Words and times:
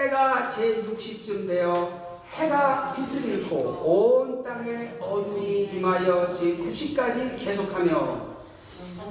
때가 0.00 0.48
제60쯤 0.50 1.46
되어 1.46 2.24
해가 2.32 2.94
빛을 2.96 3.34
잃고 3.40 3.56
온 3.84 4.42
땅에 4.42 4.94
어둠이 4.98 5.64
임하여 5.74 6.34
제90까지 6.34 7.36
계속하며 7.44 8.30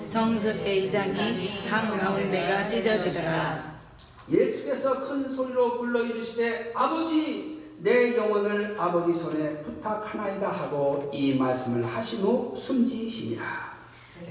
성습의 0.05 0.86
이장이 0.86 1.60
한가운데가 1.67 2.67
찢어지더라. 2.67 3.79
예수께서 4.31 5.07
큰 5.07 5.31
소리로 5.31 5.78
불러 5.78 6.02
이르시되 6.04 6.71
아버지 6.73 7.60
내 7.82 8.16
영혼을 8.18 8.76
아버지 8.80 9.18
손에 9.20 9.62
부탁하나이다 9.62 10.50
하고 10.50 11.10
이 11.14 11.36
말씀을 11.36 11.86
하신 11.86 12.21
후 12.21 12.56
숨지시니라 12.58 13.44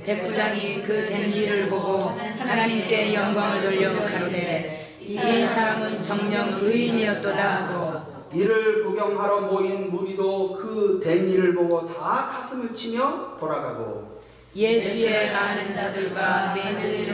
백부장이 0.05 0.83
그 0.83 1.07
된 1.07 1.33
일을 1.33 1.69
보고 1.71 1.99
하나님께 2.39 3.15
영광을 3.15 3.63
돌려 3.63 3.93
가로되 3.95 4.78
이 5.09 5.49
사람은 5.49 6.03
정령 6.03 6.59
의인이었도다 6.61 7.67
하고 7.67 8.29
이를 8.33 8.85
구경하러 8.85 9.41
모인 9.43 9.91
무리도 9.91 10.53
그 10.53 11.01
된 11.03 11.31
일을 11.31 11.55
보고 11.55 11.87
다 11.87 12.27
가슴을 12.31 12.75
치며 12.75 13.37
돌아가고 13.41 14.19
예수의 14.55 15.31
아는 15.35 15.73
자들과 15.73 16.55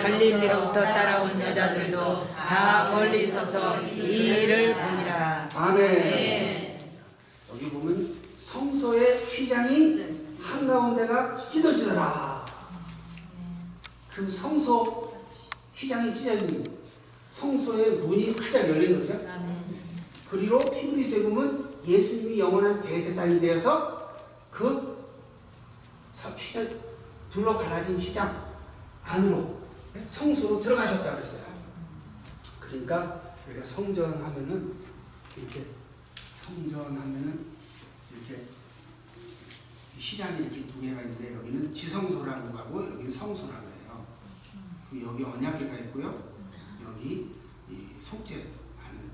갈릴리로부터 0.02 0.82
따라온 0.82 1.40
여자들도 1.40 2.26
다 2.34 2.90
멀리 2.90 3.26
서서 3.28 3.80
이 3.82 3.98
일을 4.00 4.74
보니라. 4.74 5.48
아멘 5.54 6.80
여기 7.52 7.70
보면 7.70 8.14
성소의 8.40 9.18
휘장이 9.24 10.02
한가운데가 10.42 11.46
찢어지더라 11.50 12.44
그 14.12 14.28
성소 14.30 15.12
휘장이 15.74 16.12
찢어진 16.14 16.73
성소의 17.34 17.96
문이 17.96 18.30
활짝 18.30 18.68
열린 18.68 18.96
거죠 18.96 19.18
그리고 20.30 20.60
히브리서에 20.72 21.24
보면 21.24 21.74
예수님이 21.84 22.38
영원한 22.38 22.80
대제사장이 22.80 23.40
되어서 23.40 24.22
그 24.52 25.04
둘러 27.30 27.56
갈라진 27.56 27.98
휘장 27.98 28.40
안으로 29.02 29.62
성소로 30.08 30.60
들어가셨다고 30.60 31.20
했어요. 31.20 31.44
그러니까 32.60 33.34
우리가 33.48 33.66
성전 33.66 34.12
하면은 34.12 34.74
이렇게 35.36 35.66
성전 36.40 36.84
하면은 36.84 37.46
이렇게 38.12 38.44
휘장이 39.98 40.38
이렇게 40.38 40.66
두 40.66 40.80
개가 40.80 41.02
있는데 41.02 41.34
여기는 41.34 41.72
지성소라고 41.72 42.56
하고 42.56 42.90
여기는 42.92 43.10
해요. 43.66 44.06
그 44.90 45.02
여기 45.02 45.24
언약궤가 45.24 45.74
있고요. 45.78 46.33
이 47.04 47.26
속죄 48.00 48.52
하는 48.78 49.10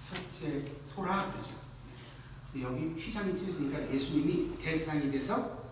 속죄 0.00 0.80
소라 0.84 1.32
그러죠. 1.32 1.62
여기 2.60 2.88
휘장이 3.00 3.36
찢어지니까 3.36 3.92
예수님이 3.92 4.56
대상이 4.58 5.10
돼서 5.10 5.62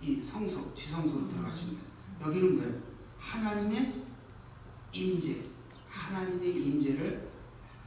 이 0.00 0.22
성소, 0.22 0.74
지성소로 0.74 1.28
들어가십니다. 1.28 1.82
여기는 2.22 2.56
뭐예요? 2.56 2.74
하나님의 3.18 4.02
임재, 4.92 5.42
하나님의 5.88 6.54
임재를 6.54 7.28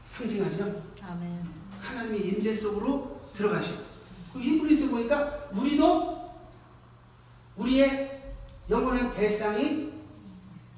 상징하죠. 0.06 0.84
아멘. 1.02 1.50
하나님의 1.80 2.28
임재 2.28 2.52
속으로 2.54 3.30
들어가셔. 3.34 3.72
그 4.34 4.40
히브리서 4.40 4.90
보니까 4.90 5.50
우리도 5.54 6.30
우리의 7.56 8.34
영원한 8.70 9.14
대상이 9.14 9.89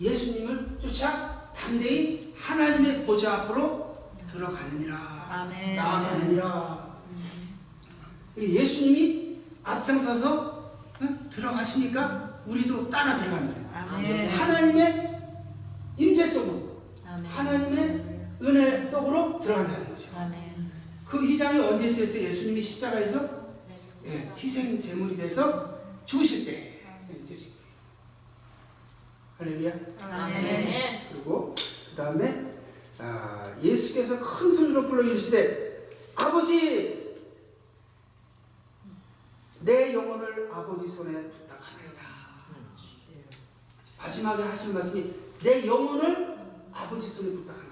예수님을 0.01 0.79
쫓아 0.81 1.51
담대히 1.55 2.33
하나님의 2.35 3.05
보좌 3.05 3.33
앞으로 3.33 3.95
들어가느니라. 4.31 4.97
아멘. 5.29 5.75
나아가느니라. 5.75 6.97
예수님이 8.37 9.37
앞장서서 9.63 10.71
응? 11.01 11.29
들어가시니까 11.29 12.41
우리도 12.47 12.89
따라 12.89 13.15
들어간다. 13.15 13.53
아멘. 13.93 14.29
하나님의 14.29 15.21
임재 15.97 16.25
속으로, 16.27 16.81
아멘. 17.05 17.29
하나님의 17.29 18.05
은혜 18.41 18.83
속으로 18.83 19.39
들어간다는 19.39 19.87
거죠. 19.89 20.09
아멘. 20.17 20.71
그 21.05 21.17
휘장이 21.27 21.59
언제 21.59 21.91
찢어서 21.91 22.17
예수님이 22.19 22.61
십자가에서 22.61 23.41
예, 24.07 24.31
희생 24.35 24.81
제물이 24.81 25.15
돼서 25.15 25.77
죽으실 26.05 26.45
때. 26.45 26.70
할렐루야. 29.41 29.73
아멘. 29.99 31.07
그리고 31.11 31.55
그 31.55 31.95
다음에 31.95 32.53
아, 32.99 33.57
예수께서 33.63 34.19
큰 34.19 34.55
소리로 34.55 34.87
불러 34.87 35.01
이르시되 35.01 35.89
아버지 36.13 37.15
내 39.61 39.95
영혼을 39.95 40.47
아버지 40.53 40.87
손에 40.87 41.11
부탁하나이다. 41.23 42.01
마지막에 43.97 44.43
하신 44.43 44.75
말씀이 44.75 45.11
내 45.41 45.65
영혼을 45.65 46.37
아버지 46.71 47.09
손에 47.09 47.31
부탁하나이다. 47.31 47.71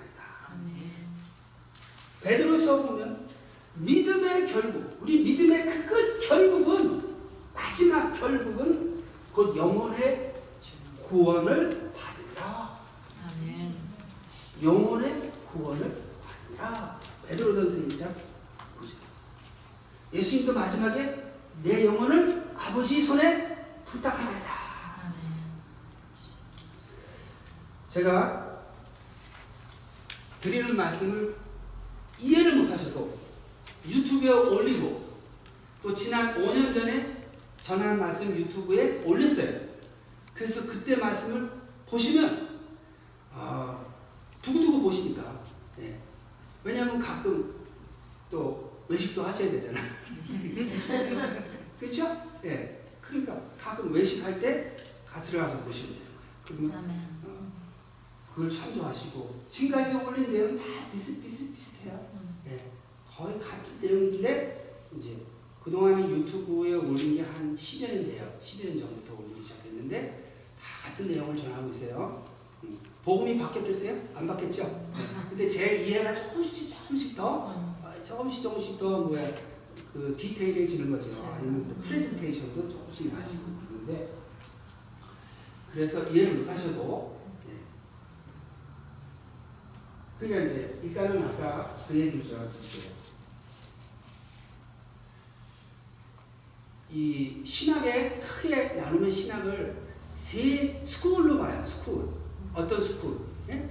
베드로서 2.22 2.82
보면 2.82 3.30
믿음의 3.76 4.52
결국, 4.52 4.98
우리 5.02 5.20
믿음의 5.24 5.66
그 5.66 5.88
끝 5.88 6.20
결국은 6.28 7.16
마지막 7.54 8.20
결국은 8.20 9.04
곧 9.32 9.56
영혼의 9.56 10.29
구원을 11.10 11.92
받으리라. 11.96 12.80
아멘. 13.26 13.76
영혼의 14.62 15.32
구원을 15.52 16.04
받으리라. 16.24 17.00
베드로전서 17.28 17.88
1장 17.88 18.14
예수님도 20.14 20.54
마지막에 20.54 21.34
내 21.64 21.86
영혼을 21.86 22.52
아버지 22.56 23.02
손에 23.02 23.66
부탁하나이다. 23.86 24.60
제가 27.90 28.62
드리는 30.40 30.76
말씀을 30.76 31.36
이해를 32.20 32.58
못하셔도 32.58 33.18
유튜브에 33.88 34.30
올리고 34.30 35.10
또 35.82 35.92
지난 35.94 36.36
5년 36.36 36.72
전에 36.72 37.24
전한 37.64 38.00
말씀 38.00 38.36
유튜브에 38.36 39.02
올렸어요. 39.04 39.69
그래서 40.40 40.66
그때 40.66 40.96
말씀을 40.96 41.52
보시면 41.86 42.62
아, 43.34 43.86
두고두고 44.42 44.84
보시니까 44.84 45.44
예. 45.82 46.00
왜냐하면 46.64 46.98
가끔 46.98 47.56
또 48.32 48.72
외식도 48.88 49.22
하셔야 49.22 49.52
되잖아요. 49.52 49.84
그렇죠? 51.78 52.22
예. 52.46 52.86
그러니까 53.02 53.38
가끔 53.60 53.92
외식할 53.92 54.40
때가 54.40 55.22
들어가서 55.24 55.60
보시면 55.66 55.96
되는 56.48 56.70
거예요. 56.72 56.80
그러면. 56.80 57.20
어, 57.26 57.52
그걸 58.34 58.50
참조하시고 58.50 59.44
지금까지 59.52 59.96
올린 60.06 60.32
내용 60.32 60.58
다 60.58 60.64
비슷비슷비슷해요. 60.94 62.08
예, 62.48 62.72
거의 63.06 63.38
같은 63.38 63.82
내용인데 63.82 64.86
이제 64.98 65.18
그동안에 65.62 66.10
유튜브에 66.10 66.76
올린 66.76 67.18
게 67.18 67.24
한 67.24 67.58
10년 67.58 68.06
돼요. 68.08 68.38
10년 68.40 68.80
전부터 68.80 69.16
올리기 69.16 69.42
시작했는데 69.46 70.19
다 70.19 70.19
같은 70.84 71.08
내용을 71.08 71.36
전하고 71.38 71.70
있어요. 71.70 72.26
음, 72.64 72.80
복음이 73.04 73.38
바뀌었겠어요? 73.38 74.02
안 74.16 74.28
바뀌었죠? 74.28 74.64
네. 74.64 75.04
근데 75.30 75.48
제 75.48 75.84
이해가 75.86 76.14
조금씩 76.16 76.70
조금씩 76.70 77.16
더 77.16 77.26
어, 77.26 77.94
조금씩 78.04 78.44
조금씩 78.44 78.78
더 78.78 79.00
뭐야 79.02 79.30
그 79.94 80.16
디테일해지는 80.18 80.92
거죠. 80.92 81.24
아니면 81.26 81.68
또 81.68 81.76
프레젠테이션도 81.82 82.70
조금씩 82.70 83.14
나시고 83.14 83.44
그러는데 83.68 84.14
그래서 85.72 86.04
이해를 86.10 86.36
못 86.36 86.50
하셔도 86.50 87.22
예. 87.50 87.54
그러니까 90.20 90.52
이제 90.52 90.80
일단은 90.84 91.24
아까 91.24 91.78
그 91.88 91.96
얘기를 91.98 92.28
좀 92.28 92.50
드릴게요. 92.52 93.00
이 96.92 97.42
신학에 97.46 98.20
크게 98.20 98.74
나누면 98.74 99.12
신학을 99.12 99.89
세 100.20 100.82
school로 100.86 101.40
봐요. 101.40 101.64
School. 101.66 102.10
어떤 102.54 102.84
school? 102.84 103.20
예? 103.50 103.68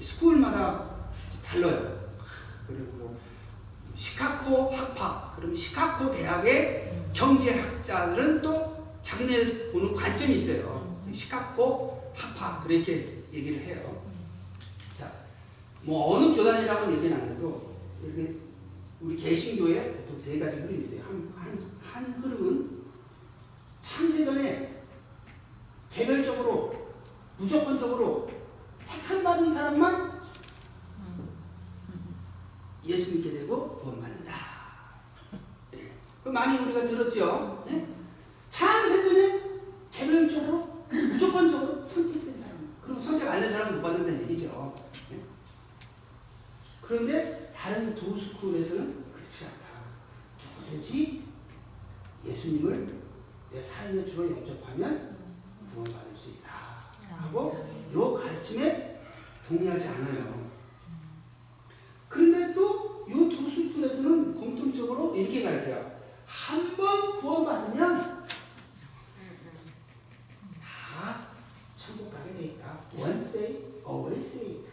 School마다 0.00 0.90
달라요. 1.44 2.10
그리고 2.66 2.92
뭐 2.98 3.18
시카고 3.94 4.70
학파. 4.70 5.32
그러면 5.36 5.54
시카고 5.54 6.10
대학의 6.12 7.04
경제학자들은 7.12 8.42
또 8.42 8.96
자기네 9.02 9.70
보는 9.70 9.94
관점이 9.94 10.34
있어요. 10.34 10.98
시카고 11.12 12.12
학파. 12.14 12.60
그렇게 12.60 13.22
얘기를 13.32 13.60
해요. 13.60 14.02
자, 14.98 15.10
뭐 15.82 16.16
어느 16.16 16.34
교단이라고 16.34 16.92
얘기는 16.96 17.16
안 17.16 17.28
해도 17.28 17.76
이렇게 18.04 18.34
우리 19.00 19.16
개신교에 19.16 19.92
보통 19.92 20.20
세 20.20 20.38
가지 20.38 20.56
흐름이 20.58 20.82
있어요. 20.82 21.02
한, 21.04 21.32
한, 21.36 21.70
한 21.80 22.12
흐름은 22.20 22.82
창세전에 23.82 24.71
개별적으로 25.92 26.72
무조건적으로 27.38 28.28
택함받은 28.86 29.52
사람만 29.52 30.20
예수님께 32.84 33.30
되고 33.32 33.76
구원받는다. 33.78 34.32
네. 35.70 35.92
그 36.24 36.28
많이 36.30 36.58
우리가 36.58 36.84
들었죠. 36.86 37.64
네? 37.66 37.86
창세 38.50 39.04
전에 39.04 39.42
개별적으로 39.90 40.84
무조건적으로 40.90 41.84
선택된 41.84 42.36
사람. 42.38 42.76
그럼 42.82 42.98
선택 43.00 43.28
안 43.28 43.40
된 43.40 43.50
사람은 43.52 43.76
못 43.76 43.82
받는다는 43.82 44.22
얘기죠. 44.22 44.74
네? 45.10 45.22
그런데 46.80 47.52
다른 47.54 47.94
두 47.94 48.18
스쿨에서는 48.18 49.04
그렇지 49.14 49.44
않다. 49.44 49.66
누구든지 50.60 51.24
예수님을 52.26 53.00
내 53.52 53.62
삶의 53.62 54.08
주로 54.08 54.30
영접하면 54.30 55.11
구원받을 55.72 56.16
수 56.16 56.30
있다. 56.30 56.50
하고 57.16 57.66
요 57.94 58.14
가르침에 58.14 59.00
동의하지 59.48 59.88
않아요. 59.88 60.50
그런데 62.08 62.52
또 62.54 63.06
요두 63.10 63.48
스쿨에서는 63.50 64.34
공통적으로 64.34 65.14
이렇게 65.16 65.42
가르쳐요. 65.42 65.92
한 66.26 66.76
번 66.76 67.20
구원받으면 67.20 68.26
다 70.60 71.26
천국 71.76 72.10
가게 72.10 72.32
돼 72.34 72.44
있다. 72.44 72.78
Once 72.96 73.38
always 73.86 74.36
saved. 74.36 74.68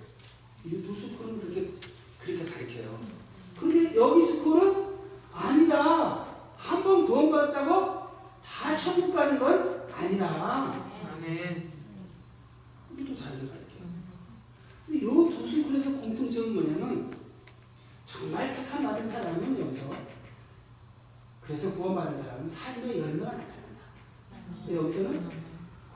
이두 0.65 0.95
스쿨은 0.95 1.39
그렇게 1.41 1.71
그렇게 2.21 2.49
가르쳐요. 2.51 2.99
그런데 3.59 3.95
여기 3.95 4.25
스쿨은 4.25 4.95
아니다. 5.33 6.25
한 6.57 6.83
번 6.83 7.05
구원받았다고 7.05 8.07
다 8.43 8.75
천국 8.75 9.13
가는 9.13 9.39
건 9.39 9.87
아니다. 9.93 10.88
아멘. 11.19 11.69
우리도 12.93 13.13
다르게 13.13 13.47
가르쳐요. 13.47 13.89
근데 14.87 14.99
스쿨에서 15.51 15.99
공통점은 15.99 16.53
뭐냐면 16.53 17.13
정말 18.05 18.55
택함 18.55 18.83
받은 18.83 19.07
사람은 19.07 19.59
여기서 19.59 19.89
그래서 21.41 21.73
구원받은 21.75 22.17
사람은 22.17 22.47
삶의 22.47 22.99
열매가 22.99 23.25
나타난다. 23.25 23.81
여기서는 24.71 25.29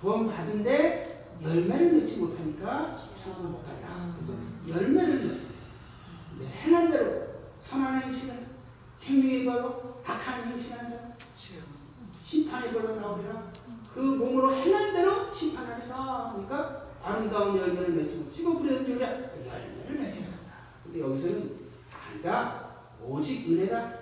구원받은데 0.01 1.37
열매를 1.41 1.93
맺지 1.93 2.19
못하니까 2.19 2.95
천국을 3.23 3.49
못 3.49 3.65
간다. 3.65 4.13
그래서 4.17 4.33
열매를 4.67 5.19
맺어. 5.19 5.35
네, 6.39 6.47
행한 6.63 6.91
대로 6.91 7.27
선한 7.61 8.01
행실은 8.01 8.47
생명의 8.97 9.45
벌로 9.45 10.01
악한 10.05 10.51
행실한 10.51 10.89
사람 10.89 11.13
심판의 12.23 12.73
벌로 12.73 12.95
나오리라. 12.95 13.53
그 13.93 13.99
몸으로 13.99 14.55
행한 14.55 14.91
대로 14.91 15.02
심판하리라. 15.93 16.31
그러니까 16.33 16.87
아름다운 17.03 17.57
열매를 17.57 17.91
못 17.91 18.31
찍어부리는 18.31 18.85
줄이야. 18.85 19.09
열매를 19.09 19.95
못한다. 19.95 20.37
근데 20.83 20.99
여기서는 20.99 21.59
아니다. 21.91 22.65
오직 23.05 23.51
은혜다. 23.51 23.99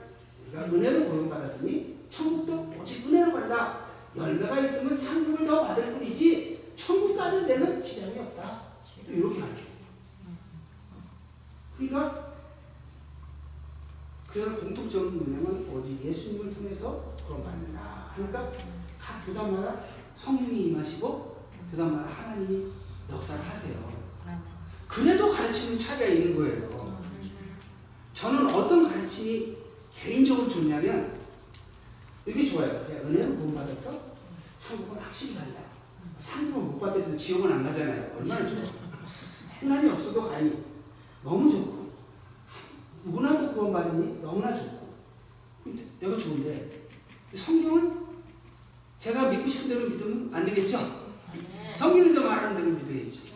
우리가 0.47 0.65
은혜로 0.65 1.09
고용받았으니 1.09 2.07
천국도 2.09 2.73
오직 2.81 3.07
은혜로 3.07 3.33
간다. 3.33 3.81
열매가 4.15 4.59
있으면 4.59 4.95
상급을 4.95 5.45
더 5.45 5.67
받을 5.67 5.93
뿐이지 5.93 6.73
천국 6.75 7.15
가는 7.15 7.45
데는 7.45 7.81
지장이 7.81 8.19
없다. 8.19 8.61
이렇게 9.07 9.39
가르쳐. 9.39 9.61
그러니까 11.77 12.31
그런 14.27 14.59
공통점은 14.59 15.17
뭐냐면 15.17 15.67
오직 15.73 16.03
예수님을 16.03 16.53
통해서 16.53 17.15
구원받는다. 17.25 18.11
그러니까 18.15 18.51
각 18.99 19.25
부담마다 19.25 19.81
성령이 20.15 20.67
임하시고 20.67 21.30
부담마다 21.71 22.09
하나님이 22.09 22.67
역사를 23.09 23.43
하세요. 23.43 23.91
그래도 24.87 25.31
가르치는 25.31 25.79
차이가 25.79 26.05
있는 26.05 26.35
거예요. 26.35 27.01
저는 28.13 28.53
어떤 28.53 28.89
가르침이 28.89 29.57
개인적으로 29.93 30.49
좋냐면 30.49 31.17
이게 32.25 32.45
좋아요. 32.45 32.85
그냥 32.85 33.05
은혜로 33.05 33.35
구원받아서 33.37 34.11
천국은 34.59 35.01
확실히 35.01 35.35
간다. 35.35 35.61
상금은 36.19 36.71
못 36.73 36.79
받아도 36.79 37.17
지옥은 37.17 37.51
안 37.51 37.63
가잖아요. 37.63 38.17
얼마나 38.17 38.47
좋아. 38.47 38.61
행함이 39.61 39.89
없어도 39.89 40.29
가니 40.29 40.63
너무 41.23 41.49
좋고 41.49 41.91
누구나도 43.05 43.53
구원받으니 43.53 44.21
너무나 44.21 44.53
좋고 44.55 44.93
내가 45.99 46.17
좋은데 46.17 46.87
성경은 47.35 48.01
제가 48.99 49.29
믿고 49.29 49.47
싶은 49.47 49.69
대로 49.69 49.89
믿으면 49.89 50.29
안 50.33 50.45
되겠죠? 50.45 51.00
성경에서 51.75 52.21
말하는 52.23 52.55
대로 52.55 52.71
믿어야지. 52.77 53.31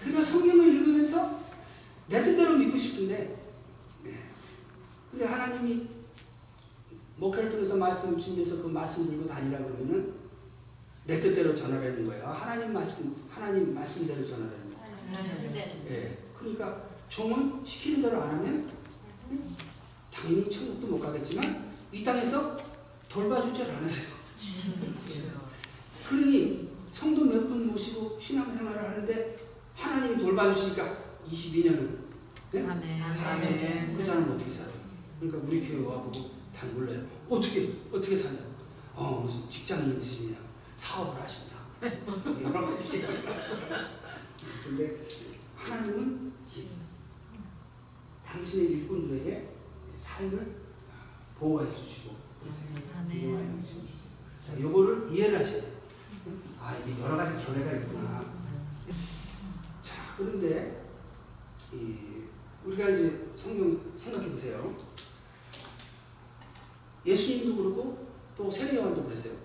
그러니까 0.00 0.22
성경을 0.24 0.68
읽으면서 0.74 1.40
내 2.08 2.22
뜻대로 2.22 2.56
믿고 2.58 2.76
싶은데 2.76 3.36
네. 4.04 4.18
근데 5.10 5.24
하나님이 5.24 5.88
목회를 7.16 7.50
통해서 7.50 7.76
말씀 7.76 8.18
주면서 8.18 8.62
그 8.62 8.68
말씀 8.68 9.06
들고 9.06 9.26
다니라 9.28 9.58
그러면은 9.58 10.14
내 11.06 11.20
뜻대로 11.20 11.54
전하라는 11.54 12.06
거예요. 12.06 12.26
하나님 12.26 12.72
말씀 12.72 13.14
하나님 13.30 13.74
말씀대로 13.74 14.26
전하라는 14.26 14.58
거예요. 14.58 14.96
예. 15.90 16.18
그러니까 16.38 16.82
종은 17.08 17.64
시키는 17.64 18.02
대로 18.02 18.20
안 18.22 18.30
하면 18.30 18.70
음, 19.30 19.56
당연히 20.12 20.50
천국도 20.50 20.86
못 20.86 20.98
가겠지만 21.00 21.70
이 21.92 22.02
땅에서 22.02 22.56
돌봐줄 23.08 23.54
줄 23.54 23.66
아세요. 23.70 24.08
그러니 26.08 26.71
성도 26.92 27.24
몇 27.24 27.48
분 27.48 27.68
모시고 27.68 28.18
신앙생활을 28.20 28.84
하는데 28.84 29.36
하나님 29.74 30.18
돌봐주시니까 30.18 30.96
22년을 31.26 31.98
네? 32.52 32.66
아멘. 33.24 33.96
그 33.96 34.04
사람 34.04 34.30
어떻게 34.30 34.50
살아요? 34.50 34.72
그러니까 35.18 35.42
우리 35.48 35.66
교회 35.66 35.84
와보고 35.84 36.30
다 36.54 36.66
놀라요. 36.68 37.02
어떻게 37.28 37.72
어떻게 37.90 38.14
사냐? 38.14 38.38
어 38.94 39.22
무슨 39.24 39.48
직장이 39.48 39.96
있으시냐? 39.96 40.36
사업을 40.76 41.20
하시냐? 41.22 41.52
여러 42.44 42.70
가지. 42.70 43.04
근데 44.64 45.00
하나님은 45.56 46.32
당신의 48.26 48.66
일꾼들에게 48.72 49.48
삶을 49.96 50.56
보호해 51.38 51.66
주시고 51.74 52.14
아멘. 52.98 53.64
자, 54.46 54.60
요거를 54.60 55.08
이해를 55.12 55.38
하셔야 55.40 55.62
돼요. 55.62 55.71
아, 56.64 56.76
이게 56.76 57.02
여러 57.02 57.16
가지 57.16 57.44
견해가 57.44 57.72
있구나. 57.72 58.24
자, 59.82 60.14
그런데, 60.16 60.86
이, 61.72 61.96
우리가 62.64 62.88
이제 62.90 63.32
성경 63.36 63.80
생각해 63.96 64.30
보세요. 64.30 64.76
예수님도 67.04 67.56
그렇고, 67.56 68.06
또 68.36 68.48
세례요한도 68.48 69.04
그랬어요. 69.06 69.41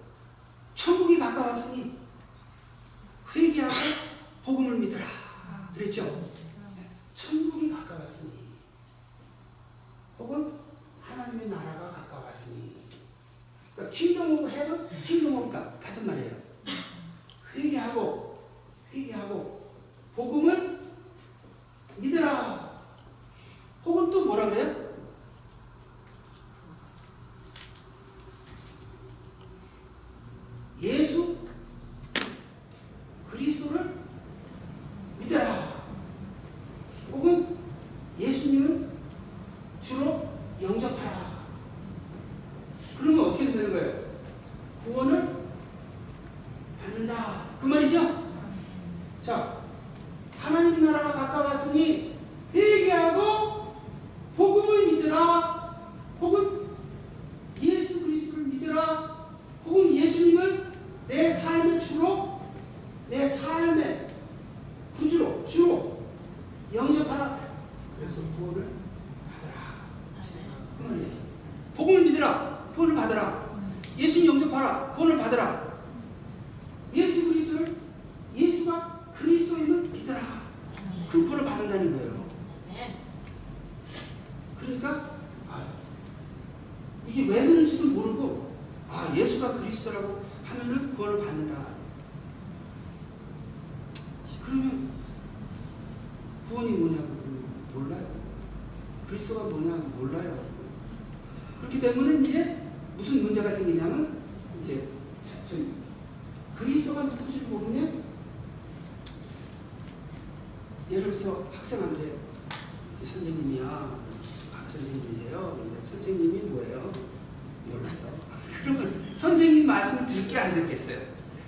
말씀 119.77 120.07
듣게 120.07 120.37
안 120.39 120.55
듣겠어요. 120.55 120.97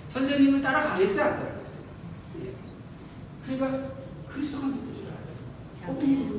선생님을 0.08 0.62
따라가겠어요? 0.62 1.24
안 1.24 1.30
따라가겠어요? 1.40 1.80
예. 2.44 2.54
그러니까 3.44 3.90
그리스도가 4.28 4.66
누구줄 4.68 5.06
알아요. 5.08 6.29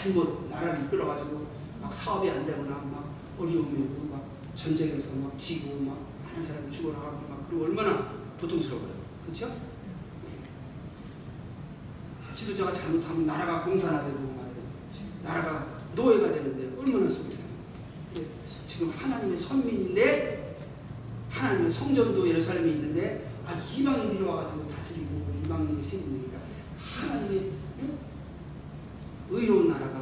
잘못 0.00 0.48
나라를 0.48 0.84
이끌어가지고 0.84 1.46
막 1.82 1.92
사업이 1.92 2.30
안 2.30 2.46
되거나 2.46 2.70
막 2.70 3.14
어려움이 3.38 3.82
오고 3.82 4.06
막 4.10 4.24
전쟁에서 4.56 5.16
막 5.16 5.38
지고 5.38 5.78
막 5.80 5.98
많은 6.24 6.42
사람이 6.42 6.72
죽어나가고 6.72 7.28
막 7.28 7.46
그리고 7.46 7.64
얼마나 7.64 8.14
고통스러워요. 8.40 8.88
그렇죠? 9.24 9.48
네. 9.48 9.54
지도자가 12.34 12.72
잘못하면 12.72 13.26
나라가 13.26 13.62
공산화 13.62 14.02
되고 14.04 14.18
말이에요. 14.18 14.40
나라가 15.22 15.80
노예가 15.94 16.32
되는데 16.32 16.74
얼마나 16.78 17.10
속상해요. 17.10 17.50
근데 18.14 18.30
지금 18.66 18.90
하나님의 18.90 19.36
선민인데 19.36 20.56
하나님의 21.28 21.70
성전도 21.70 22.26
예루살렘에 22.26 22.70
있는데 22.72 23.30
아 23.46 23.52
이방인들이 23.52 24.24
와가지고 24.24 24.66
다스리고 24.68 25.30
이방인이 25.44 25.82
생기니까 25.82 26.38
하나님의 26.78 27.38
응? 27.38 27.59
의로운 29.30 29.68
나라가 29.68 30.00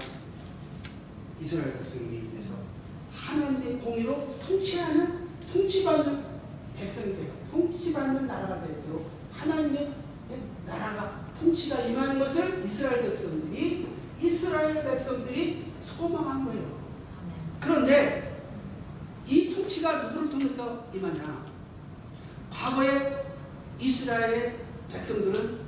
이스라엘 1.41 1.79
백성에게 1.79 2.17
인해서 2.17 2.55
하나님의 3.15 3.79
공의로 3.79 4.37
통치하는 4.47 5.29
통치받는 5.53 6.25
백성이 6.79 7.17
되고 7.17 7.33
통치받는 7.51 8.27
나라가 8.27 8.67
되도록 8.67 9.11
하나님의 9.33 9.93
나라가 10.67 11.27
통치가 11.39 11.81
임하는 11.81 12.19
것을 12.19 12.65
이스라엘 12.65 13.03
백성들이 13.03 13.87
이스라엘 14.21 14.83
백성들이 14.83 15.73
소망한 15.81 16.45
거예요. 16.45 16.79
그런데 17.61 18.43
이 19.27 19.55
통치가 19.55 20.03
누구를 20.05 20.31
통해서 20.31 20.87
임하냐? 20.93 21.47
과거에 22.51 23.25
이스라엘의 23.79 24.57
백성들은 24.91 25.61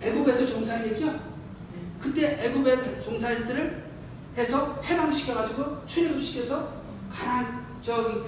애굽에서 0.00 0.46
종살이 0.46 0.90
했죠? 0.90 1.33
그때 2.00 2.44
애굽의 2.44 3.02
종살이들을 3.02 3.84
해서 4.36 4.82
해방시켜가지고 4.84 5.86
출애굽시켜서 5.86 6.68
가나안 7.10 7.64
저기 7.82 8.22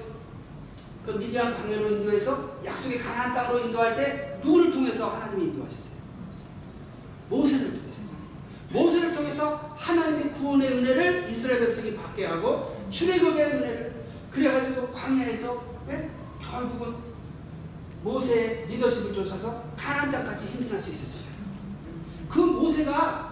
그 1.05 1.13
미디안 1.13 1.55
방해로 1.57 1.97
인도해서 1.97 2.59
약속의 2.65 2.99
가나안 2.99 3.35
땅으로 3.35 3.67
인도할 3.67 3.95
때 3.95 4.41
누구를 4.43 4.71
통해서 4.71 5.09
하나님이 5.09 5.45
인도하셨어요? 5.45 5.97
모세를 7.29 7.69
통해서. 7.69 8.01
모세를 8.71 9.15
통해서 9.15 9.75
하나님의 9.77 10.33
구원의 10.33 10.73
은혜를 10.73 11.29
이스라엘 11.31 11.61
백성이 11.61 11.95
받게 11.95 12.27
하고 12.27 12.77
출애굽의 12.91 13.45
은혜를 13.45 14.05
그래가지고 14.33 14.91
광야에서 14.91 15.65
예? 15.91 16.11
결국은 16.41 16.95
모세의 18.03 18.67
리더십을 18.69 19.15
쫓아서 19.15 19.65
가나안 19.77 20.13
땅까지 20.13 20.47
행진할 20.47 20.81
수 20.81 20.91
있었잖아요. 20.91 21.27
그 22.29 22.39
모세가 22.41 23.25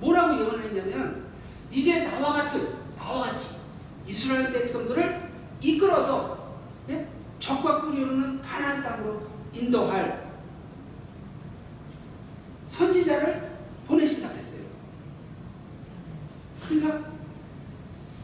뭐라고 0.00 0.38
예언했냐면 0.38 1.24
이제 1.70 2.04
나와 2.04 2.34
같은 2.34 2.68
나와 2.96 3.26
같이 3.26 3.56
이스라엘 4.06 4.52
백성들을 4.52 5.30
이끌어서 5.60 6.56
예? 6.88 7.06
적과 7.38 7.80
끓이오르는 7.80 8.40
가나안 8.40 8.82
땅으로 8.82 9.22
인도할 9.52 10.28
선지자를 12.66 13.56
보내신다 13.86 14.28
했어요. 14.28 14.62
그러니까 16.66 17.10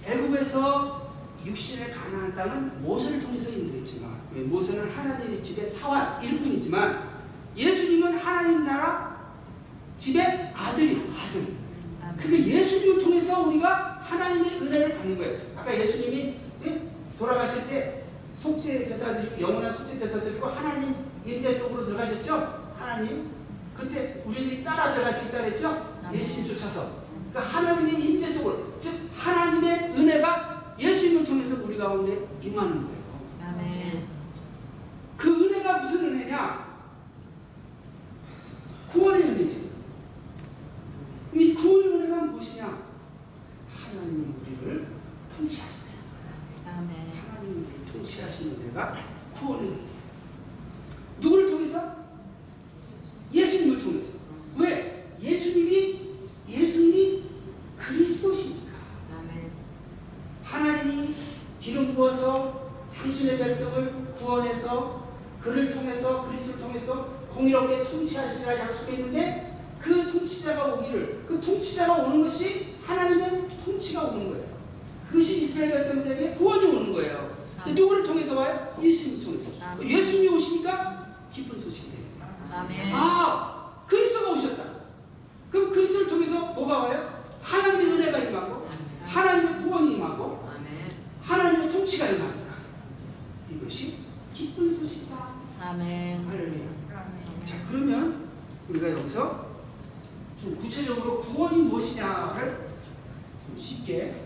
애굽에서 0.04 1.12
육신의 1.44 1.92
가나안 1.92 2.34
땅은 2.34 2.82
모세를 2.82 3.20
통해서 3.20 3.50
인도했지만 3.50 4.20
왜? 4.34 4.42
모세는 4.42 4.90
하나님의 4.90 5.42
집의 5.42 5.68
사환 5.68 6.22
일꾼이지만 6.22 7.14
예수님은 7.56 8.16
하나님 8.18 8.64
나라 8.64 9.32
집의 9.98 10.52
아들이 10.54 11.10
아들. 11.16 11.63
그게 12.16 12.46
예수님을 12.46 13.02
통해서 13.02 13.40
우리가 13.48 14.00
하나님의 14.02 14.60
은혜를 14.60 14.96
받는 14.98 15.18
거예요. 15.18 15.40
아까 15.56 15.76
예수님이 15.78 16.36
예? 16.64 16.82
돌아가실 17.18 17.68
때 17.68 18.04
속죄 18.34 18.84
제사 18.84 19.14
드리고 19.14 19.40
영원한 19.40 19.72
속죄 19.72 19.98
제사 19.98 20.20
드리고 20.20 20.46
하나님 20.46 20.94
임재 21.24 21.52
속으로 21.52 21.86
들어가셨죠? 21.86 22.74
하나님 22.78 23.30
그때 23.76 24.22
우리들이 24.26 24.62
따라 24.64 24.94
들어가시겠다 24.94 25.38
그랬죠? 25.42 25.98
예수님 26.12 26.48
쫓아서 26.48 27.04
그 27.32 27.38
하나님의 27.38 28.00
임재 28.00 28.30
속으로 28.30 28.78
즉 28.80 28.92
하나님의 29.16 29.94
은혜가 29.96 30.74
예수님을 30.78 31.24
통해서 31.24 31.56
우리 31.64 31.76
가운데 31.76 32.26
임하는 32.42 32.84
거예요. 32.84 33.04
아멘. 33.42 34.06
그 35.16 35.28
은혜가 35.30 35.78
무슨 35.78 36.06
은혜냐? 36.06 36.64
구원의 38.92 39.22
은혜지. 39.22 39.64
은혜가 48.74 48.96
구원의 49.34 49.68
은혜. 49.70 49.80
누구를 51.20 51.50
통해서? 51.50 51.96
예수님을 53.32 53.82
통해서. 53.82 54.12
왜? 54.56 55.16
예수님이 55.20 56.14
예수님이 56.48 57.24
그리스도시니까. 57.76 58.72
아멘. 59.16 59.50
하나님이 60.44 61.14
기름 61.60 61.94
부어서 61.94 62.70
당신의 62.96 63.38
백성을 63.38 64.12
구원해서 64.16 65.04
그를 65.42 65.72
통해서 65.72 66.28
그리스도를 66.28 66.60
통해서 66.60 67.04
공의롭게 67.34 67.84
통치하시리라 67.84 68.58
약속했는데 68.60 69.54
그 69.80 70.10
통치자가 70.10 70.74
오기를 70.74 71.24
그 71.26 71.40
통치자가 71.40 72.04
오는 72.04 72.22
것이 72.22 72.76
하나님의 72.82 73.48
통치가 73.64 74.04
오는 74.04 74.30
거예요. 74.30 74.44
그것이 75.08 75.42
이스라엘 75.42 75.72
백성들에게 75.72 76.34
구원이 76.34 76.64
오는 76.66 76.92
거예요. 76.92 77.36
근데 77.62 77.80
누구를 77.80 78.04
통해서 78.04 78.38
와요? 78.38 78.76
예수님을 78.82 79.24
통해서. 79.24 79.64
아멘. 79.64 79.88
예수님이 79.88 80.28
오시니까 80.28 81.16
기쁜 81.30 81.58
소식이 81.58 81.90
돼요. 81.92 82.04
아멘. 82.52 82.94
아, 82.94 83.82
그리스도가 83.86 84.30
오셨다. 84.32 84.62
그럼 85.50 85.70
그리스도를 85.70 86.08
통해서 86.08 86.52
뭐가 86.52 86.84
와요? 86.84 87.24
하나님의 87.42 87.86
은혜가 87.86 88.18
임하고 88.18 88.68
하나님의 89.06 89.62
구원이 89.62 89.96
임하고 89.96 90.48
아멘. 90.48 90.90
하나님의 91.22 91.70
통치가 91.70 92.06
임하니까 92.06 92.54
이것이 93.50 93.98
기쁜 94.32 94.72
소식이다. 94.72 95.34
아멘. 95.60 96.26
할렐루야. 96.26 96.64
자 97.44 97.56
그러면 97.68 98.28
우리가 98.68 98.90
여기서 98.90 99.54
좀 100.40 100.56
구체적으로 100.56 101.20
구원이 101.20 101.62
무엇이냐를 101.62 102.68
좀 103.46 103.56
쉽게 103.56 104.24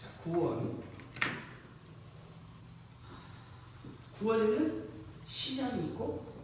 자 0.00 0.08
구원 0.22 0.76
구원에는 4.18 4.88
시작이 5.26 5.78
있고 5.86 6.34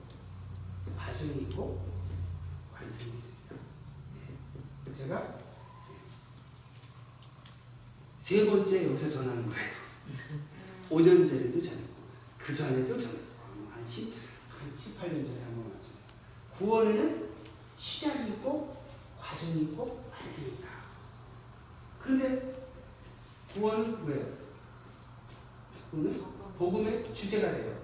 과정이 0.96 1.42
있고 1.42 1.80
완성이 2.72 3.12
있습니다. 3.14 3.54
네. 4.86 4.92
제가 4.94 5.38
세 8.20 8.46
번째 8.46 8.86
여기서 8.86 9.10
전하는 9.10 9.46
거예요. 9.46 9.72
5년 10.90 11.28
전에도 11.28 11.62
전했고 11.62 12.02
그 12.38 12.54
전에도 12.54 12.98
전했고 12.98 13.32
한, 13.72 13.84
10, 13.84 14.12
한 14.50 14.72
18년 14.74 15.26
전에 15.26 15.42
한 15.42 15.54
번 15.54 15.72
왔죠. 15.72 15.88
구원에는 16.58 17.28
시작이 17.78 18.32
있고 18.32 18.76
과정이 19.18 19.62
있고 19.62 20.04
완성이 20.12 20.48
있다. 20.48 20.68
그런데 22.00 22.66
구원은 23.54 24.04
왜요? 24.06 24.26
구원은 25.90 26.20
복음의 26.58 27.12
주제가 27.14 27.50
돼요. 27.52 27.76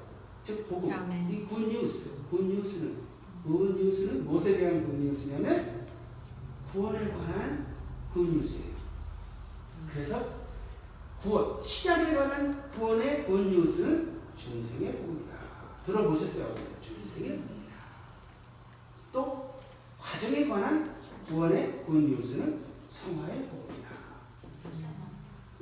즉 0.43 0.69
복음. 0.69 0.93
아멘. 0.93 1.31
이 1.31 1.45
굿뉴스. 1.45 2.19
굿뉴스는 2.31 2.97
굿뉴스는 3.45 4.25
무엇에 4.25 4.59
대한 4.59 4.87
굿뉴스냐면 4.87 5.87
구원에 6.73 7.09
관한 7.09 7.67
굿뉴스예요. 8.13 8.75
그래서 9.93 10.39
구원 11.21 11.61
시작에 11.63 12.15
관한 12.15 12.71
구원의 12.71 13.27
굿뉴스는 13.27 14.19
중생의 14.37 14.93
복음이다. 14.97 15.35
들어보셨어요? 15.87 16.55
중생의 16.83 17.39
복음이다. 17.39 17.75
또 19.13 19.55
과정에 19.99 20.47
관한 20.47 20.95
구원의 21.27 21.85
굿뉴스는 21.85 22.61
성화의 22.91 23.49
복음이다. 23.49 23.89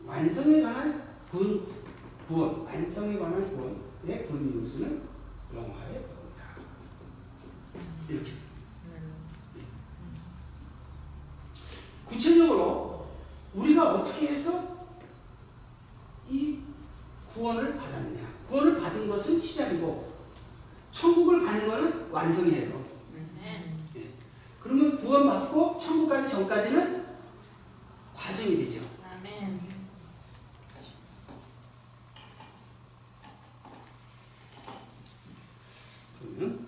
완성에 0.07 0.63
관한 0.63 1.03
군, 1.31 1.67
구원, 2.27 2.65
완성에 2.65 3.19
관한 3.19 3.49
구원의 3.49 4.27
굿뉴스는 4.27 5.03
영화의 5.55 6.03
복음이다. 6.03 6.57
이렇게. 8.09 8.33
구체적으로 12.07 13.07
우리가 13.55 13.95
어떻게 13.95 14.29
해서 14.29 14.77
이 16.29 16.61
구원을 17.33 17.77
받았느냐. 17.77 18.29
구원을 18.49 18.81
받은 18.81 19.09
것은 19.09 19.41
시작이고 19.41 20.17
천국을 20.91 21.45
가는 21.45 21.67
것은 21.67 22.11
완성이에요. 22.11 22.85
예. 23.97 24.11
그러면 24.61 24.97
구원받고 24.99 25.79
천국 25.79 26.09
가기 26.09 26.29
전까지는 26.29 27.07
과정이 28.15 28.57
되죠. 28.57 28.85
아멘. 29.05 29.61
그러면 36.19 36.67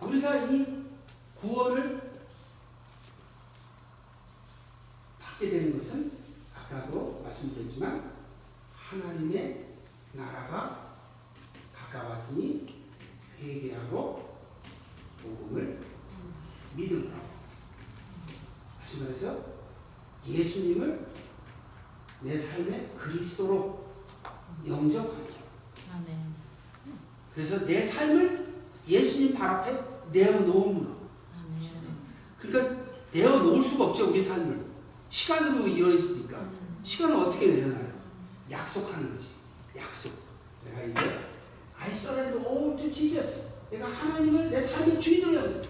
우리가 0.00 0.36
이 0.46 0.84
구원을 1.36 2.10
받게 5.20 5.50
되는 5.50 5.78
것은 5.78 6.12
아까도 6.54 7.20
말씀드렸지만 7.24 8.12
하나님의 8.74 9.68
나라가 10.12 10.96
가까웠으니 11.72 12.66
회개하고 13.38 14.38
복음을 15.22 15.80
믿음으로 16.74 17.10
다시 18.80 19.02
말해서 19.02 19.58
예수님을 20.58 21.06
내 22.22 22.36
삶의 22.36 22.90
그리스도로 22.96 23.86
영접하는 24.66 25.24
것. 25.24 25.34
아멘. 25.94 26.34
그래서 27.34 27.64
내 27.64 27.80
삶을 27.80 28.54
예수님 28.88 29.34
발 29.34 29.48
앞에 29.48 29.78
내어놓음으로. 30.10 30.96
아멘. 31.36 31.70
그러니까 32.38 32.88
내어놓을 33.12 33.62
수가 33.62 33.86
없죠, 33.86 34.10
우리 34.10 34.20
삶을. 34.20 34.66
시간으로 35.08 35.66
이루어지니까. 35.68 36.50
시간을 36.82 37.16
어떻게 37.16 37.46
내려놔요? 37.46 37.92
약속하는 38.50 39.14
거지. 39.14 39.28
약속. 39.76 40.12
내가 40.64 40.82
이제 40.82 41.18
I 41.78 41.90
surrender 41.92 42.44
all 42.48 42.76
to 42.76 42.90
Jesus. 42.90 43.48
내가 43.70 43.88
하나님을 43.88 44.50
내 44.50 44.60
삶의 44.60 45.00
주인으로 45.00 45.34
여겨. 45.36 45.62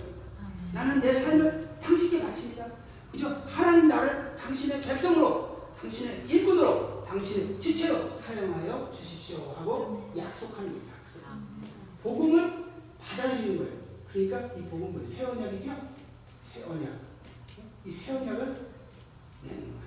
나는 0.72 1.00
내 1.00 1.12
삶을 1.12 1.76
당신께 1.82 2.22
바칩니다. 2.22 2.66
그죠? 3.10 3.42
하나님 3.46 3.88
나를 3.88 4.36
당신의 4.36 4.80
백성으로, 4.80 5.70
당신의 5.80 6.24
일꾼으로, 6.26 7.04
당신의 7.04 7.58
지체로 7.58 8.14
사용하여 8.14 8.92
주십시오 8.94 9.54
하고 9.56 10.12
약속하는 10.16 10.70
거예요. 10.72 10.84
약속. 11.00 11.22
복음을 12.02 12.64
받아들이는 13.00 13.58
거예요. 13.58 13.78
그러니까 14.12 14.40
이 14.56 14.62
복음은 14.62 14.92
뭐예요? 14.92 15.08
새 15.08 15.24
언약이죠? 15.24 15.72
새 16.44 16.62
언약. 16.64 16.98
이새 17.86 18.12
언약을 18.12 18.38
내는 19.44 19.62
거예요. 19.64 19.78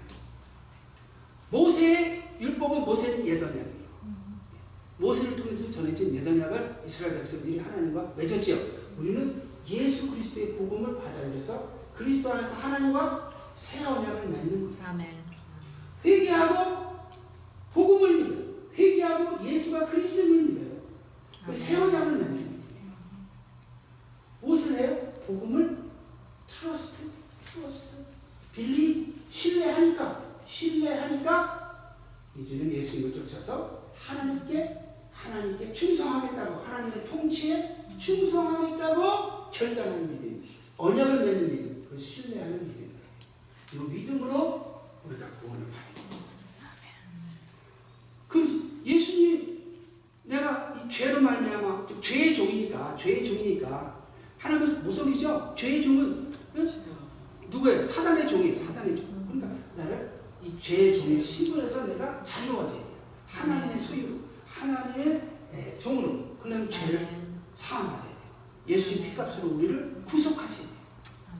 모세의 1.49 2.23
율법은 2.39 2.81
모세는 2.81 3.25
옛 3.27 3.41
언약이에요. 3.43 3.81
모세를 4.97 5.35
통해서 5.37 5.71
전해진 5.71 6.13
옛 6.15 6.27
언약을 6.27 6.83
이스라엘 6.85 7.17
백성들이 7.17 7.59
하나님과 7.59 8.13
맺었지요. 8.15 8.57
우리는 8.97 9.41
예수 9.67 10.09
그리스도의 10.11 10.53
복음을 10.53 10.95
받아들여서 10.97 11.81
그리스도 11.95 12.33
안에서 12.33 12.53
하나님과 12.55 13.29
새 13.55 13.83
언약을 13.83 14.29
맺는 14.29 14.75
거예요. 14.77 14.87
아멘. 14.87 15.07
회개하고 16.05 16.95
복음을 17.73 18.23
믿어요. 18.23 18.41
회개하고 18.75 19.45
예수가 19.45 19.87
그리스도를 19.87 20.43
믿어요. 20.43 20.71
그 21.45 21.55
새 21.55 21.75
언약을 21.75 22.11
맺는 22.17 22.31
거예요. 22.35 22.50
복음을 25.31 25.77
trust, 26.47 27.09
trust, 27.45 28.03
believe, 28.53 29.15
신뢰하니까, 29.29 30.35
신뢰하니까 30.45 31.95
이제는 32.37 32.71
예수님을 32.71 33.13
쫓아서 33.13 33.91
하나님께 33.95 34.79
하나님께 35.13 35.71
충성하겠다고 35.71 36.61
하나님의 36.63 37.05
통치에 37.05 37.85
충성하겠다고 37.97 39.51
결단하는 39.51 40.09
믿음, 40.09 40.43
언약을 40.77 41.25
맺는 41.25 41.51
믿음, 41.51 41.87
그 41.89 41.97
신뢰하는 41.97 42.67
믿음. 42.67 42.91
이 43.73 43.77
믿음으로 43.77 44.81
우리가 45.05 45.29
구원을 45.39 45.65
받는 45.71 46.09
거예요. 46.09 46.23
그럼 48.27 48.81
예수님 48.85 49.61
내가 50.23 50.73
이 50.75 50.89
죄로 50.89 51.21
말미암아 51.21 51.87
죄의 52.01 52.35
종이니까 52.35 52.95
죄의 52.97 53.25
종이니까 53.25 54.00
하나님은 54.41 54.83
모성이죠. 54.83 55.53
죄의 55.55 55.83
종은 55.83 56.33
응? 56.55 56.73
누구예요? 57.49 57.85
사단의 57.85 58.27
종이에요. 58.27 58.55
사단의 58.55 58.95
종. 58.95 59.05
그러니까 59.27 59.61
나를 59.75 60.11
이 60.43 60.59
죄의 60.59 60.99
종에 60.99 61.19
신분해서 61.19 61.85
내가 61.85 62.23
자유로워져야 62.23 62.73
돼요. 62.77 62.91
하나님의 63.27 63.79
소유, 63.79 64.19
하나님의 64.47 65.29
예, 65.53 65.77
종으로. 65.79 66.35
그러면 66.41 66.69
죄를 66.69 67.07
사함하야 67.55 68.01
돼요. 68.01 68.11
예수님 68.67 69.11
피값으로 69.11 69.49
우리를 69.49 70.01
구속하셔야 70.05 70.57
돼요. 70.57 70.69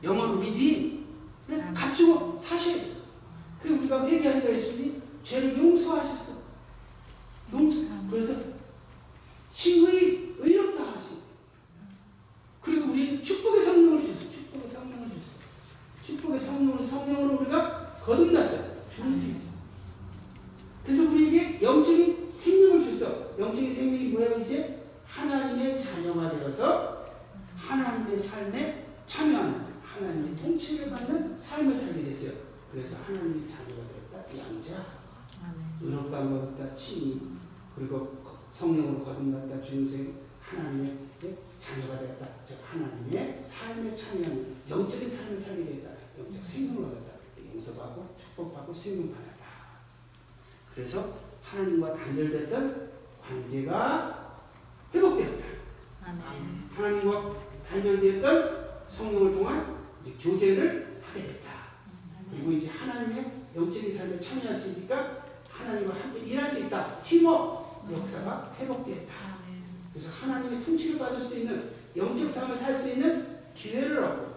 영어로 0.03 0.41
리디 0.41 1.01
사셔야 2.39 2.75
돼요. 2.75 2.95
그리고 3.61 3.79
우리가 3.79 4.05
회개하니까 4.05 4.49
예수님이 4.49 5.01
죄를 5.23 5.57
용서하셨어. 5.57 6.41
용서. 7.53 7.81
그래서 8.09 8.35
신의 9.53 10.35
그리고 10.43 10.70
우리 12.91 13.23
축복의 13.23 13.63
성령을 13.63 14.01
주셨어. 14.01 14.29
축복의 14.29 14.69
성령을 14.69 15.09
주셨어. 15.09 15.39
축복의 16.03 16.39
성령을 16.39 16.85
성령으로 16.85 17.39
우리가 17.39 17.95
거듭났어요. 18.03 18.71
중생했어. 18.93 19.51
그래서 20.83 21.03
우리에게 21.03 21.61
영적인 21.61 22.29
생명을 22.29 22.83
주셨어. 22.83 23.39
영적인 23.39 23.73
생명이 23.73 24.07
뭐예요? 24.09 24.39
이제 24.39 24.83
하나님의 25.05 25.79
자녀가 25.79 26.31
되어서 26.31 27.05
하나님의 27.55 28.17
삶에 28.17 28.87
참여하는 29.07 29.61
하나님의 29.83 30.35
통치를 30.35 30.89
받는 30.89 31.37
삶을 31.37 31.75
살게 31.75 32.03
됐어요. 32.03 32.33
그래서 32.71 32.97
하나님의 33.05 33.47
자녀가 33.47 33.83
되었다. 34.11 34.37
양자, 34.37 34.85
의롭다 35.81 36.19
얻었다. 36.19 36.75
친히 36.75 37.21
그리고 37.73 38.21
성령으로 38.51 39.03
거듭났다. 39.05 39.61
중생 39.61 40.13
하나님의 40.41 41.10
자녀가 41.59 41.99
되었다. 41.99 42.27
즉 42.47 42.57
하나님의 42.63 43.41
삶에 43.43 43.95
참여하는 43.95 44.55
영적인 44.69 45.09
삶을 45.09 45.39
살게 45.39 45.65
됐다. 45.65 45.91
영적 46.17 46.43
생명을 46.43 46.85
얻었다. 46.85 47.11
용서받고 47.53 48.15
축복받고 48.19 48.73
생명받았다. 48.73 49.45
그래서 50.73 51.13
하나님과 51.43 51.93
단절됐던 51.93 52.91
관계가 53.21 54.41
회복되었다. 54.93 55.45
하나님과 56.75 57.35
단절되었던 57.69 58.71
성령을 58.87 59.33
통한 59.33 59.85
이제 60.01 60.15
교제를 60.19 61.01
하게 61.03 61.23
됐다. 61.23 61.51
그리고 62.31 62.51
이제 62.53 62.69
하나님의 62.69 63.31
영적인 63.55 63.95
삶에 63.95 64.19
참여할 64.19 64.55
수 64.55 64.69
있으니까 64.69 65.25
하나님과 65.49 65.93
함께 65.93 66.19
일할 66.21 66.49
수 66.49 66.61
있다. 66.61 67.01
팀워크 67.03 67.93
역사가 67.93 68.55
회복되었다. 68.57 69.40
그래서 69.93 70.09
하나님의 70.09 70.63
통치를 70.63 70.99
받을 70.99 71.23
수 71.23 71.37
있는 71.39 71.69
영적 71.95 72.29
삶을 72.29 72.57
살 72.57 72.75
수 72.75 72.89
있는 72.89 73.39
기회를 73.55 74.03
얻고 74.03 74.33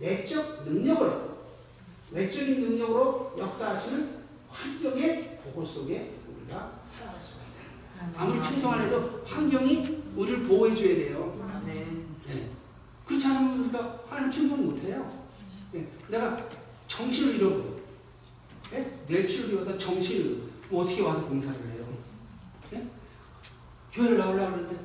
내적 0.00 0.64
능력을 0.64 1.06
얻고 1.08 1.30
외적인 2.12 2.60
능력으로 2.60 3.34
역사하시는 3.38 4.20
환경의 4.48 5.38
보고 5.44 5.64
속에 5.64 6.14
우리가 6.28 6.80
살아갈 6.84 7.20
수가 7.20 7.42
있다. 7.44 8.20
아무리 8.22 8.42
충성을 8.42 8.82
해도 8.82 9.22
환경이 9.24 10.02
우리를 10.16 10.42
보호해 10.44 10.74
줘야 10.74 10.96
돼요. 10.96 11.36
네. 12.26 12.50
그렇지 13.06 13.26
않으면 13.26 13.60
우리가 13.60 14.00
하나님 14.08 14.32
충성 14.32 14.66
못 14.66 14.78
해요. 14.82 15.08
네. 15.72 15.86
내가 16.08 16.48
정신을 16.88 17.36
잃어버려. 17.36 17.64
네? 18.72 18.98
뇌출을 19.06 19.54
잃어서 19.54 19.78
정신을 19.78 20.42
뭐 20.68 20.82
어떻게 20.84 21.02
와서 21.02 21.24
봉사를 21.26 21.56
해요? 21.72 21.79
네? 23.90 23.96
교회를 23.96 24.18
나오려고 24.18 24.52
하는데 24.52 24.76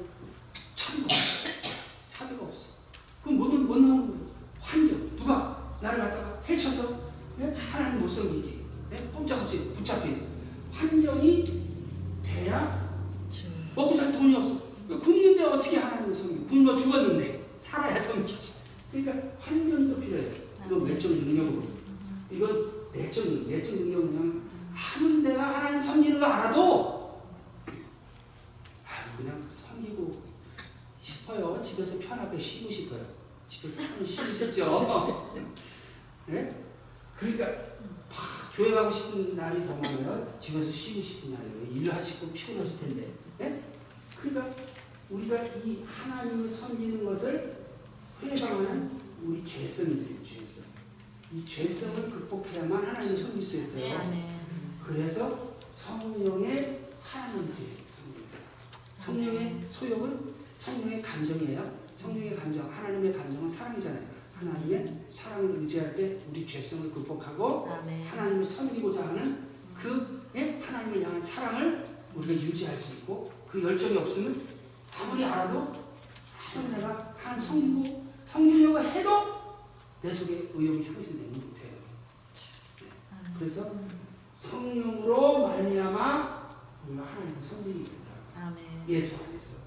차비가 0.75 1.05
없어. 1.05 1.49
차비가 2.11 2.43
없어. 2.43 2.59
그럼 3.23 3.37
못, 3.37 3.47
못 3.53 3.77
나오는 3.77 4.07
거예요. 4.07 4.25
환경. 4.59 5.09
누가 5.17 5.75
나를 5.81 5.99
갖다가 5.99 6.39
해쳐서 6.47 6.95
네? 7.37 7.53
하나님 7.71 8.01
못 8.01 8.09
섬기게 8.09 8.59
네? 8.89 8.95
꼼짝없이 9.13 9.71
붙잡힌 9.75 10.21
환경이 10.71 11.43
돼야 12.23 12.85
먹고 13.75 13.93
살 13.95 14.11
돈이 14.11 14.35
없어. 14.35 14.59
굶는데 14.87 15.43
어떻게 15.43 15.77
하나님을 15.77 16.15
섬겨? 16.15 16.47
굶어 16.47 16.75
죽었는데 16.75 17.45
살아야 17.59 17.99
섬기지. 17.99 18.55
그러니까 18.91 19.27
환경이 19.39 19.89
또 19.89 19.99
필요해. 19.99 20.31
이건 20.65 20.83
외적 20.85 21.11
능력으로. 21.11 21.63
이건 22.31 22.71
내적 22.93 23.25
능- 23.25 23.47
내적 23.49 23.75
능력은 23.75 24.41
그냥 24.97 25.23
내가 25.23 25.55
하나님 25.59 25.79
섬기는 25.81 26.19
거 26.19 26.25
알아도 26.25 26.94
아 26.94 26.94
그냥 29.17 29.45
섬기고 29.49 30.11
싶어요. 31.01 31.61
집에서 31.63 31.99
편하게 31.99 32.37
쉬고 32.37 32.69
싶어요. 32.69 33.05
집에서 33.47 33.77
편히 33.77 34.05
쉬고 34.05 34.33
싶죠. 34.33 35.31
네? 36.27 36.65
그러니까 37.17 37.45
막 38.09 38.55
교회 38.55 38.71
가고 38.71 38.89
싶은 38.91 39.35
날이 39.35 39.65
더 39.65 39.75
많아요. 39.75 40.37
집에서 40.39 40.71
쉬고 40.71 41.01
싶은 41.01 41.33
날이에요. 41.33 41.81
일하시고 41.81 42.31
피곤하실 42.31 42.79
텐데. 42.79 43.13
네? 43.37 43.63
그러니까 44.19 44.55
우리가 45.09 45.43
이 45.63 45.83
하나님을 45.85 46.49
섬기는 46.49 47.05
것을 47.05 47.65
해방하는 48.23 48.99
우리 49.23 49.45
죄성이 49.45 49.95
있어요. 49.95 50.17
죄성. 50.23 50.63
이 51.33 51.45
죄성을 51.45 52.09
극복해야만 52.09 52.85
하나님을 52.85 53.17
섬길 53.17 53.41
수 53.41 53.57
있어요. 53.57 54.01
그래서 54.83 55.55
성령의 55.73 56.89
사랑인지 56.95 57.84
성령의 59.05 59.63
소욕은 59.69 60.33
성령의 60.57 60.99
감정이에요. 60.99 61.71
성령의 61.95 62.35
감정, 62.35 62.67
하나님의 62.71 63.13
감정은 63.13 63.47
사랑이잖아요. 63.47 64.15
하나님의 64.33 65.05
사랑을 65.11 65.59
의지할 65.59 65.95
때 65.95 66.17
우리 66.27 66.45
죄성을 66.45 66.91
극복하고 66.91 67.69
하나님을 68.09 68.43
섬기고자 68.43 69.09
하는 69.09 69.45
그 69.75 70.27
예? 70.35 70.59
하나님을 70.59 71.03
향한 71.03 71.21
사랑을 71.21 71.83
우리가 72.15 72.33
유지할 72.33 72.75
수 72.77 72.93
있고 72.93 73.31
그 73.47 73.61
열정이 73.61 73.95
없으면 73.95 74.41
아무리 74.99 75.23
알아도 75.23 75.71
아무리 76.55 76.71
내가 76.73 77.13
하나님 77.17 77.47
섬기고 77.47 78.05
섬기려고 78.31 78.79
해도 78.79 79.09
내 80.01 80.13
속에 80.13 80.49
의욕이 80.53 80.81
상실되는 80.81 81.31
못해요. 81.31 81.75
그래서 83.37 83.71
성령으로 84.35 85.47
말미암아 85.47 86.49
우리가 86.87 87.05
하나님을 87.05 87.41
섬기게 87.41 88.04
예수 88.87 89.23
안에서. 89.23 89.57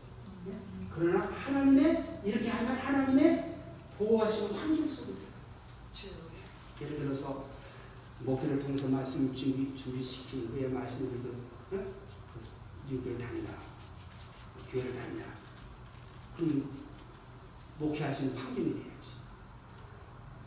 예? 0.48 0.52
그러나 0.94 1.26
하나님의 1.26 2.20
이렇게 2.24 2.48
하면 2.48 2.76
하나님의 2.76 3.56
보호하시는 3.98 4.52
환경 4.52 4.88
속에 4.90 5.12
들어가. 5.12 5.28
예를 6.80 6.98
들어서 6.98 7.46
목회를 8.20 8.60
통해서 8.60 8.88
말씀을 8.88 9.34
준비, 9.34 9.76
준비시킨 9.76 10.48
후에 10.48 10.68
말씀을 10.68 11.20
그, 11.22 11.76
어? 11.76 11.84
그 12.34 12.92
유교에 12.92 13.18
다니라 13.18 13.50
교회를 14.70 14.94
다니라 14.94 15.26
그럼 16.36 16.70
목회하시는 17.78 18.36
환경이 18.36 18.72
돼야지 18.74 19.08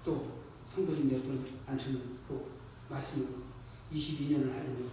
또 0.03 0.41
성도님 0.73 1.09
몇분 1.09 1.45
앉혀놓은 1.67 2.19
또 2.27 2.49
말씀을 2.89 3.35
22년을 3.93 4.51
하려면 4.51 4.89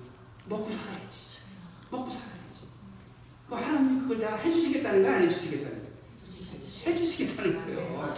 먹고 0.49 0.71
살아야지 0.71 1.39
먹고 1.91 2.11
살아야지 2.11 2.38
그 3.49 3.55
하나님이 3.55 4.01
그걸 4.03 4.21
다 4.21 4.37
해주시겠다는 4.37 5.03
거야 5.03 5.17
안 5.17 5.23
해주시겠다는 5.23 5.79
거야 5.79 5.89
해주시겠다는 6.87 7.65
거예요. 7.65 8.15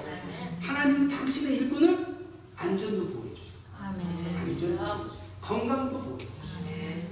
하나님 0.60 1.08
당신의 1.08 1.56
일꾼을 1.56 2.06
안전도 2.56 3.08
보호해주죠 3.08 3.44
안전 3.78 5.10
건강도 5.40 5.98
보호해주죠 5.98 6.30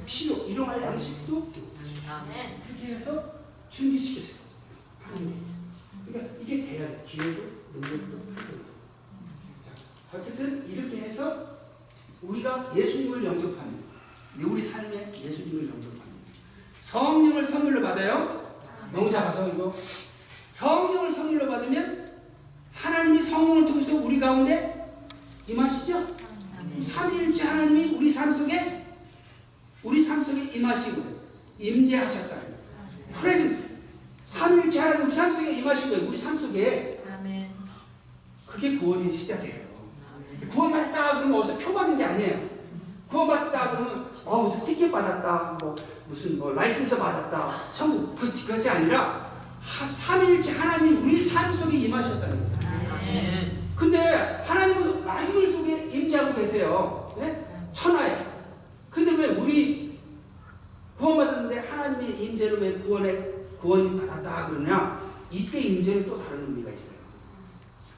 필요 0.06 0.48
일용할 0.48 0.82
양식도 0.82 1.52
그렇게 1.52 2.94
해서 2.94 3.34
준비시키세요. 3.70 4.36
하나님. 5.02 5.34
그러니까 6.06 6.34
이게 6.42 6.64
돼야 6.64 6.88
돼. 6.88 7.04
기회도 7.06 7.42
능력도 7.74 8.18
자, 9.64 10.18
어쨌든 10.18 10.68
이렇게 10.70 11.02
해서 11.02 11.58
우리가 12.22 12.72
예수님을 12.74 13.22
영접하는 13.24 13.84
우리 14.38 14.62
삶에 14.62 15.12
예수님을 15.14 15.68
영접하는 15.68 15.87
성령을 16.88 17.44
선물로 17.44 17.82
받아요? 17.82 18.56
명사가서 18.94 19.48
이거? 19.48 19.74
성령을 20.52 21.10
선물로 21.12 21.46
받으면 21.46 22.12
하나님이 22.72 23.20
성령을 23.20 23.66
통해서 23.66 23.94
우리 23.94 24.18
가운데 24.18 24.90
임하시죠? 25.46 26.16
삼위일체 26.82 27.44
하나님이 27.44 27.96
우리 27.96 28.08
삶 28.08 28.32
속에 28.32 28.86
우리 29.82 30.02
삶 30.02 30.22
속에 30.22 30.44
임하시고 30.54 31.02
임재하셨다 31.58 32.36
프레젠스. 33.20 33.78
삼위일체 34.24 34.80
하나님 34.80 35.06
우리 35.06 35.14
삶 35.14 35.34
속에 35.34 35.58
임하신 35.58 35.90
거예요 35.90 36.08
우리 36.08 36.16
삶 36.16 36.38
속에. 36.38 37.02
그게 38.46 38.78
구원의 38.78 39.12
시작이에요. 39.12 39.68
구원받았다 40.50 41.18
그러면 41.18 41.38
어디서 41.38 41.58
표 41.58 41.74
받은 41.74 41.98
게 41.98 42.04
아니에요. 42.04 42.57
구원받았다 43.10 43.70
그러면 43.70 44.10
어 44.24 44.42
무슨 44.42 44.64
티켓 44.64 44.90
받았다 44.92 45.56
뭐 45.60 45.74
무슨 46.08 46.38
뭐 46.38 46.52
라이센스 46.52 46.98
받았다 46.98 47.72
천국 47.72 48.14
그 48.16 48.32
그것이 48.32 48.68
아니라 48.68 49.28
하, 49.60 49.90
삼위일체 49.90 50.52
하나님이 50.52 50.96
우리 50.98 51.20
삶 51.20 51.50
속에 51.52 51.76
임하셨다는 51.78 52.52
거예요. 52.52 53.58
근데 53.74 53.98
하나님은 54.46 55.04
만물 55.04 55.50
속에 55.50 55.88
임재하고 55.92 56.34
계세요. 56.34 57.14
네? 57.18 57.46
천하에. 57.72 58.26
근데 58.90 59.12
왜 59.12 59.34
우리 59.36 59.98
구원받았는데 60.98 61.68
하나님의 61.68 62.22
임재로 62.24 62.58
왜 62.58 62.72
구원의 62.74 63.34
구원이 63.60 63.98
받았다 64.00 64.48
그러냐 64.48 65.00
이때 65.30 65.60
임재는 65.60 66.06
또 66.06 66.16
다른 66.18 66.42
의미가 66.48 66.70
있어요. 66.70 66.98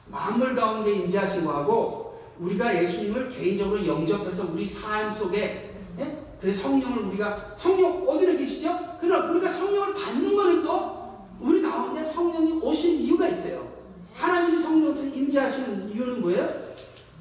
만물 0.07 0.55
가운데 0.55 0.91
임재하신 0.91 1.45
거하고 1.45 2.00
우리가 2.41 2.81
예수님을 2.81 3.29
개인적으로 3.29 3.85
영접해서 3.85 4.51
우리 4.51 4.65
삶 4.65 5.13
속에 5.13 5.75
예? 5.99 6.17
그 6.41 6.51
성령을 6.51 7.03
우리가 7.03 7.53
성령 7.55 8.07
어디에 8.09 8.35
계시죠? 8.35 8.97
그러나 8.99 9.31
우리가 9.31 9.49
성령을 9.49 9.93
받는 9.93 10.35
거는 10.35 10.63
또 10.63 11.27
우리 11.39 11.61
가운데 11.61 12.03
성령이 12.03 12.53
오신 12.53 13.01
이유가 13.01 13.27
있어요. 13.27 13.71
하나님이 14.15 14.61
성령으로 14.61 15.03
임재하시는 15.05 15.91
이유는 15.91 16.21
뭐예요? 16.21 16.49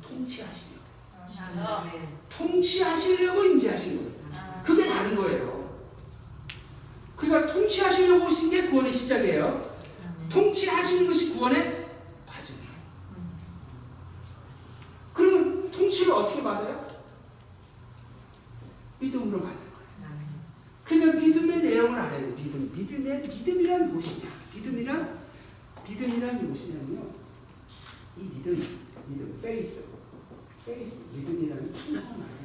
통치하시려. 0.03 0.71
통치하시려고 2.29 3.45
임재하신 3.45 3.97
거예요. 3.99 4.11
그게 4.65 4.89
다른 4.89 5.17
거예요. 5.17 5.71
그러니까 7.17 7.53
통치하시려고 7.53 8.27
오신 8.27 8.51
게 8.51 8.69
구원의 8.69 8.93
시작이에요. 8.93 9.71
통치하시는 10.31 11.07
것이 11.07 11.35
구원의 11.35 11.87
과정이에요. 12.27 12.71
그러면 15.13 15.71
통치를 15.71 16.10
어떻게 16.21 16.43
받아요? 16.43 16.87
믿음으로 18.99 19.41
받는 19.41 19.59
거예요. 19.59 19.71
그러니까 20.85 21.21
믿음의 21.21 21.63
내용을 21.63 21.99
알아야 21.99 22.21
돼요. 22.21 22.35
믿음. 22.35 22.73
믿음의 22.75 23.23
믿음이란 23.23 23.93
무엇이냐? 23.93 24.31
믿음이란 24.55 25.21
믿음이란 25.89 26.47
무엇이냐면요. 26.47 27.11
이 28.19 28.23
믿음, 28.23 28.55
믿음, 29.09 29.39
faith, 29.39 29.83
faith, 30.63 30.97
믿음이라는 31.15 31.75
충성을 31.75 32.19
말해요. 32.19 32.39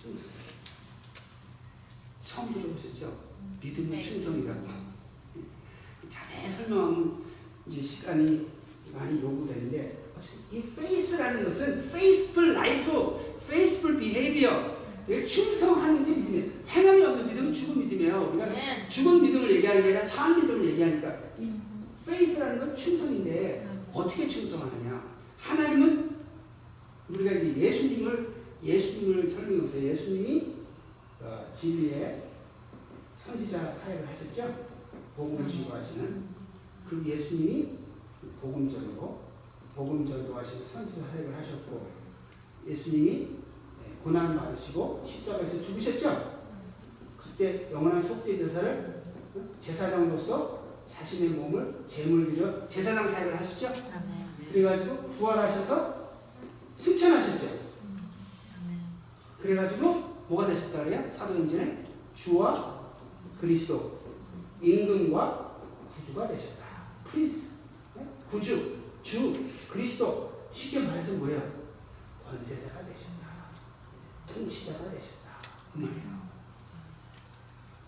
충성. 0.00 0.22
처음 2.24 2.52
들어보셨죠? 2.52 3.18
믿음은 3.62 4.02
충성이라고. 4.02 4.86
자세히 6.08 6.48
설명 6.48 7.24
이제 7.66 7.80
시간이 7.80 8.48
많이 8.94 9.20
요구되는데 9.20 10.05
이 10.52 10.58
faith라는 10.58 11.44
것은 11.44 11.84
faithful 11.84 12.52
life, 12.52 12.92
faithful 13.42 13.98
behavior, 13.98 14.76
충성하는 15.26 16.04
게 16.04 16.12
믿음이에요. 16.12 16.52
행함이 16.68 17.04
없는 17.04 17.28
믿음은 17.28 17.52
죽은 17.52 17.78
믿음이에요. 17.80 18.30
우리가 18.30 18.46
네. 18.46 18.88
죽은 18.88 19.22
믿음을 19.22 19.50
얘기하는 19.56 19.82
게 19.82 19.88
아니라 19.88 20.04
산 20.04 20.40
믿음을 20.40 20.64
얘기하니까 20.70 21.16
이 21.38 21.52
faith라는 22.02 22.58
건 22.58 22.74
충성인데 22.74 23.68
어떻게 23.92 24.26
충성하느냐? 24.26 25.16
하나님은 25.38 26.16
우리가 27.08 27.32
이제 27.32 27.60
예수님을 27.60 28.34
예수님을 28.64 29.28
설명해서 29.28 29.80
예수님이 29.80 30.56
어, 31.20 31.50
진리의 31.54 32.22
선지자 33.16 33.74
사역을 33.74 34.08
하셨죠. 34.08 34.66
복음을 35.16 35.48
증거하시는 35.48 36.24
그 36.88 37.02
예수님이 37.06 37.68
복음 38.40 38.70
전도 38.70 39.25
복음 39.76 40.06
전도하시는 40.06 40.64
선지자 40.64 41.02
사역을 41.12 41.36
하셨고 41.36 41.86
예수님이 42.66 43.10
네, 43.78 43.92
고난 44.02 44.34
받으시고 44.34 45.04
십자가에서 45.06 45.60
죽으셨죠. 45.60 46.40
그때 47.18 47.70
영원한 47.70 48.00
속죄 48.00 48.38
제사를 48.38 49.02
제사장으로서 49.60 50.64
자신의 50.88 51.38
몸을 51.38 51.84
제물 51.86 52.24
드려 52.24 52.66
제사장 52.66 53.06
사역을 53.06 53.38
하셨죠. 53.38 53.70
그래가지고 54.50 55.10
부활하셔서 55.10 56.12
승천하셨죠. 56.78 57.66
그래가지고 59.42 60.16
뭐가 60.28 60.46
되셨다 60.46 60.84
그래요? 60.84 61.12
사도행전에 61.12 61.86
주와 62.14 62.92
그리스도 63.38 63.98
임금과 64.62 65.58
구주가 65.94 66.28
되셨다. 66.28 66.64
Prince 67.04 67.56
네? 67.94 68.06
구주 68.30 68.85
주 69.06 69.46
그리스도 69.70 70.48
쉽게 70.52 70.80
말해서 70.80 71.12
뭐예요? 71.12 71.40
권세자가 72.28 72.80
되셨다. 72.80 73.28
통치자가. 74.26 74.80
그 75.72 75.78
말이에요. 75.78 76.26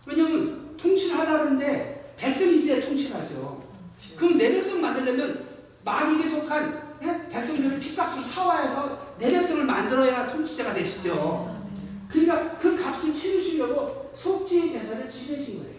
왜냐면 0.07 0.76
통치를 0.76 1.18
하려는데 1.18 2.14
백성이 2.16 2.54
있어야 2.54 2.87
통치를 2.87 3.16
하죠. 3.16 3.68
그럼 4.16 4.38
내 4.38 4.52
백성 4.52 4.81
만들려면 4.81 5.44
마귀에게 5.85 6.28
속한 6.28 6.98
예? 7.02 7.28
백성들을 7.28 7.81
핏값으로 7.81 8.22
사와해서 8.22 9.16
내 9.18 9.33
백성을 9.33 9.64
만들어야 9.64 10.28
통치자가 10.28 10.72
되시죠. 10.72 11.61
그러니까 12.09 12.57
그 12.59 12.81
값을 12.81 13.12
치르시려고 13.12 14.12
속죄의 14.14 14.70
제사를 14.70 15.11
지내신 15.11 15.59
거예요. 15.64 15.78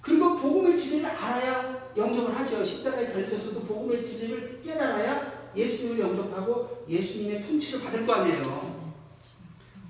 그리고 0.00 0.36
복음의 0.36 0.76
진리를 0.76 1.08
알아야 1.08 1.79
영접을 1.96 2.34
하죠. 2.38 2.64
십자가에 2.64 3.12
달리셨어도 3.12 3.60
복음의 3.62 4.04
진리를 4.04 4.60
깨달아야 4.62 5.50
예수님을 5.56 6.00
영접하고 6.00 6.84
예수님의 6.88 7.46
통치를 7.46 7.80
받을 7.82 8.06
거 8.06 8.14
아니에요. 8.14 8.80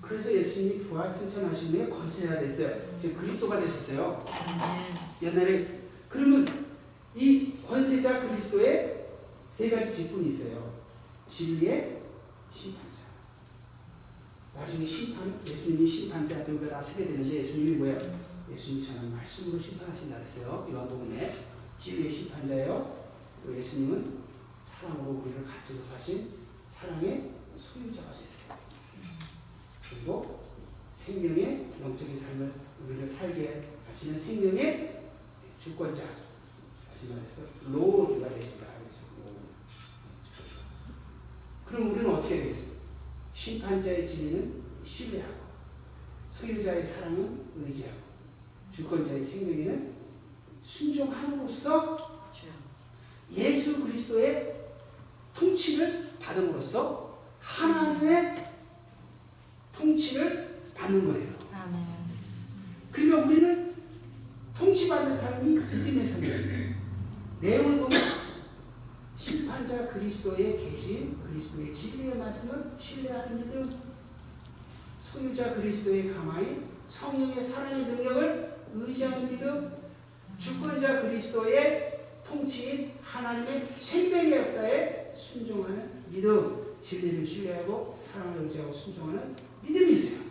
그래서 0.00 0.32
예수님이 0.34 0.84
부활 0.84 1.12
승천하신 1.12 1.72
후에 1.72 1.88
권세가 1.88 2.40
됐어요. 2.40 2.96
이제 2.98 3.12
그리스도가 3.12 3.60
되셨어요. 3.60 4.24
옛날에 5.22 5.80
그러면 6.08 6.66
이 7.14 7.52
권세자 7.68 8.28
그리스도의 8.28 9.06
세 9.48 9.70
가지 9.70 9.94
직분이 9.94 10.28
있어요. 10.28 10.80
진리의 11.28 12.00
심판자. 12.52 12.90
나중에 14.54 14.84
심판, 14.84 15.40
예수님이 15.48 15.88
심판자 15.88 16.44
배우가 16.44 16.68
다 16.68 16.82
세게 16.82 17.06
되는데 17.06 17.28
예수님이 17.36 17.76
뭐예요? 17.76 17.98
예수님이 18.52 18.84
저는 18.84 19.14
말씀으로 19.14 19.60
심판하신다 19.60 20.16
그랬어요. 20.16 20.68
요한복음에 20.72 21.32
진리의 21.80 22.12
심판자예요. 22.12 23.00
또 23.42 23.56
예수님은 23.56 24.20
사랑으로 24.62 25.22
우리를 25.22 25.44
가지고 25.44 25.82
사신 25.82 26.30
사랑의 26.70 27.30
소유자가 27.58 28.10
되세요. 28.10 28.28
그리고 29.82 30.44
생명의 30.94 31.70
영적인 31.80 32.20
삶을 32.20 32.52
우리를 32.84 33.08
살게 33.08 33.70
하시는 33.88 34.18
생명의 34.18 35.04
주권자 35.58 36.04
다시 36.92 37.08
말해서 37.08 37.42
로드가 37.64 38.28
되시다. 38.28 38.66
그럼 41.64 41.92
우리는 41.92 42.12
어떻게 42.12 42.42
되겠어요? 42.42 42.72
심판자의 43.32 44.08
진리는 44.08 44.62
신뢰하고 44.84 45.40
소유자의 46.30 46.86
사랑은 46.86 47.46
의지하고 47.56 47.98
주권자의 48.72 49.24
생명에는 49.24 49.99
순종함으로써 50.62 51.96
예수 53.32 53.84
그리스도의 53.84 54.60
통치를 55.34 56.10
받음으로써 56.20 57.18
하나님의 57.40 58.44
통치를 59.72 60.62
받는 60.74 61.06
거예요. 61.06 61.40
그러니까 62.90 63.28
우리는 63.28 63.74
통치받는 64.56 65.16
삶이 65.16 65.58
믿음의 65.58 66.06
삶이에요. 66.06 66.74
내용을 67.40 67.80
보면 67.80 68.00
심판자 69.16 69.88
그리스도의 69.88 70.58
계신 70.58 71.18
그리스도의 71.22 71.74
진리의 71.74 72.18
말씀을 72.18 72.72
신뢰하는 72.78 73.38
믿음, 73.38 73.80
소유자 75.00 75.54
그리스도의 75.54 76.12
가마인 76.12 76.68
성령의 76.88 77.42
사랑의 77.42 77.86
능력을 77.86 78.56
의지하는 78.74 79.30
믿음, 79.30 79.79
주권자 80.40 81.02
그리스도의 81.02 82.00
통치인 82.26 82.92
하나님의 83.02 83.68
생명의 83.78 84.32
역사에 84.32 85.12
순종하는 85.14 85.90
믿음, 86.08 86.76
진리를 86.80 87.26
신뢰하고 87.26 87.98
사랑을 88.10 88.44
의지하고 88.44 88.72
순종하는 88.72 89.36
믿음이 89.62 89.92
있어요. 89.92 90.22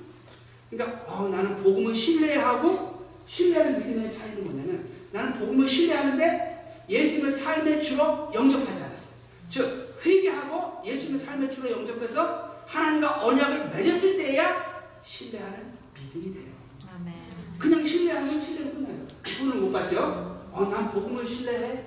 그러니까 0.69 1.05
어, 1.05 1.29
나는 1.29 1.61
복음을 1.61 1.93
신뢰하고 1.93 3.05
신뢰하는 3.27 3.79
믿음의 3.79 4.11
차이는 4.11 4.43
뭐냐면 4.43 4.89
나는 5.11 5.39
복음을 5.39 5.67
신뢰하는데 5.67 6.85
예수님을 6.89 7.31
삶의 7.31 7.83
주로 7.83 8.31
영접하지 8.33 8.83
않았어요. 8.83 9.13
즉 9.49 9.99
회개하고 10.03 10.87
예수님을 10.87 11.19
삶의 11.19 11.51
주로 11.51 11.71
영접해서 11.71 12.63
하나님과 12.65 13.25
언약을 13.25 13.69
맺었을 13.69 14.17
때야 14.17 14.99
신뢰하는 15.03 15.73
믿음이 15.93 16.33
돼요. 16.33 16.49
그냥 17.59 17.85
신뢰하면 17.85 18.39
신뢰는 18.39 18.73
끝나요. 18.73 19.07
그분을 19.37 19.57
못 19.57 19.71
봤죠? 19.71 20.43
어, 20.51 20.67
난 20.69 20.89
복음을 20.91 21.25
신뢰해. 21.25 21.85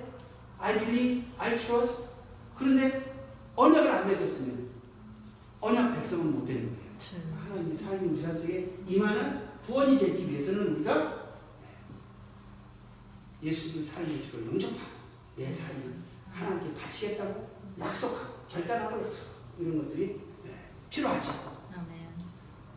I 0.59 0.79
believe, 0.79 1.25
I 1.37 1.57
trust. 1.57 2.05
그런데 2.57 3.13
언약을 3.55 3.89
안 3.91 4.07
맺었으면 4.07 4.69
언약 5.59 5.95
백성은 5.95 6.31
못 6.31 6.45
되는 6.45 6.75
거예요. 6.75 6.83
하나님의 7.47 7.77
삶이 7.77 8.07
우리 8.09 8.21
삶 8.21 8.39
속에 8.39 8.77
임하는 8.87 9.47
구원이 9.65 9.97
되기 9.97 10.29
위해서는 10.29 10.75
우리가 10.75 11.23
예수님의 13.41 13.83
삶의 13.83 14.23
주로 14.23 14.45
영접하고 14.47 14.91
내 15.35 15.51
삶을 15.51 15.95
하나님께 16.31 16.79
바치겠다고 16.79 17.49
약속하고 17.79 18.33
결단하고 18.49 19.05
약속하고 19.05 19.33
이런 19.59 19.83
것들이 19.83 20.21
네, 20.43 20.69
필요하죠. 20.89 21.53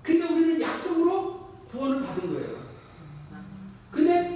그러니까 0.03 0.35
우리는 0.35 0.61
약속으로 0.61 1.49
구원을 1.69 2.05
받은 2.05 2.33
거예요. 2.33 2.67
근데 3.91 4.36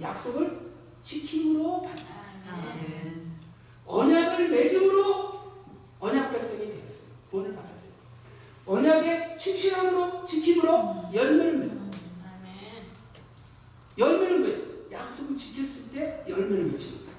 약속을 0.00 0.66
지킴으로 1.02 1.82
받는다. 1.82 2.14
아멘. 2.50 3.36
언약을 3.86 4.48
맺음으로 4.48 5.32
언약 6.00 6.32
백성이 6.32 6.66
되었어요. 6.72 7.08
구원을 7.30 7.54
받았어요. 7.54 7.92
언약의 8.66 9.38
충실함으로 9.38 10.24
지킴으로 10.26 11.10
열매를 11.12 11.58
맺어. 11.58 11.76
열매를 13.98 14.40
맺어. 14.40 14.62
약속을 14.90 15.36
지켰을 15.36 15.92
때 15.92 16.24
열매를 16.28 16.64
거예요. 17.04 17.16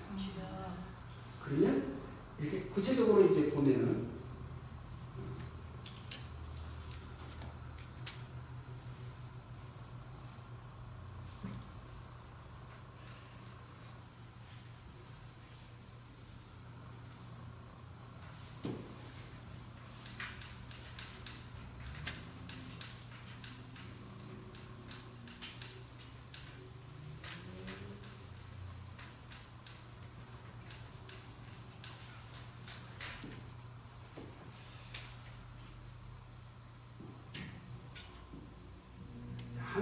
그러면 1.44 1.98
이렇게 2.40 2.62
구체적으로 2.66 3.26
이제 3.26 3.50
보면은 3.52 4.07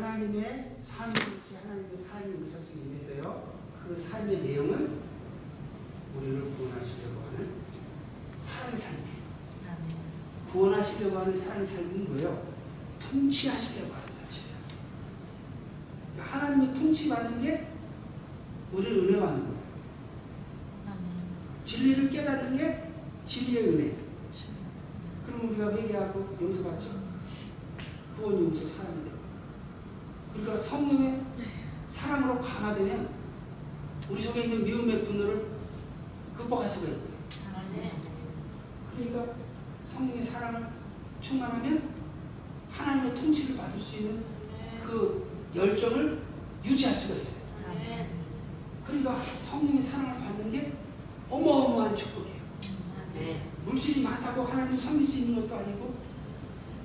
하나님의 0.06 0.78
삶이 0.84 1.14
있지 1.14 1.56
하나님의 1.64 1.98
삶이 1.98 2.36
우리 2.36 2.48
삶 2.48 2.64
속에 2.64 2.80
임했어요. 2.80 3.56
그 3.84 3.98
삶의 3.98 4.44
내용은 4.44 5.00
우리를 6.16 6.52
구원하시려고 6.56 7.24
하는 7.26 7.50
사랑의 8.40 8.80
삶이에요. 8.80 9.16
구원하시려고 10.52 11.18
하는 11.18 11.36
사랑의 11.36 11.66
삶은 11.66 12.06
뭐예요? 12.10 12.54
통치하시려고 13.00 13.94
하는 13.96 14.08
삶이에요. 14.08 14.58
그러니까 16.14 16.38
하나님이 16.38 16.74
통치받는 16.76 17.42
게 17.42 17.68
우리를 18.74 19.10
은혜 19.10 19.20
받는 19.20 19.40
거예요. 19.42 19.56
진리를 21.66 22.10
깨닫는 22.12 22.56
게 22.56 22.92
진리의 23.26 23.70
은혜. 23.70 23.98
그럼 25.26 25.50
우리가 25.50 25.72
회개하고 25.72 26.38
용서받죠. 26.40 27.06
구원 28.16 28.36
용서 28.36 28.68
사랑이. 28.68 29.00
그러니까 29.00 29.15
성령의 30.76 31.22
사랑으로 31.90 32.42
강화되면 32.42 33.10
우리 34.10 34.22
속에 34.22 34.44
있는 34.44 34.66
미움의 34.66 35.06
분노를 35.06 35.48
극복할 36.36 36.70
수가 36.70 36.88
있고요. 36.88 37.16
그러니까 38.94 39.34
성령의 39.86 40.24
사랑을 40.24 40.68
충만하면 41.22 41.96
하나님의 42.70 43.16
통치를 43.16 43.56
받을 43.56 43.80
수 43.80 43.98
있는 43.98 44.24
그 44.84 45.26
열정을 45.56 46.22
유지할 46.66 46.94
수가 46.94 47.16
있어요. 47.16 47.46
그러니까 48.86 49.16
성령의 49.16 49.82
사랑을 49.82 50.20
받는 50.20 50.52
게 50.52 50.74
어마어마한 51.30 51.96
축복이에요. 51.96 52.36
물질이 53.66 54.02
많다고 54.02 54.44
하나님 54.44 54.78
섬길 54.78 55.08
수 55.08 55.20
있는 55.20 55.42
것도 55.42 55.56
아니고 55.56 55.96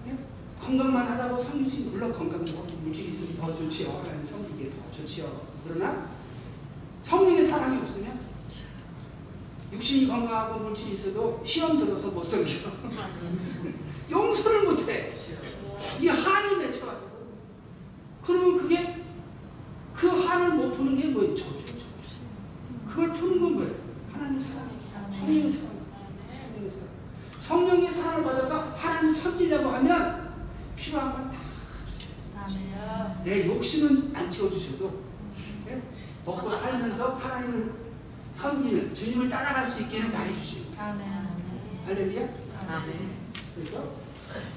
예? 0.07 0.17
건강만 0.61 1.09
하다고 1.09 1.43
섬길 1.43 1.69
수 1.69 1.79
있는 1.79 1.93
물론 1.93 2.13
건강도 2.13 2.53
물질이 2.83 3.13
있으면 3.13 3.41
더 3.41 3.57
좋지요. 3.57 4.03
하나님 4.05 4.27
섬기기에 4.27 4.71
더 4.71 4.77
좋지요. 4.97 5.43
그러나 5.67 6.09
성령의 7.03 7.45
사랑이 7.45 7.81
없으면 7.81 8.21
육신이 9.73 10.09
건강하고 10.09 10.61
물질이 10.61 10.95
있어도 10.95 11.43
시험 11.45 11.79
들어서 11.79 12.09
못 12.09 12.25
섬겨. 12.25 12.51
용서를 14.11 14.65
못해. 14.65 15.13
이 16.01 16.09
한이 16.09 16.57
맺혀가지고. 16.57 17.11
그러면 18.25 18.57
그게 18.57 19.05
그 19.95 20.09
한을 20.09 20.55
못 20.57 20.73
푸는 20.73 20.99
게 20.99 21.09
뭐예요? 21.09 21.35
저주, 21.35 21.65
저주. 21.65 21.85
그걸 22.89 23.13
푸는 23.13 23.41
건 23.41 23.55
뭐예요? 23.55 23.75
하나님의 24.13 24.41
사랑. 24.41 24.71
성령의 24.81 25.51
사랑. 25.51 25.71
성령의 26.33 26.71
사랑. 26.71 26.89
성령의 27.41 27.93
사랑을 27.93 28.25
받아서 28.25 28.75
하나님 28.77 29.11
섬기려고 29.11 29.69
하면 29.71 30.35
필요한 30.77 31.13
건 31.13 31.31
다. 31.31 31.39
내 33.25 33.47
욕심은 33.47 34.15
안 34.15 34.31
채워주셔도 34.31 35.03
예? 35.69 35.81
먹고 36.25 36.51
살면서 36.51 37.17
하나님을 37.17 37.75
섬기는 38.33 38.95
주님을 38.95 39.29
따라갈 39.29 39.67
수 39.67 39.81
있게는 39.83 40.13
다 40.13 40.23
해주시고 40.23 40.75
할렐루야. 41.87 42.29
그래서 43.55 43.95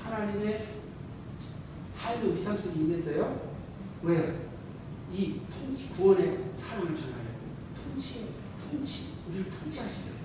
하나님의 0.03 0.65
삶의 1.91 2.43
삶 2.43 2.59
속에 2.59 2.79
임했어요. 2.79 3.53
왜요? 4.03 4.43
이 5.11 5.39
통치, 5.51 5.89
구원의 5.89 6.25
삶을 6.55 6.95
전하려고. 6.95 7.39
통치, 7.75 8.27
통치. 8.69 9.13
우리를 9.27 9.51
통치하시려고. 9.51 10.17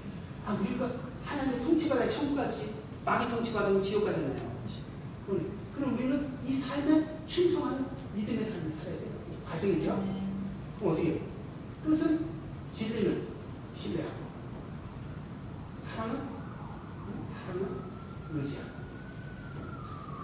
아, 0.46 0.52
우리가 0.54 0.90
하나님의 1.24 1.64
통치받아야 1.64 2.10
천국 2.10 2.36
가지. 2.36 2.74
마귀 3.04 3.30
통치받으면 3.30 3.82
지옥 3.82 4.04
가잖아요. 4.06 4.34
그럼, 5.26 5.52
그럼 5.74 5.94
우리는 5.94 6.28
이 6.46 6.54
삶에 6.54 7.17
충성하는 7.28 7.86
믿음의 8.14 8.44
삶을 8.44 8.72
살아야 8.72 8.98
돼요. 8.98 9.10
과정이죠. 9.46 10.02
그럼 10.78 10.92
어떻게 10.92 11.10
해요? 11.10 11.20
뜻은 11.84 12.26
진리는 12.72 13.28
신뢰하고 13.76 14.16
사랑은 15.78 16.16
응? 16.16 17.26
사랑은 17.28 17.80
의지하고 18.34 18.78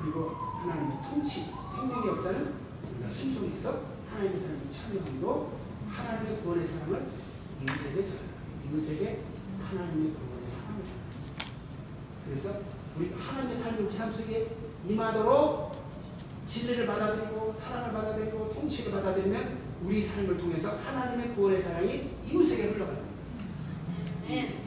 그리고 0.00 0.30
하나님의 0.30 0.98
통치, 1.02 1.52
생명의 1.70 2.08
역사는 2.08 2.54
우리가 2.94 3.08
순종해서 3.08 3.82
하나님의 4.10 4.40
사랑을 4.40 4.60
참여함으로 4.70 5.52
하나님의 5.88 6.40
구원의 6.42 6.66
사랑을 6.66 7.06
이웃에게 7.60 8.04
전하는 8.04 8.30
이웃에게 8.70 9.22
하나님의 9.62 10.12
구원의 10.14 10.48
사랑을 10.48 10.84
전하는 10.84 11.04
그래서 12.24 12.60
우리 12.96 13.12
하나님의 13.12 13.56
삶이 13.56 13.82
우리 13.82 13.94
삶 13.94 14.12
속에 14.12 14.56
임하도록 14.86 15.83
진리를 16.46 16.86
받아들이고 16.86 17.52
사랑을 17.52 17.92
받아들이고 17.92 18.52
통치를 18.52 18.92
받아들이면 18.92 19.58
우리 19.84 20.02
삶을 20.02 20.38
통해서 20.38 20.76
하나님의 20.84 21.34
구원의 21.34 21.62
사랑이 21.62 22.10
이웃에게. 22.24 22.62
이웃에게. 22.68 22.84
이웃에게. 24.28 24.64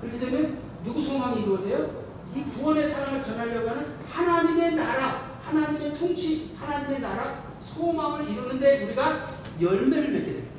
그렇게 0.00 0.18
되면 0.18 0.58
누구 0.84 1.00
소망이 1.00 1.42
이루어져요? 1.42 2.02
이 2.34 2.42
구원의 2.44 2.88
사랑을 2.88 3.22
전하려고 3.22 3.68
하는 3.68 3.98
하나님의 4.08 4.74
나라, 4.74 5.38
하나님의 5.42 5.94
통치, 5.94 6.54
하나님의 6.58 7.00
나라 7.00 7.44
소망을 7.62 8.28
이루는데 8.28 8.84
우리가 8.84 9.28
열매를 9.60 10.10
맺게 10.10 10.32
됩니다. 10.32 10.52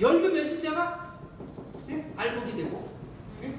열매 0.00 0.28
맺은 0.28 0.60
자가 0.60 1.18
예? 1.88 2.12
알복이 2.16 2.56
되고 2.56 2.90
예? 3.42 3.54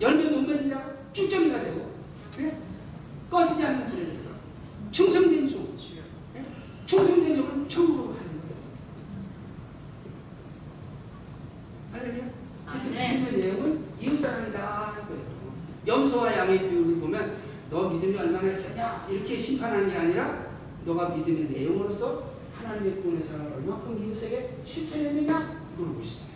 열매 0.00 0.30
못 0.30 0.42
맺은 0.42 0.70
자가 0.70 0.92
쭉정이가 1.12 1.62
되고 1.64 1.92
예? 2.38 2.56
꺼지지 3.28 3.64
않는 3.64 3.84
불이 3.84 4.06
되고 4.06 4.30
충성된 4.90 5.48
종 5.48 5.76
예? 6.36 6.44
충성된 6.86 7.34
종은 7.34 7.68
천국으로 7.68 8.14
가는 8.14 8.30
거예요. 8.42 8.56
할렐루야. 11.92 12.30
그래서 12.66 12.88
아멘. 12.88 13.24
믿음의 13.24 13.44
내용은 13.44 13.84
이웃사랑이다 14.00 14.92
할 14.94 15.08
거예요. 15.08 15.22
염소와 15.86 16.36
양의 16.36 16.70
비유를 16.70 17.00
보면 17.00 17.38
너 17.70 17.88
믿음이 17.88 18.16
얼마나 18.16 18.54
세냐 18.54 19.08
이렇게 19.10 19.38
심판하는 19.38 19.88
게 19.88 19.96
아니라 19.96 20.46
너가 20.84 21.08
믿음의 21.08 21.48
내용으로서 21.48 22.30
하나님의 22.54 23.00
구원의 23.00 23.22
사랑을 23.24 23.52
얼마큼 23.54 23.98
이웃에게 24.72 24.86
실천했느냐 24.86 25.62
이걸 25.74 25.94
보시잖아요. 25.94 26.32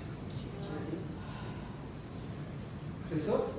그래서 3.09 3.51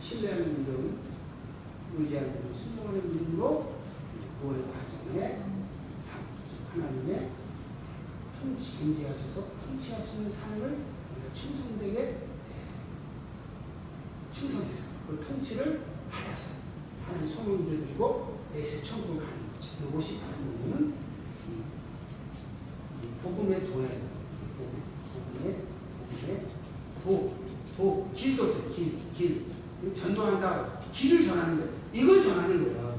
신뢰하는 0.00 0.58
믿음, 0.58 0.98
의지하는 1.96 2.32
믿음, 2.32 2.54
순종하는 2.54 3.12
믿음으로 3.12 3.76
구원의 4.40 4.64
과정에 4.64 5.38
삶, 6.02 6.20
하나님의 6.72 7.30
통치, 8.40 8.84
인지하셔서 8.84 9.46
통치하시는 9.66 10.28
삶을 10.28 10.66
우리가 10.66 11.34
충성되게 11.34 12.18
충성해서 14.32 14.90
그 15.06 15.24
통치를 15.24 15.82
받아서 16.10 16.54
하나님 17.06 17.28
소명을 17.28 17.86
드리고 17.86 18.42
내세 18.54 18.82
천국을 18.82 19.24
가는 19.24 19.52
거죠. 19.52 19.70
이것이 19.88 20.20
바로 20.20 20.36
뭐냐면 20.38 20.94
이, 21.48 23.06
이 23.06 23.10
복음의 23.22 23.66
도예요. 23.66 24.12
복음, 24.58 24.82
복음의 25.12 25.56
복음의 26.10 26.46
도, 27.02 27.34
도, 27.76 28.10
길도죠. 28.14 28.68
길, 28.70 28.98
길. 29.14 29.46
전도한다. 29.94 30.80
길을 30.92 31.26
전하는 31.26 31.56
거예요. 31.56 31.72
이걸 31.92 32.22
전하는 32.22 32.62
거예요. 32.62 32.98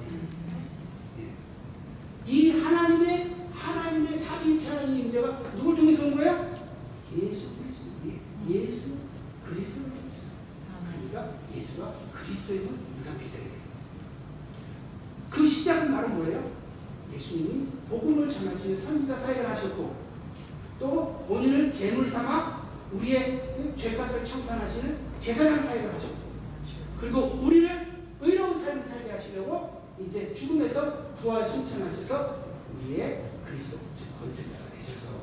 예. 1.19 2.31
이 2.31 2.59
하나님의 2.59 3.35
하나님의 3.53 4.17
삼위일체 4.17 4.69
하나님의 4.69 5.05
임재가 5.05 5.43
누굴 5.55 5.75
통해서 5.75 6.05
온 6.05 6.17
거예요? 6.17 6.53
예수 7.15 7.55
그리스도. 7.55 7.91
예. 8.07 8.19
예수 8.49 8.95
그리스도를 9.45 9.91
통해서. 9.91 10.27
그러니까 10.97 11.37
예수가 11.55 11.93
그리스도임을 12.11 12.65
우리가 12.65 13.11
믿어야 13.13 13.31
돼요. 13.31 13.63
그 15.29 15.47
시작은 15.47 15.91
바로 15.91 16.09
뭐예요? 16.09 16.51
예수님이 17.13 17.67
복음을 17.89 18.29
전하시는 18.29 18.77
선지자 18.77 19.17
사역을 19.17 19.49
하셨고 19.49 19.95
또 20.79 21.25
본인을 21.27 21.73
제물 21.73 22.09
삼아 22.09 22.63
우리의 22.91 23.73
죄값을 23.75 24.23
청산하시는 24.25 24.97
제사장 25.19 25.61
사역을 25.61 25.95
하셨고 25.95 26.15
그리고 26.99 27.39
우리를 27.43 27.93
의로운 28.21 28.63
삶을 28.63 28.83
살게 28.83 29.11
하시려고 29.11 29.81
이제 29.99 30.33
죽음에서 30.33 31.13
부활 31.15 31.43
승천하셔서 31.43 32.43
우리의 32.75 33.25
그리스도 33.45 33.79
즉 33.97 34.19
권세자가 34.19 34.63
되셔서 34.75 35.13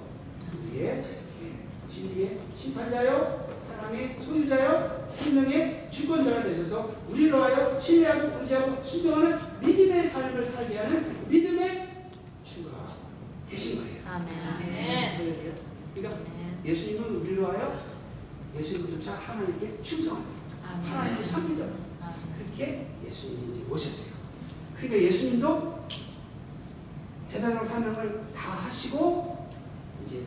우리의 0.64 0.86
예, 0.86 1.88
진리의 1.88 2.40
심판자요 2.56 3.48
사랑의 3.58 4.16
소유자요 4.20 5.08
생명의 5.10 5.88
주권자가 6.10 6.42
되셔서 6.42 6.92
우리로 7.08 7.42
하여 7.44 7.78
신뢰하고 7.78 8.40
의지하고 8.40 8.84
순종하는 8.84 9.38
믿음의 9.60 10.08
삶을 10.08 10.44
살게 10.44 10.78
하는 10.78 11.28
믿음의 11.28 12.04
주가 12.44 12.84
되신 13.48 13.76
거예요. 13.76 14.02
아멘. 14.08 15.16
할렐루야. 15.16 15.52
그러니까 15.94 16.20
예수님은 16.64 17.16
우리로 17.20 17.46
하여 17.52 17.80
예수님조차 18.56 19.14
하나님께 19.14 19.80
충성합니다. 19.82 20.40
하나님께 20.84 21.22
섬기다. 21.22 21.66
그렇게 22.36 22.88
예수님이 23.06 23.54
이제 23.54 23.64
오셨어요. 23.70 24.14
그러니까 24.76 25.02
예수님도 25.02 25.86
제사장 27.26 27.64
사명을 27.64 28.24
다 28.34 28.50
하시고 28.64 29.48
이제 30.04 30.24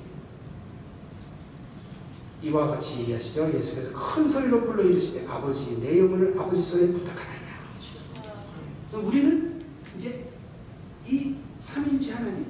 이와 2.43 2.67
같이 2.67 3.01
얘기하시죠. 3.01 3.53
예수께서 3.55 3.91
큰 3.93 4.29
소리로 4.29 4.65
불러 4.65 4.83
이르시되 4.83 5.25
아버지 5.27 5.79
내 5.79 5.97
영혼을 5.99 6.37
아버지 6.37 6.61
손에 6.61 6.87
부탁하나이다. 6.87 7.43
우리는 8.93 9.61
이제 9.95 10.29
이 11.07 11.35
삼위일체 11.59 12.13
하나님 12.13 12.45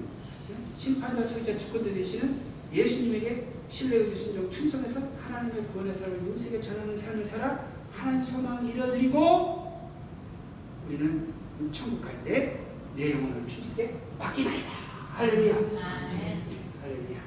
심판자 0.76 1.24
소유자 1.24 1.58
주권자 1.58 1.94
되시는 1.94 2.42
예수님에게 2.74 3.48
신뢰 3.70 3.98
의지 3.98 4.16
순종 4.24 4.50
충성해서 4.52 5.00
하나님의 5.28 5.66
구원의 5.68 5.94
삶을 5.94 6.26
윤세계 6.28 6.60
전하는 6.62 6.96
삶을 6.98 7.24
살아 7.24 7.66
하나님 7.92 8.24
소망을 8.24 8.70
이뤄드리고 8.72 9.90
우리는 10.88 11.34
천국 11.72 12.02
갈 12.02 12.24
때 12.24 12.60
내 12.96 13.12
영혼을 13.12 13.48
주님께 13.48 13.96
맡기나이다. 14.20 14.70
할렐루야. 15.16 15.56
할렐루야. 15.56 17.20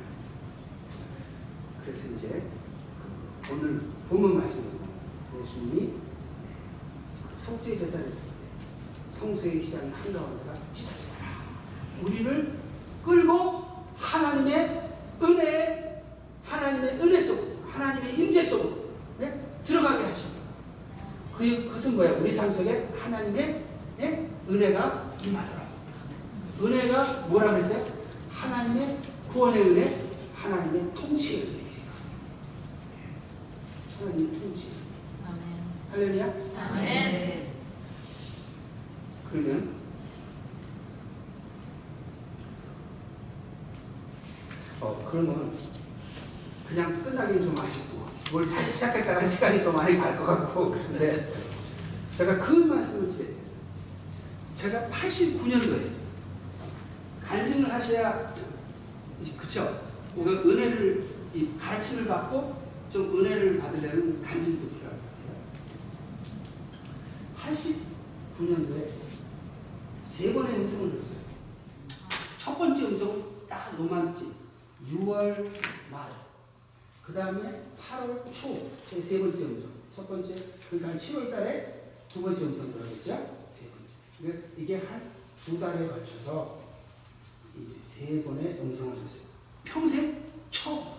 그래서 1.85 2.09
이제 2.17 2.41
오늘 3.49 3.81
본문 4.09 4.39
말씀은 4.39 4.71
예수님이 5.39 5.93
속죄 7.39 7.79
제사를 7.79 8.13
성소의 9.11 9.63
시장 9.63 9.83
한가운데가 9.83 10.53
지나시더라. 10.75 11.27
우리를 12.03 12.59
끌고 13.05 13.65
하나님의 13.97 14.91
은혜, 15.23 16.03
하나님의 16.45 17.01
은혜 17.01 17.21
속, 17.21 17.63
하나님의 17.71 18.19
임재 18.19 18.43
속으로 18.43 18.87
네? 19.19 19.41
들어가게 19.65 20.05
하십니다. 20.05 20.41
그, 21.37 21.65
그것은 21.67 21.95
뭐야? 21.95 22.13
우리 22.19 22.33
삶 22.33 22.53
속에 22.53 22.89
하나님의 22.99 23.65
네? 23.97 24.31
은혜가 24.49 25.15
임하더라고. 25.25 25.67
은혜가 26.63 27.27
뭐라 27.29 27.53
그랬어요? 27.53 27.87
하나님의 28.33 28.99
구원의 29.33 29.63
은혜, 29.63 30.09
하나님의 30.35 30.95
통치의 30.95 31.43
은혜. 31.43 31.56
하나님의 33.99 34.41
통치. 34.41 34.69
할렐루야. 35.91 36.33
그러면 39.31 39.75
어 44.81 45.05
그러면 45.11 45.53
그냥 46.69 47.03
끝나기는 47.03 47.45
좀 47.45 47.59
아쉽고 47.59 48.07
뭘 48.33 48.49
다시 48.51 48.73
시작했다는 48.73 49.29
시간이 49.29 49.65
또 49.65 49.73
많이 49.73 49.97
갈 49.97 50.17
것 50.19 50.25
같고 50.25 50.71
그런데 50.73 51.33
제가 52.17 52.39
그 52.39 52.53
말씀을 52.53 53.09
드려야 53.13 53.29
되겠어요. 53.31 53.57
제가 54.57 54.89
89년도에 54.89 55.91
간증을 57.23 57.73
하셔야 57.73 58.33
그쵸? 59.39 59.81
우리가 60.15 60.43
은혜를 60.43 61.09
이 61.35 61.49
가르침을 61.59 62.07
받고 62.07 62.56
좀 62.91 63.19
은혜를 63.19 63.59
받으려면 63.59 64.23
간증도 64.23 64.69
필요할 64.71 64.99
것 64.99 65.05
같아요. 67.45 67.75
89년도에 68.37 68.91
세 70.05 70.33
번의 70.33 70.57
음성을 70.61 70.91
들었어요. 70.93 71.19
첫 72.39 72.59
번째 72.59 72.83
음성은 72.87 73.25
딱 73.49 73.79
요맘쯤 73.79 74.35
6월 74.91 75.51
말. 75.91 76.11
그 77.03 77.13
다음에 77.13 77.63
8월 77.81 78.33
초, 78.33 78.71
제세 78.89 79.19
번째 79.21 79.45
음성. 79.45 79.71
첫 79.95 80.09
번째, 80.09 80.35
그러니까 80.69 80.91
한 80.91 80.99
7월 80.99 81.31
달에 81.31 81.93
두 82.09 82.23
번째 82.23 82.45
음성 82.45 82.73
들어겠죠? 82.73 83.37
근데 84.19 84.49
이게 84.57 84.77
한 84.79 85.17
두 85.47 85.61
달에 85.61 85.87
걸쳐서 85.87 86.59
이제 87.57 87.77
세 87.81 88.23
번의 88.25 88.59
음성을 88.61 88.97
줬어요. 88.97 89.23
평생 89.63 90.25
처음. 90.51 90.96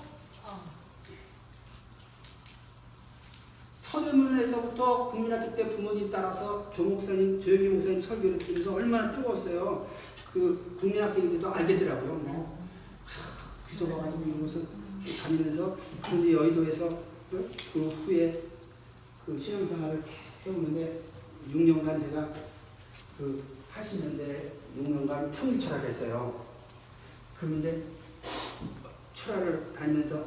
서대문에서부터 4.07 5.09
국민학교 5.09 5.55
때 5.55 5.69
부모님 5.69 6.09
따라서 6.09 6.69
조 6.71 6.83
목사님, 6.83 7.41
조영기 7.41 7.69
목사님 7.69 8.01
설교를 8.01 8.37
들으면서 8.37 8.73
얼마나 8.73 9.11
뜨거웠어요. 9.15 9.87
그 10.33 10.75
국민학생인데도 10.79 11.49
알겠더라고요. 11.49 12.13
뭐 12.15 12.67
뒤져봐가지고 13.69 14.23
이러면서 14.25 14.61
다니면서 15.23 15.77
그래서 16.03 16.31
여의도에서 16.31 16.89
그, 17.29 17.49
그 17.73 17.87
후에 17.87 18.43
그 19.25 19.37
신앙생활을 19.37 20.03
해오는데 20.45 21.01
6년간 21.51 22.01
제가 22.01 22.29
그 23.17 23.43
80년대 23.73 24.51
6년간 24.79 25.31
평일 25.33 25.59
철학을 25.59 25.89
했어요. 25.89 26.45
그런데 27.37 27.83
철학을 29.13 29.73
다니면서 29.73 30.25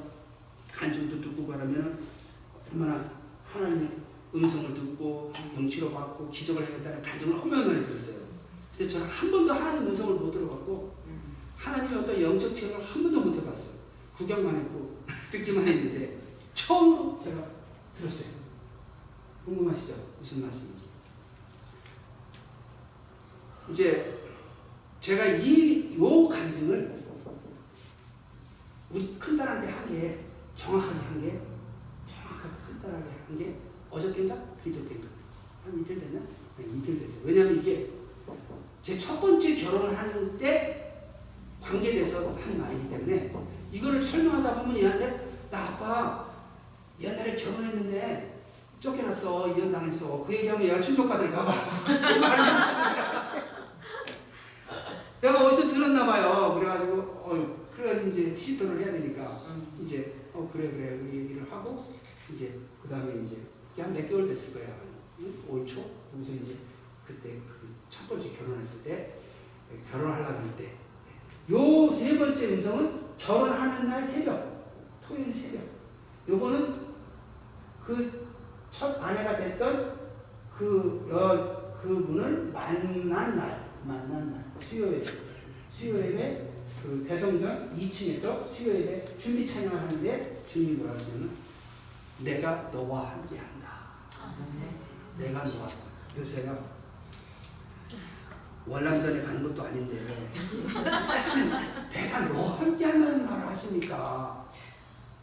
간증도 0.73 1.21
듣고 1.21 1.47
그러면 1.47 1.99
얼마나 2.73 3.20
하나님의 3.53 3.91
음성을 4.35 4.75
듣고 4.75 5.33
영치로 5.57 5.91
받고 5.91 6.31
기적을 6.31 6.65
하겠다는 6.65 7.03
간증을 7.03 7.67
많이 7.67 7.87
들었어요. 7.87 8.17
근데 8.77 8.89
저는 8.89 9.07
한 9.07 9.31
번도 9.31 9.53
하나님 9.53 9.89
음성을 9.89 10.15
못 10.15 10.31
들어봤고 10.31 10.95
하나님의 11.57 11.99
어떤 11.99 12.21
영적 12.23 12.55
체험을 12.55 12.85
한 12.85 13.03
번도 13.03 13.21
못 13.21 13.37
해봤어요. 13.37 13.71
구경만 14.17 14.57
했고 14.57 14.99
듣기만 15.31 15.67
했는데 15.67 16.19
처음으로 16.55 17.21
제가 17.23 17.45
들었어요. 17.99 18.29
궁금하시죠? 19.45 19.95
무슨 20.21 20.43
말씀인지. 20.43 20.85
이제 23.71 24.21
제가 25.01 25.25
이 25.27 25.81
요 26.01 26.29
간증을 26.29 26.99
우리 28.91 29.19
큰딸한테 29.19 29.71
한게 29.71 30.25
정확하게 30.57 30.99
한게 30.99 31.41
정확하게 32.09 32.55
큰딸하게 32.67 33.20
한게 33.31 33.55
어저께인가? 33.91 34.35
그저께인가? 34.65 35.09
한 35.65 35.81
이틀 35.81 36.01
됐나? 36.01 36.21
네, 36.59 36.65
이틀 36.77 36.99
됐어요. 37.01 37.21
왜냐하면 37.25 37.59
이게 37.61 37.89
제 38.83 38.99
첫 38.99 39.21
번째 39.21 39.55
결혼을 39.57 39.97
하는 39.97 40.37
때 40.39 40.93
관계돼서 41.61 42.35
한 42.35 42.59
말이기 42.59 42.89
때문에 42.89 43.33
이거를 43.73 44.03
설명하다 44.03 44.63
보면 44.63 44.79
얘한테 44.79 45.29
나 45.51 45.59
아빠 45.69 46.27
옛날에 47.01 47.37
결혼했는데 47.37 48.41
쫓겨났어. 48.81 49.49
이혼당했어. 49.49 50.25
그 50.27 50.33
얘기하면 50.35 50.67
얘가 50.67 50.81
충격받을까봐. 50.81 51.53
내가 55.21 55.47
어디서 55.47 55.69
들었나 55.69 56.07
봐요. 56.07 56.55
그래가지고 56.59 56.93
어 56.97 57.69
그래가지고 57.77 58.09
이제 58.09 58.35
시도를 58.35 58.81
해야 58.81 58.93
되니까 58.93 59.31
이제 59.85 60.15
어 60.33 60.49
그래 60.51 60.71
그래. 60.71 60.99
그 60.99 61.11
얘기를 61.15 61.47
하고 61.53 61.77
이제 62.35 62.47
그 62.49 62.70
다음에 62.91 63.23
이제 63.25 63.37
한 63.79 63.93
몇 63.95 64.09
개월 64.09 64.27
됐을 64.27 64.53
거야 64.55 64.67
올 65.49 65.65
초? 65.67 65.83
그래서 66.13 66.33
이제 66.33 66.57
그때 67.07 67.31
그 67.47 67.69
첫 67.91 68.09
번째 68.09 68.31
결혼했을 68.37 68.83
때 68.85 69.15
결혼하려고 69.91 70.33
할 70.33 70.57
때 70.57 70.71
요 71.51 71.91
세 71.95 72.19
번째 72.19 72.55
음성은 72.55 73.01
결혼하는 73.19 73.89
날 73.89 74.05
새벽 74.07 74.71
토요일 75.07 75.33
새벽. 75.35 75.61
요거는 76.29 76.81
그 77.85 78.21
첫 78.71 79.03
아내가 79.03 79.37
됐던 79.37 79.99
그, 80.57 81.09
어, 81.11 81.73
그분을 81.83 82.53
만난 82.53 83.09
날, 83.37 83.69
만난 83.85 84.31
날, 84.31 84.45
수요일, 84.63 85.03
수요일에 85.73 86.53
그 86.81 87.05
대성전 87.09 87.75
2층에서 87.77 88.49
수요일에 88.49 89.05
준비 89.19 89.45
찬양을 89.45 89.77
하는데 89.77 90.45
주님이 90.47 90.73
뭐라 90.75 90.95
하시냐면 90.95 91.31
내가 92.23 92.69
너와 92.71 93.13
함께 93.13 93.39
한다. 93.39 93.81
내가 95.17 95.45
너와 95.45 95.67
그래서 96.15 96.37
제가 96.41 96.59
월남전에 98.67 99.23
가는 99.23 99.43
것도 99.43 99.63
아닌데 99.63 100.07
내가 101.91 102.21
너와 102.29 102.59
함께 102.61 102.85
한다는 102.85 103.27
말을 103.27 103.47
하십니까? 103.49 104.49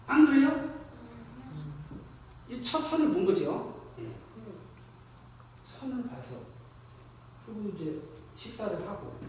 안 0.07 0.25
그래요? 0.25 0.75
이첫 2.49 2.85
선을 2.85 3.13
본 3.13 3.25
거죠. 3.25 3.81
예. 3.99 4.11
선을 5.65 6.07
봐서 6.07 6.41
그리고 7.45 7.69
이제 7.69 8.01
식사를 8.35 8.87
하고 8.87 9.19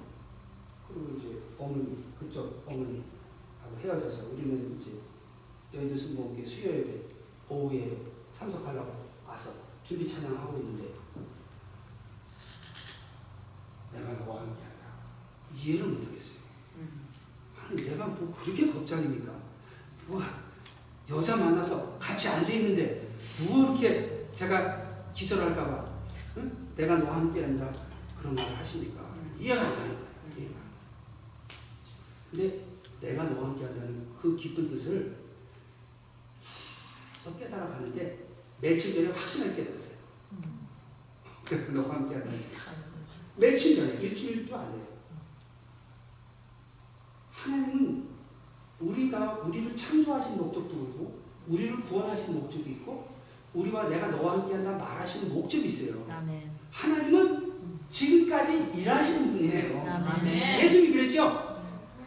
그리고 0.86 1.16
이제 1.18 1.42
어머니 1.58 2.04
그쪽 2.18 2.62
어머니하고 2.66 3.78
헤어져서 3.80 4.28
우리는 4.30 4.78
이제 4.80 5.00
여의도 5.74 5.96
순복의 5.96 6.46
수요일에 6.46 7.07
오후에 7.48 7.98
참석하려고 8.36 9.08
와서 9.26 9.52
준비 9.84 10.06
찬양하고 10.06 10.58
있는데 10.58 10.94
내가 13.92 14.12
너와 14.12 14.40
함께한다 14.42 14.86
이해를 15.54 15.86
못하겠어요. 15.88 16.38
아니 17.58 17.82
내가 17.84 18.06
뭐 18.06 18.34
그렇게 18.34 18.70
걱정입니까? 18.70 19.32
뭐 20.06 20.22
여자 21.08 21.36
만나서 21.36 21.98
같이 21.98 22.28
앉아 22.28 22.52
있는데 22.52 23.14
뭐 23.46 23.70
이렇게 23.70 24.28
제가 24.34 25.10
기절할까봐 25.14 25.98
응? 26.36 26.68
내가 26.76 26.96
너와 26.98 27.16
함께 27.16 27.42
한다 27.42 27.72
그런 28.18 28.34
말을 28.34 28.56
하십니까? 28.58 29.14
이해가 29.40 29.60
안 29.62 29.74
가는 29.74 29.88
거예요. 29.88 30.08
이해가. 30.38 30.54
근데 32.30 32.64
내가 33.00 33.24
너와 33.24 33.48
함께 33.48 33.64
한다는 33.64 34.06
그 34.20 34.36
깊은 34.36 34.68
뜻을 34.68 35.16
계속 37.18 37.38
깨달아 37.38 37.68
가는데 37.68 38.26
며칠 38.60 38.94
전에 38.94 39.08
확신을 39.10 39.56
깨달았어요. 39.56 39.98
그래서 41.44 41.72
너와 41.72 41.96
함께 41.96 42.14
한다는 42.14 42.40
며칠 43.36 43.76
전에 43.76 44.00
일주일도 44.00 44.56
안 44.56 44.72
돼요. 44.72 44.86
하나님은 47.32 48.08
우리가 48.80 49.34
우리를 49.44 49.76
창조하신 49.76 50.36
목적도 50.36 50.74
있고 50.74 51.20
우리를 51.48 51.80
구원하신 51.80 52.34
목적도 52.34 52.70
있고 52.70 53.08
우리와 53.54 53.88
내가 53.88 54.08
너와 54.08 54.34
함께 54.34 54.54
한다 54.54 54.76
말하시는 54.76 55.32
목적이 55.32 55.66
있어요. 55.66 56.06
아멘. 56.10 56.50
하나님은 56.70 57.52
지금까지 57.90 58.72
일하시는 58.76 59.32
분이에요. 59.32 59.80
아멘. 59.80 60.60
예수님이 60.60 60.92
그랬죠? 60.92 61.58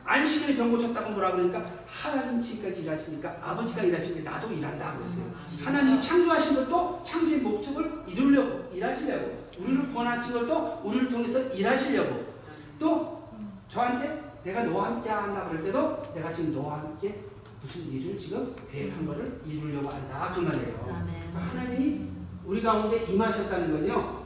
안식일에 0.05 0.55
병 0.55 0.72
고쳤다고 0.72 1.12
뭐라 1.12 1.32
그러니까 1.32 1.80
하나님 1.91 2.41
지금까지 2.41 2.83
일하시니까 2.83 3.37
아버지가 3.41 3.83
일하시니까 3.83 4.31
나도 4.31 4.51
일한다 4.53 4.97
그랬어요. 4.97 5.31
하나님이 5.59 5.99
창조하신 5.99 6.55
것도 6.55 7.03
창조의 7.03 7.39
목적을 7.41 8.03
이루려고 8.07 8.71
일하시려고 8.73 9.47
우리를 9.59 9.89
구원하신 9.89 10.33
것도 10.33 10.81
우리를 10.83 11.09
통해서 11.09 11.39
일하시려고 11.53 12.33
또 12.79 13.29
저한테 13.67 14.31
내가 14.43 14.63
너와 14.63 14.87
함께 14.87 15.09
한다 15.09 15.47
그럴 15.49 15.63
때도 15.63 16.01
내가 16.15 16.33
지금 16.33 16.55
너와 16.55 16.79
함께 16.79 17.23
무슨 17.61 17.91
일을 17.91 18.17
지금 18.17 18.55
계획한 18.71 19.05
거를 19.05 19.41
이루려고 19.45 19.87
한다 19.87 20.31
그 20.33 20.39
말이에요. 20.39 20.79
그러니까 20.83 21.39
하나님이 21.51 22.07
우리 22.45 22.61
가운데 22.63 23.05
임하셨다는 23.05 23.71
건요. 23.71 24.21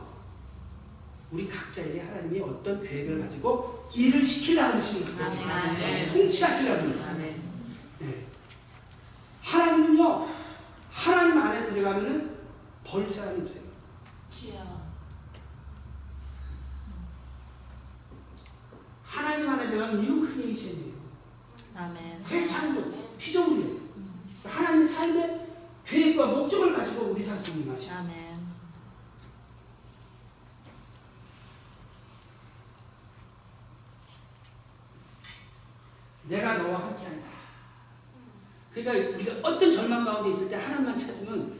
우리 1.32 1.50
각자에게 1.50 2.00
하나님이 2.00 2.40
어떤 2.40 2.82
계획을 2.82 3.20
가지고 3.20 3.90
일을 3.94 4.24
시키려고 4.24 4.78
하시는 4.78 5.06
거죠. 5.06 5.38
통치하시려고 6.14 6.88
하시는 6.88 7.16
아멘. 7.16 7.46
네. 8.00 8.28
하나님은요. 9.42 10.28
하나님 10.92 11.38
안에 11.42 11.66
들어가면은 11.66 12.38
버릴 12.84 13.12
사람이 13.12 13.42
없어요. 13.42 13.66
하나님 19.04 19.50
안에 19.50 19.68
들어가면 19.70 20.02
new 20.02 20.22
creation이에요. 20.22 20.94
아멘. 21.76 22.20
새 22.22 22.46
창조, 22.46 22.92
피조물이에요. 23.18 23.80
하나님 24.44 24.86
삶의 24.86 25.48
계획과 25.86 26.28
목적을 26.28 26.76
가지고 26.76 27.06
우리 27.12 27.24
삶 27.24 27.44
속에 27.44 27.60
임하셔. 27.60 27.94
아멘. 27.94 28.46
내가 36.28 36.58
너와 36.58 36.80
함께한다. 36.88 37.28
그러니까 38.76 39.16
우리가 39.16 39.36
어떤 39.42 39.72
절망 39.72 40.04
가운데 40.04 40.30
있을 40.30 40.50
때 40.50 40.56
하나님만 40.56 40.98
찾으면 40.98 41.54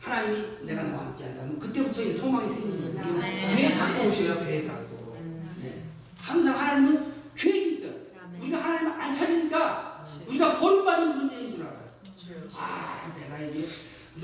하나님이 0.00 0.46
내가 0.62 0.84
너와 0.84 1.06
함께 1.06 1.24
한다면 1.24 1.58
그때부터 1.58 2.02
이제 2.02 2.12
소망이 2.12 2.48
생기는. 2.48 2.96
아멘. 3.04 3.56
계획 3.56 3.76
갖고 3.76 4.08
오셔요. 4.08 4.38
계획 4.44 4.68
갖고. 4.68 5.16
네. 5.60 5.82
항상 6.16 6.56
하나님은 6.56 7.12
계획이 7.34 7.70
있어요. 7.70 7.92
우리가 8.40 8.58
하나님을 8.58 8.92
안 8.92 9.12
찾으니까 9.12 10.06
우리가 10.28 10.58
버림받은 10.60 11.12
존재인 11.12 11.50
줄 11.52 11.62
알아요. 11.62 11.80
아, 12.54 13.12
내가 13.18 13.38
이게 13.40 13.66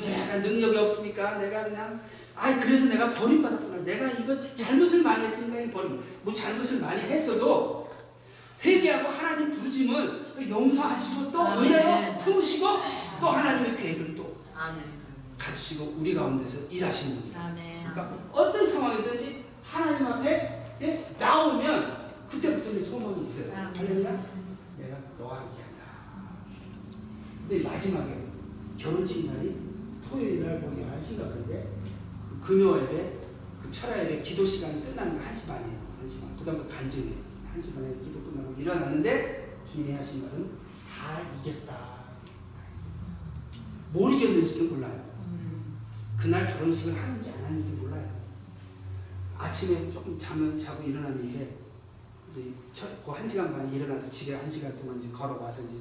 내가 0.00 0.36
능력이 0.36 0.76
없으니까 0.78 1.38
내가 1.38 1.64
그냥 1.64 2.00
아, 2.36 2.60
그래서 2.60 2.86
내가 2.86 3.12
버림받았구나. 3.12 3.82
내가 3.84 4.10
이거 4.12 4.36
잘못을 4.54 5.02
많이 5.02 5.26
했으니까 5.26 5.60
이 5.60 5.70
버림. 5.72 6.00
뭐 6.22 6.32
잘못을 6.32 6.78
많이 6.80 7.00
했어도 7.02 7.81
회개하고 8.64 9.08
하나님 9.08 9.50
부르심은 9.50 10.22
또 10.34 10.48
용서하시고 10.48 11.32
또. 11.32 11.42
은혜로 11.44 12.18
품으시고 12.18 12.66
또 13.20 13.26
하나님의 13.28 13.76
계획을 13.76 14.16
또. 14.16 14.36
가지시고 15.38 15.96
우리 15.98 16.14
가운데서 16.14 16.68
일하시는 16.70 17.16
분이에요. 17.20 17.90
그러니까 17.92 18.16
어떤 18.32 18.64
상황이든지 18.64 19.44
하나님 19.64 20.06
앞에 20.06 20.76
예, 20.80 21.14
나오면 21.18 22.02
그때부터는 22.30 22.84
소망이 22.84 23.22
있어요. 23.22 23.52
할렐루야. 23.76 24.10
내가 24.78 24.96
너와 25.18 25.40
함께한다. 25.40 25.82
근데 27.48 27.68
마지막에 27.68 28.22
결혼식 28.78 29.26
날이 29.26 29.56
토요일 30.08 30.44
날 30.46 30.60
거기 30.60 30.82
1시인가 30.82 31.28
그런데 31.30 31.68
그 32.28 32.40
금요일에 32.46 33.18
그 33.60 33.70
철야일에 33.72 34.22
기도 34.22 34.44
시간이 34.46 34.84
끝나는 34.84 35.18
게 35.18 35.24
1시 35.24 35.46
반이에요. 35.48 35.78
1시 36.06 36.20
반. 36.20 36.36
그 36.38 36.44
다음에 36.44 36.60
간증이에요. 36.66 37.31
1시 37.56 37.74
반에 37.74 37.94
기도 38.02 38.22
끝나고 38.22 38.54
일어났는데 38.58 39.58
주님이 39.70 39.92
하신 39.94 40.22
말은 40.22 40.50
다 40.88 41.20
이겼다. 41.40 41.92
뭘 43.92 44.14
이겼는지도 44.14 44.74
몰라요. 44.74 45.12
음. 45.26 45.78
그날 46.16 46.46
결혼식을 46.46 47.00
하는지 47.00 47.30
안 47.30 47.44
하는지 47.44 47.68
몰라요. 47.76 48.22
아침에 49.36 49.92
조금 49.92 50.18
잠을 50.18 50.58
자고 50.58 50.82
일어났는데 50.82 51.58
이제 52.32 52.52
첫, 52.72 53.04
그한 53.04 53.28
시간 53.28 53.52
반에 53.52 53.76
일어나서 53.76 54.10
집에 54.10 54.34
한 54.34 54.50
시간 54.50 54.78
동안 54.78 54.98
이제 54.98 55.10
걸어와서 55.10 55.62
이제 55.64 55.74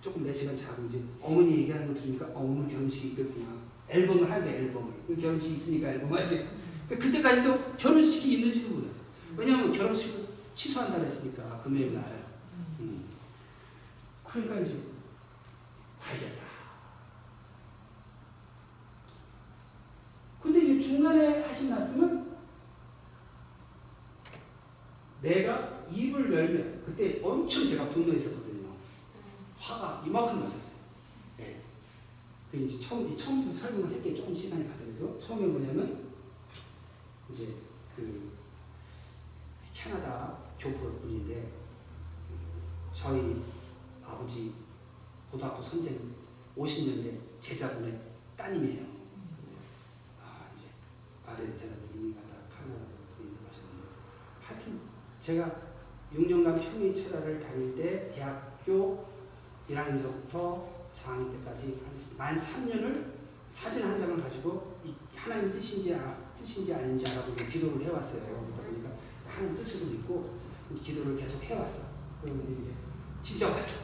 조금 0.00 0.22
네 0.22 0.32
시간 0.32 0.56
자고 0.56 0.86
이제 0.86 1.02
어머니 1.20 1.58
얘기하는 1.58 1.88
거 1.88 1.94
들으니까 1.94 2.26
어, 2.26 2.40
오늘 2.40 2.68
결혼식이 2.68 3.08
있겠구나. 3.08 3.46
앨범을 3.88 4.30
한대 4.30 4.58
앨범을. 4.58 4.92
그 5.06 5.16
결혼식 5.20 5.54
있으니까 5.54 5.88
앨범 5.88 6.12
하지. 6.12 6.46
그 6.88 6.96
그때까지도 6.96 7.74
결혼식이 7.76 8.34
있는지도 8.34 8.74
몰랐어. 8.74 8.98
왜냐하면 9.36 9.72
결혼식을 9.72 10.27
취소한다 10.58 10.98
그랬으니까 10.98 11.60
금요일 11.60 11.94
날. 11.94 12.26
음. 12.80 13.04
그러니까 14.24 14.58
이제 14.58 14.82
다 16.02 16.12
이겼다. 16.14 16.42
근데 20.42 20.60
이제 20.64 20.80
중간에 20.80 21.42
하신 21.42 21.70
말씀은 21.70 22.36
내가 25.22 25.86
입을 25.92 26.32
열면 26.32 26.82
그때 26.84 27.20
엄청 27.22 27.68
제가 27.68 27.88
분노했었거든요. 27.90 28.68
화가 29.58 30.02
이만큼 30.04 30.40
났었어요. 30.40 30.76
네. 31.36 31.62
그 32.50 32.56
이제 32.56 32.80
처음 32.80 33.12
이 33.12 33.16
처음부터 33.16 33.56
설명을 33.56 33.94
할게 33.94 34.14
조금 34.14 34.34
시간이 34.34 34.68
가더라도 34.68 35.20
처음에 35.20 35.46
뭐냐면 35.46 36.08
이제 37.32 37.54
그 37.94 38.32
캐나다 39.72 40.47
교포 40.58 40.98
분인데 41.00 41.52
저희 42.92 43.42
아버지 44.04 44.52
고등학교 45.30 45.62
선생님 45.62 46.14
50년대 46.56 47.18
제자분의 47.40 48.00
따님이에요. 48.36 48.84
아, 50.20 50.48
이제 50.56 50.68
아르헨티나로 51.24 51.80
이민 51.94 52.14
가다 52.14 52.34
카나다로 52.50 52.88
이민 53.20 53.36
가셨는데 53.44 53.86
하여튼 54.42 54.80
제가 55.20 55.68
6년간 56.12 56.60
평일 56.60 56.94
철학을 56.94 57.38
다닐 57.40 57.76
때 57.76 58.08
대학교 58.08 59.06
1학년서부터 59.70 60.64
장학년 60.92 61.38
때까지 61.38 61.82
한만 62.16 62.34
3년을 62.34 63.18
사진 63.50 63.84
한 63.84 63.98
장을 63.98 64.20
가지고 64.20 64.78
이 64.84 64.94
하나님 65.14 65.50
뜻인지 65.50 65.94
아, 65.94 66.16
뜻인지 66.36 66.74
아닌지 66.74 67.10
알아보고 67.10 67.46
기도를 67.48 67.82
해왔어요. 67.82 68.22
그러다 68.22 68.62
보니까 68.62 68.90
하나님 69.28 69.54
뜻으로 69.54 69.86
믿고 69.86 70.37
기도를 70.76 71.16
계속 71.16 71.42
해왔어. 71.42 71.82
그런데 72.22 72.52
이제 72.60 72.72
진짜 73.22 73.48
왔어. 73.50 73.80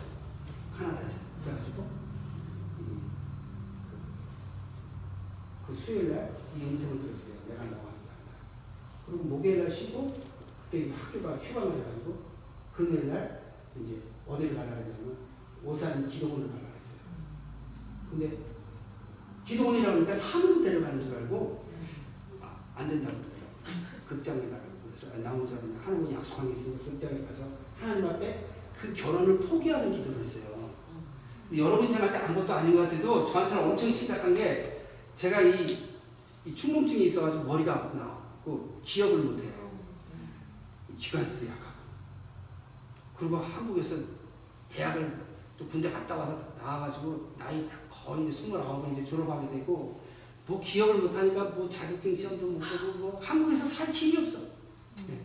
카나다에서. 0.77 1.19
그래가지고 1.45 1.83
이, 2.81 2.85
그, 5.67 5.73
그 5.73 5.75
수요일 5.75 6.11
날 6.15 6.45
이 6.57 6.63
음성을 6.63 7.03
들었어요. 7.03 7.35
내가 7.49 7.65
나와 7.65 7.91
한다. 7.91 8.13
그리고 9.07 9.25
목요일 9.25 9.65
날 9.65 9.71
쉬고 9.71 10.17
그때 10.65 10.85
이제 10.85 10.95
학교가 10.95 11.37
휴강을 11.37 11.79
해가지고 11.79 12.23
금요일 12.73 13.09
날 13.09 13.55
이제 13.83 14.03
어디를 14.27 14.55
가려고 14.55 14.77
하냐면 14.77 15.17
오산 15.65 16.09
기도원을 16.09 16.47
가려고 16.47 16.69
했어요. 16.79 17.01
근데 18.11 18.39
기도원이라고 19.45 19.97
하니까 19.97 20.15
사무로 20.15 20.63
데려가는 20.63 21.03
줄 21.03 21.17
알고 21.17 21.65
아, 22.41 22.65
안 22.77 22.89
된다고 22.89 23.17
그러더라고요. 23.17 23.55
극장에 24.07 24.41
그래서 24.43 24.64
나 25.23 25.31
혼자 25.31 25.57
그냥 25.59 25.81
하나님 25.83 26.13
약속한 26.13 26.47
게 26.47 26.53
있으니까 26.59 26.85
극장에 26.85 27.25
가서 27.27 27.45
하나님 27.81 28.07
앞에 28.07 28.47
그 28.77 28.93
결혼을 28.93 29.39
포기하는 29.39 29.93
기도를 29.93 30.25
했어요. 30.25 30.71
여러분이 31.55 31.87
생각할 31.87 32.13
때 32.13 32.27
아무것도 32.27 32.53
아닌 32.53 32.75
것 32.75 32.83
같아도 32.83 33.27
저한테는 33.27 33.65
엄청 33.65 33.93
심각한 33.93 34.35
게 34.35 34.87
제가 35.15 35.41
이, 35.43 35.79
이 36.45 36.55
충동증이 36.55 37.07
있어가지고 37.07 37.45
머리가 37.45 37.93
나고 37.95 38.81
기억을 38.83 39.19
못해요. 39.19 39.53
기관지도 40.99 41.47
약하고. 41.47 41.75
그리고 43.17 43.37
한국에서 43.37 43.97
대학을 44.69 45.25
또 45.57 45.67
군대 45.67 45.91
갔다 45.91 46.17
와서 46.17 46.55
나와가지고 46.59 47.35
나이 47.39 47.69
다 47.69 47.77
거의 47.91 48.29
이제 48.29 48.43
스물아홉에 48.43 48.93
이제 48.93 49.05
졸업하게 49.05 49.49
되고 49.51 50.01
뭐 50.47 50.61
기억을 50.61 51.03
못하니까 51.03 51.45
뭐 51.45 51.69
자격증 51.69 52.15
시험도 52.17 52.47
못 52.47 52.59
보고 52.59 52.99
뭐 52.99 53.21
한국에서 53.23 53.65
살 53.65 53.93
길이 53.93 54.19
없어. 54.19 54.54
네. 55.09 55.21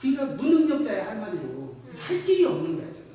그러니까 0.00 0.24
무능력자야 0.34 1.10
한마디로 1.10 1.76
살 1.90 2.22
길이 2.24 2.44
없는 2.44 2.76
거야 2.76 2.92
저는. 2.92 3.06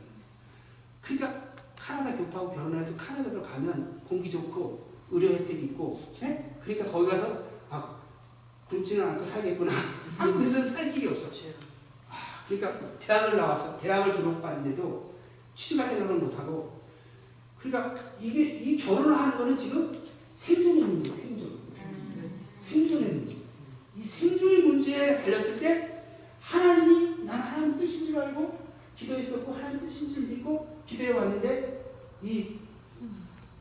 그러니까 1.01 1.51
카나다 1.77 2.15
교파하고 2.15 2.51
결혼해도 2.51 2.95
카나다로 2.95 3.41
가면 3.41 4.01
공기 4.07 4.29
좋고 4.29 4.91
의료 5.09 5.29
혜택이 5.29 5.63
있고, 5.65 6.01
네? 6.21 6.55
그러니까 6.61 6.91
거기 6.91 7.09
가서 7.09 7.43
아 7.69 7.95
굶지는 8.67 9.07
않고 9.09 9.25
살겠구나. 9.25 9.71
한국에서는 10.17 10.67
살 10.67 10.91
길이 10.91 11.07
없어. 11.07 11.27
아, 12.09 12.45
그러니까 12.47 12.97
대학을 12.99 13.37
나와서 13.37 13.77
대학을 13.77 14.13
졸업하는데도 14.13 15.11
취직할 15.55 15.87
생각을 15.87 16.15
못하고 16.15 16.81
그러니까 17.57 17.95
이게 18.19 18.43
이 18.43 18.77
결혼을 18.77 19.17
하는 19.17 19.37
거는 19.37 19.57
지금 19.57 19.95
생존의 20.35 20.83
문제, 20.83 21.11
생존. 21.11 21.59
생존의 22.57 23.09
문제. 23.13 23.35
이 24.01 24.03
생존의 24.03 24.63
문제에 24.63 25.21
달렸을 25.21 25.59
때 25.59 26.03
하나님이 26.41 27.23
난 27.23 27.39
하나님 27.39 27.79
뜻인 27.79 28.07
줄 28.07 28.19
알고 28.19 28.59
기도했었고 28.95 29.53
하나님 29.53 29.79
뜻인 29.79 30.09
줄 30.09 30.27
믿고 30.27 30.81
기도해 30.87 31.11
왔는데 31.11 31.85
이 32.23 32.59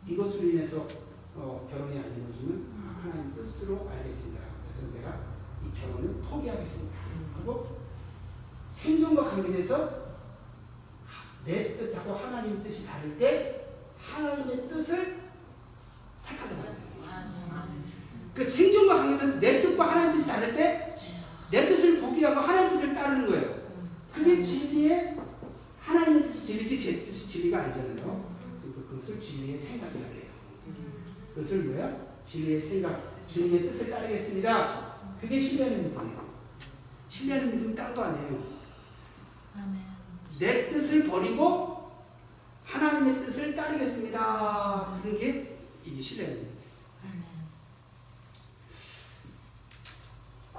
이것으로 0.08 0.48
인해서 0.48 0.88
어, 1.34 1.68
결혼이 1.70 1.98
안 1.98 2.06
이루어지면 2.16 2.72
아, 2.74 3.02
하나님 3.02 3.34
뜻으로 3.34 3.86
알겠습니다. 3.90 4.40
그래서 4.66 4.94
내가 4.94 5.20
이 5.62 5.78
결혼을 5.78 6.22
포기하겠습니다. 6.22 6.98
하고 7.34 7.76
생존과 8.70 9.24
관계돼서 9.24 10.10
내 11.44 11.76
뜻하고 11.76 12.14
하나님 12.14 12.62
뜻이 12.62 12.86
다를 12.86 13.18
때 13.18 13.66
하나님의 13.98 14.68
뜻을 14.68 15.20
택하더라고요. 16.24 16.80
그 18.34 18.44
생존과 18.44 18.96
관계돼서 18.96 19.40
내 19.40 19.62
뜻과 19.62 19.90
하나님 19.90 20.16
뜻이 20.16 20.28
다를 20.28 20.54
때 20.54 20.90
내 21.50 21.66
뜻을 21.66 22.00
포기하고 22.00 22.40
하나님 22.40 22.70
뜻을 22.70 22.94
따르는 22.94 23.26
거예요. 23.28 23.60
그게 24.12 24.42
진리의 24.42 25.16
하나님의 25.80 26.22
뜻이 26.22 26.46
진리지 26.46 26.80
제 26.80 27.04
뜻이 27.04 27.28
진리가 27.28 27.58
아니잖아요. 27.58 27.94
그러니까 27.94 28.88
그것을 28.88 29.20
진리의 29.20 29.58
생각이라 29.58 30.08
그래요. 30.08 30.30
그것을 31.34 31.64
뭐야? 31.64 32.10
진리의 32.24 32.60
생각, 32.60 33.04
주님의 33.26 33.62
뜻을 33.68 33.90
따르겠습니다. 33.90 34.98
그게 35.20 35.40
신뢰하는 35.40 35.88
믿음이에요. 35.88 36.30
신뢰하는 37.08 37.52
믿음은 37.52 37.74
딴거 37.74 38.00
아니에요. 38.00 38.60
내 40.38 40.70
뜻을 40.70 41.08
버리고 41.08 41.90
하나님의 42.64 43.24
뜻을 43.26 43.56
따르겠습니다. 43.56 45.00
그런 45.02 45.18
게 45.18 45.58
이제 45.84 46.00
믿 46.00 46.49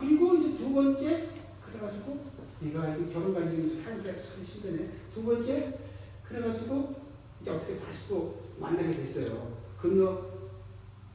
그리고 0.02 0.34
이제 0.36 0.58
두 0.58 0.74
번째, 0.74 1.30
그래가지고 1.64 2.26
이게 2.60 2.74
결혼 2.74 3.36
관계를 3.36 3.86
하니까 3.86 4.04
참 4.04 4.44
힘드네. 4.44 4.90
두 5.14 5.24
번째, 5.24 5.78
그래가지고 6.24 6.96
이제 7.40 7.52
어떻게 7.52 7.78
다시 7.78 8.10
또 8.10 8.42
만나게 8.60 8.94
됐어요. 8.94 9.58
금요 9.80 10.32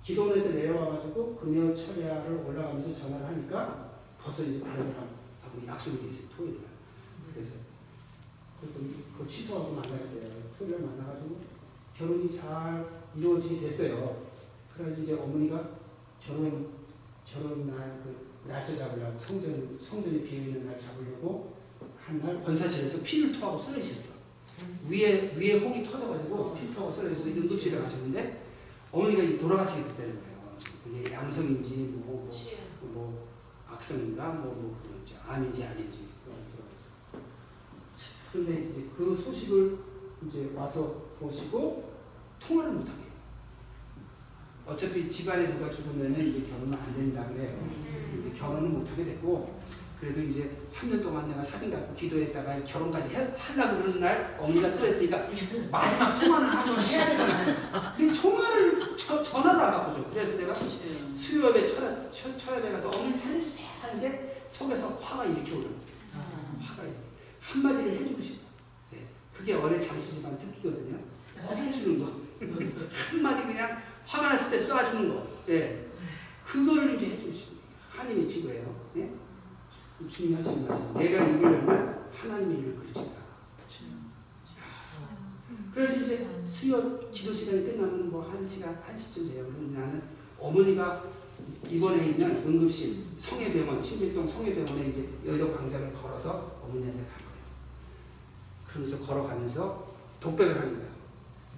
기도원에서 0.05 0.51
내려와가지고 0.51 1.35
금요 1.35 1.75
철야를 1.75 2.45
올라가면서 2.47 2.95
전화를 2.95 3.27
하니까 3.27 3.99
벌써 4.23 4.45
이제 4.45 4.61
다른 4.61 4.85
사람하고 4.85 5.67
약속이 5.67 6.03
돼 6.03 6.09
있어요. 6.09 6.29
토요일 6.37 6.55
날. 6.55 6.65
그래서 7.35 7.55
그거 9.13 9.27
취소하고 9.27 9.73
만나게 9.73 10.21
돼요. 10.21 10.31
토요일 10.57 10.77
날 10.77 10.87
만나가지고 10.91 11.41
결혼이 11.97 12.37
잘 12.37 12.87
이루어지게 13.17 13.61
됐어요. 13.61 14.27
그래서 14.77 15.03
이제 15.03 15.15
어머니가 15.15 15.71
결혼 16.25 16.69
결혼 17.25 17.67
날 17.67 18.01
그 18.05 18.26
날짜 18.49 18.77
잡으려고 18.77 19.19
성전 19.19 19.77
성전이 19.81 20.23
비어 20.23 20.39
있는 20.41 20.67
날 20.67 20.79
잡으려고 20.79 21.57
한 21.99 22.21
날 22.21 22.43
권사실에서 22.45 23.03
피를 23.03 23.33
토하고 23.33 23.59
쓰러지셨어. 23.59 24.15
위에 24.89 25.35
위에 25.37 25.59
혹이 25.59 25.83
터져가지고 25.83 26.45
피 26.55 26.73
토하고 26.73 26.91
쓰러져서 26.93 27.29
응급실에 27.31 27.81
가셨는데 27.81 28.45
어머니가 28.93 29.39
돌아가시게 29.43 29.89
됐다는 29.89 30.21
거예요. 30.21 30.57
그게 30.85 31.13
양성인지 31.13 31.77
뭐, 32.05 32.31
뭐, 32.31 32.31
뭐 32.93 33.29
악성인가 33.69 34.29
뭐, 34.35 34.55
뭐 34.55 34.81
그런 34.83 35.01
저 35.05 35.17
암인지 35.31 35.65
아닌지 35.65 36.09
그런. 36.25 36.37
그런데 38.33 38.71
이제 38.71 38.89
그 38.97 39.15
소식을 39.15 39.79
이제 40.27 40.51
와서 40.55 41.07
보시고 41.19 41.93
통화를 42.41 42.73
못 42.73 42.81
하게. 42.89 42.93
해요. 43.03 43.07
어차피 44.67 45.11
집안에 45.11 45.55
누가 45.55 45.71
죽으면은 45.71 46.27
이제 46.29 46.47
결혼은 46.49 46.79
안 46.79 46.95
된다 46.95 47.29
그래요. 47.29 47.59
결혼은 48.37 48.73
못 48.73 48.91
하게 48.91 49.05
됐고 49.05 49.57
그래도 50.01 50.21
이제 50.21 50.51
3년 50.71 51.03
동안 51.03 51.27
내가 51.27 51.43
사진 51.43 51.71
갖고 51.71 51.95
기도했다가 51.95 52.63
결혼까지 52.65 53.15
해, 53.15 53.29
하려고 53.37 53.79
그러는 53.79 54.01
날 54.01 54.37
어머니가 54.39 54.69
쓰러졌으니까 54.69 55.27
마지막 55.71 56.15
통화는 56.15 56.49
한번 56.49 56.81
해야 56.81 57.07
되잖아요. 57.07 57.95
근데 57.97 58.21
통화를 58.21 58.97
저, 58.97 59.23
전화를 59.23 59.61
안 59.61 59.73
받고 59.73 59.95
줘. 59.95 60.11
그래서 60.11 60.39
내가 60.39 60.55
수요일에 60.55 61.65
철야, 61.65 62.11
철, 62.11 62.37
철야에 62.37 62.73
가서 62.73 62.91
어머니 62.91 63.15
살려주세요 63.15 63.69
하는데 63.81 64.47
속에서 64.51 64.99
화가 65.01 65.25
이렇게 65.25 65.53
오르는 65.53 65.71
거예요. 65.71 66.61
화가. 66.61 66.83
한마디를 67.41 67.93
해주고 67.93 68.21
싶어. 68.21 68.41
네. 68.91 69.07
그게 69.33 69.55
원래 69.55 69.81
장씨지만 69.81 70.39
특기거든요. 70.39 70.99
어, 71.43 71.55
해주는 71.55 71.99
거. 71.99 72.13
한마디 73.11 73.47
그냥 73.47 73.81
화가 74.05 74.29
났을 74.29 74.59
때 74.59 74.67
쏴주는 74.67 75.09
거. 75.09 75.27
예. 75.49 75.87
그걸 76.45 76.95
이제 76.95 77.07
해주고 77.07 77.33
거예요. 77.33 77.56
하나님의 77.97 78.27
지구예요. 78.29 78.75
예? 78.97 79.11
중요하신 80.09 80.67
말씀. 80.67 80.95
내가 80.95 81.25
이루려면 81.25 82.07
하나님의 82.13 82.59
일을 82.59 82.77
그리친다. 82.77 83.17
그래서 85.73 86.01
이제 86.01 86.27
수요 86.47 87.11
기도 87.11 87.33
시간이 87.35 87.65
끝나면 87.65 88.11
뭐 88.11 88.23
한 88.27 88.45
시간, 88.47 88.75
한 88.83 88.97
시쯤 88.97 89.29
돼요. 89.29 89.45
그럼 89.45 89.75
나는 89.75 90.03
어머니가 90.39 91.05
입원해 91.69 92.09
있는 92.11 92.31
응급실 92.47 93.05
성해병원, 93.19 93.81
신길동 93.81 94.27
성해병원에 94.27 94.89
이제 94.89 95.09
여의도 95.27 95.55
광장을 95.55 95.93
걸어서 95.93 96.59
어머니한테 96.63 96.99
간 97.01 97.19
거예요. 97.19 97.45
그러면서 98.67 99.05
걸어가면서 99.05 99.95
독백을 100.21 100.59
하는 100.59 100.77
거예요. 100.79 100.91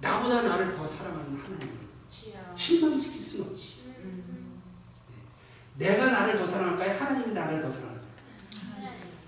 나보다 0.01 0.41
나를 0.43 0.71
더 0.73 0.85
사랑하는 0.85 1.35
하나님. 1.37 1.79
실망시킬 2.55 3.21
수는 3.21 3.51
없지. 3.51 3.68
내가 5.79 6.11
나를 6.11 6.37
더 6.37 6.45
사랑할까요? 6.45 6.99
하나님이 6.99 7.33
나를 7.33 7.61
더 7.61 7.71
사랑할까요? 7.71 8.09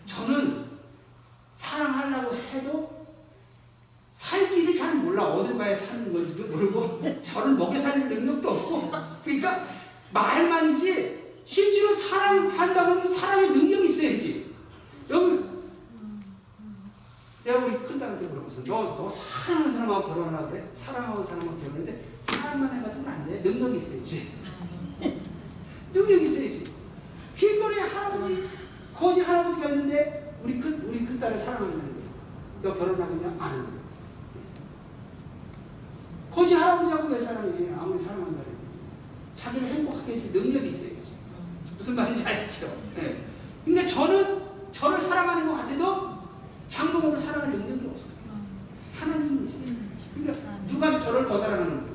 저는 0.05 0.65
사랑하려고 1.55 2.35
해도 2.35 3.07
살 4.11 4.49
길을 4.49 4.75
잘 4.75 4.95
몰라. 4.95 5.23
어딜 5.27 5.57
가야 5.57 5.73
사는 5.75 6.11
건지도 6.11 6.49
모르고 6.49 7.01
저를 7.23 7.53
먹여 7.53 7.79
살릴 7.79 8.09
능력도 8.09 8.49
없고 8.49 8.91
그러니까 9.23 9.65
말만이지 10.11 11.21
실제로 11.45 11.95
사랑한다고 11.95 12.91
하면 12.91 13.11
사랑의 13.11 13.51
능력이 13.51 13.85
있어야지. 13.85 14.53
여기 15.09 15.45
내가 17.45 17.65
우리 17.65 17.77
큰딸한테 17.77 18.25
물어봤어. 18.25 18.63
너, 18.65 18.95
너 18.97 19.09
사랑하는 19.09 19.73
사람하고 19.73 20.07
결혼하라 20.07 20.49
그래? 20.49 20.69
사랑하는 20.75 21.25
사람하고 21.25 21.57
결혼했는데 21.57 22.05
사랑만 22.23 22.77
해가지고는 22.77 23.09
안 23.09 23.25
돼. 23.25 23.39
능력이 23.39 23.77
있어야지. 23.77 24.31
능력이 25.93 26.25
있어야지. 26.25 26.71
거지 29.01 29.21
할아버지가 29.21 29.69
있는데 29.69 30.35
우리 30.43 30.59
큰 30.59 30.79
우리 30.87 31.03
큰 31.05 31.19
딸을 31.19 31.39
사랑한다는 31.39 31.79
거예요. 31.79 32.01
너 32.61 32.73
결혼하겠냐? 32.75 33.29
안 33.39 33.51
한다. 33.51 33.71
거지 36.31 36.53
할아버지하고 36.53 37.07
왜 37.07 37.19
사랑해? 37.19 37.51
아무리 37.77 37.99
사랑한다 37.99 38.39
해도 38.39 38.51
자기를 39.35 39.67
행복하게 39.67 40.17
해줄 40.17 40.31
능력이 40.31 40.67
있어야지. 40.67 41.01
무슨 41.79 41.95
말인지 41.95 42.23
아시죠? 42.23 42.67
네. 42.95 43.25
근데 43.65 43.87
저는 43.87 44.41
저를 44.71 45.01
사랑하는 45.01 45.47
것 45.47 45.55
같아도 45.55 46.19
장동호를 46.69 47.19
사랑할 47.19 47.49
능력이 47.51 47.87
없어요. 47.87 48.11
하나님은 48.99 49.47
있어요. 49.47 49.75
그러니까 50.13 50.59
누가 50.67 50.99
저를 50.99 51.25
더 51.25 51.39
사랑하는 51.39 51.81
거예요? 51.81 51.91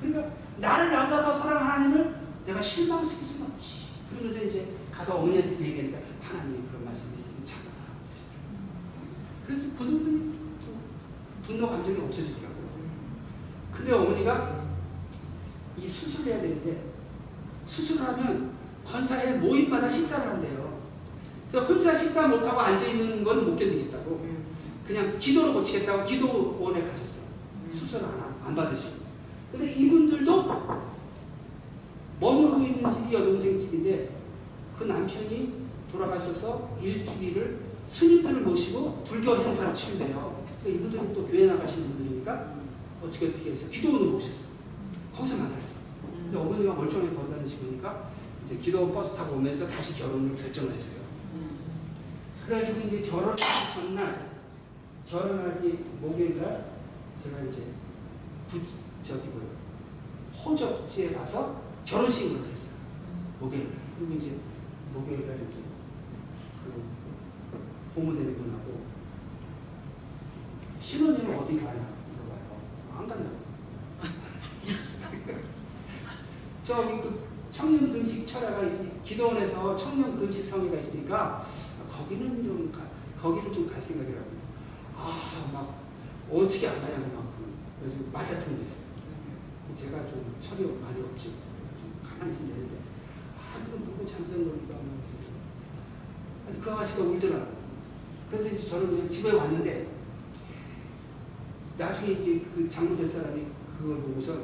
그러니까 0.00 0.43
나를 0.58 0.92
나보다 0.92 1.24
더 1.24 1.34
사랑하는 1.38 1.66
하나님을 1.90 2.16
내가 2.46 2.60
실망시킬 2.62 3.26
수는 3.26 3.46
없지. 3.46 3.84
그러면서 4.10 4.44
이제 4.44 4.74
가서 4.92 5.16
어머니한테 5.16 5.58
얘기하니까 5.60 5.98
하나님이 6.22 6.68
그런 6.68 6.84
말씀했으면 6.84 7.44
참아라. 7.44 7.74
그래서 9.46 9.68
그분들이 9.70 10.38
좀 10.62 10.80
분노 11.42 11.68
감정이 11.68 11.98
없어지더라고요. 11.98 12.64
근데 13.72 13.92
어머니가 13.92 14.64
이 15.76 15.86
수술을 15.86 16.32
해야 16.32 16.40
되는데 16.42 16.92
수술을 17.66 18.02
하면 18.06 18.52
권사회 18.86 19.32
모임마다 19.38 19.88
식사를 19.88 20.28
한대요. 20.28 20.82
그 21.50 21.58
혼자 21.58 21.94
식사 21.94 22.26
못하고 22.28 22.60
앉아있는 22.60 23.24
건 23.24 23.44
못 23.44 23.56
견디겠다고. 23.56 24.34
그냥 24.86 25.18
기도로 25.18 25.54
고치겠다고 25.54 26.04
기도원에 26.04 26.82
가셨어요. 26.82 27.24
수술 27.74 28.04
안, 28.04 28.36
안 28.44 28.54
받으시고. 28.54 29.03
근데 29.56 29.72
이분들도 29.72 30.44
머무르고 32.18 32.60
있는 32.60 32.92
집이 32.92 33.14
여동생 33.14 33.56
집인데 33.56 34.10
그 34.76 34.84
남편이 34.84 35.52
돌아가셔서 35.92 36.76
일주일을 36.82 37.60
스님들을 37.86 38.40
모시고 38.40 39.04
불교 39.04 39.36
행사를 39.36 39.72
치른대요. 39.72 40.44
그러니까 40.60 40.68
이분들은 40.68 41.14
또 41.14 41.26
교회 41.28 41.46
나가신 41.46 41.84
분들이니까 41.84 42.54
어떻게 43.00 43.28
어떻게 43.28 43.52
해서 43.52 43.70
기도원으로 43.70 44.10
모셨어요. 44.12 44.48
거기서 45.14 45.36
만났어요. 45.36 45.84
근데 46.24 46.36
어머니가 46.36 46.74
멀쩡하게 46.74 47.14
걸다니시니까 47.14 48.10
이제 48.44 48.56
기도원 48.56 48.92
버스 48.92 49.16
타고 49.16 49.36
오면서 49.36 49.68
다시 49.68 49.96
결혼을 49.96 50.34
결정을 50.34 50.74
했어요. 50.74 51.04
그래가지고 52.46 52.88
이제 52.88 53.02
결혼하기 53.02 53.42
전날, 53.74 54.30
결혼하기 55.08 55.78
목요일 56.00 56.36
날 56.40 56.72
제가 57.22 57.40
이제 57.42 57.62
구, 58.50 58.60
저기 59.06 59.28
뭐야 59.28 59.46
호적지에 60.44 61.12
가서 61.12 61.62
결혼식을 61.84 62.50
했어요. 62.50 62.76
목요일날. 63.40 63.72
그리고 63.98 64.14
이제 64.14 64.36
목요일날 64.92 65.46
이제 65.48 65.60
그 66.64 66.82
고모되는 67.94 68.36
분하고 68.36 68.80
신혼여행 70.80 71.38
어디 71.38 71.56
가냐 71.60 71.94
물어봐요. 72.12 72.60
안 72.96 73.08
간다고. 73.08 73.44
저기 76.64 77.00
그 77.02 77.26
청년 77.52 77.92
금식 77.92 78.26
철야가 78.26 78.64
있으니 78.66 79.02
기도원에서 79.04 79.76
청년 79.76 80.18
금식 80.18 80.44
성회가 80.44 80.78
있으니까 80.78 81.46
거기는 81.90 82.42
좀 82.42 82.72
가, 82.72 82.80
거기를 83.20 83.52
좀 83.52 83.66
갈 83.66 83.80
생각이라고. 83.80 84.26
아 84.96 85.34
막 85.52 85.84
어떻게 86.30 86.68
안 86.68 86.80
가냐고 86.80 87.06
막 87.14 87.32
말다툼이 88.12 88.58
됐어요. 88.64 88.84
제가 89.76 90.06
좀 90.06 90.36
철이 90.40 90.64
많이 90.80 91.02
없지. 91.02 91.24
좀 91.80 92.00
가만히 92.02 92.32
있으면 92.32 92.50
되는데 92.54 92.76
아 93.38 93.58
이거 93.58 93.78
누구 93.84 94.06
잠든 94.06 94.48
거니까 94.48 94.76
뭐. 94.76 95.04
그 96.62 96.70
아가씨가 96.70 97.02
울더라고. 97.04 97.46
그래서 98.30 98.48
이제 98.48 98.66
저는 98.66 99.10
집에 99.10 99.32
왔는데 99.32 99.88
나중에 101.76 102.12
이제 102.12 102.44
그 102.54 102.68
장모 102.68 102.96
될 102.96 103.08
사람이 103.08 103.46
그걸 103.78 103.98
보고서 103.98 104.38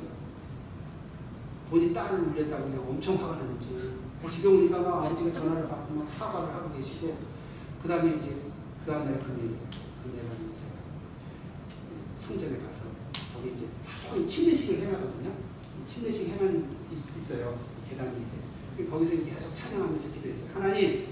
본인 1.70 1.94
딸을 1.94 2.20
울렸다고 2.20 2.64
그냥 2.64 2.84
엄청 2.88 3.16
화가 3.16 3.36
났는지 3.36 3.94
집에 4.28 4.48
오니까 4.48 4.80
막 4.80 5.04
아버지가 5.04 5.32
전화를 5.32 5.68
받고 5.68 5.94
막 5.94 6.10
사과를 6.10 6.52
하고 6.52 6.76
계시고 6.76 7.16
그 7.82 7.88
다음에 7.88 8.16
이제 8.16 8.36
그 8.84 8.90
다음날 8.90 9.18
그날은 9.20 9.56
이제 10.54 10.64
성전에 12.16 12.58
가서 12.58 12.86
거기 13.32 13.54
이제 13.54 13.68
하도 14.10 14.26
침례식을 14.26 14.86
해나거든요. 14.86 15.32
침례식 15.86 16.30
해만 16.30 16.76
있어요. 17.16 17.58
계단 17.88 18.12
밑에. 18.12 18.90
거기서 18.90 19.10
계속 19.24 19.54
찬양하면서 19.54 20.12
기도했어요. 20.14 20.50
하나님 20.54 21.06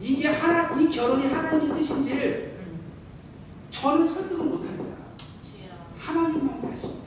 이게 0.00 0.28
하나 0.28 0.78
이 0.78 0.88
결혼이 0.90 1.26
하나님의 1.26 1.78
뜻인지 1.78 2.52
저는 3.70 4.08
설득을 4.08 4.44
못합니다. 4.44 4.96
하나님만 5.98 6.72
아십니다. 6.72 7.02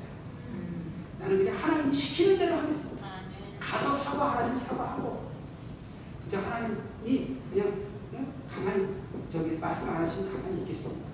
나는 1.19 1.37
그냥 1.37 1.57
하나님 1.57 1.93
시키는 1.93 2.37
대로 2.37 2.55
하겠습니다. 2.55 3.07
가서 3.59 3.93
사과하라면 3.93 4.57
사과하고 4.59 5.31
그저 6.23 6.39
하나님이 6.39 7.37
그냥 7.51 7.73
응? 8.13 8.33
가만히 8.49 8.87
저기 9.31 9.57
말씀 9.57 9.89
안 9.89 10.03
하시면 10.03 10.31
가만히 10.31 10.61
있겠습니다. 10.61 11.05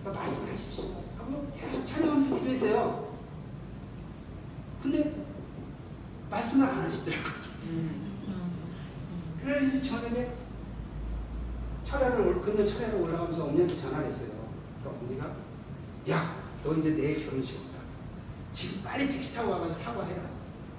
그러니까 0.00 0.22
말씀하십시오. 0.22 0.84
하고 1.18 1.52
계속 1.56 1.86
찬양하면서 1.86 2.34
기도했어요. 2.36 3.08
근데 4.82 5.24
안 6.88 6.92
하시더라고요. 6.92 7.34
그래서 9.42 9.82
저녁에 9.82 10.30
철야를 11.84 12.26
올- 12.26 12.40
금요 12.40 12.66
철야를 12.66 13.00
올라가면서 13.00 13.44
어머니한테 13.44 13.76
전화를 13.76 14.08
했어요. 14.08 14.30
그러니까 14.82 15.04
어머니가 15.04 15.36
야, 16.10 16.36
너 16.64 16.74
이제 16.74 16.90
내일 16.90 17.24
결혼식 17.24 17.60
온다. 17.60 17.78
지금 18.52 18.82
빨리 18.82 19.08
택시 19.08 19.34
타고 19.34 19.50
와가지고 19.52 19.74
사과해라. 19.74 20.22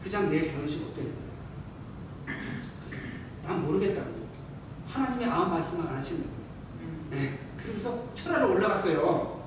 그장 0.04 0.30
내일 0.30 0.52
결혼식 0.52 0.84
없대는 0.84 1.12
거야. 1.12 2.36
그래서 2.88 3.06
난 3.44 3.66
모르겠다고. 3.66 4.30
하나님이 4.88 5.26
아무 5.26 5.52
말씀을 5.52 5.88
안 5.88 5.98
하신다고. 5.98 6.34
네. 7.12 7.40
그러면서 7.58 8.08
철야를 8.16 8.46
올라갔어요. 8.56 9.40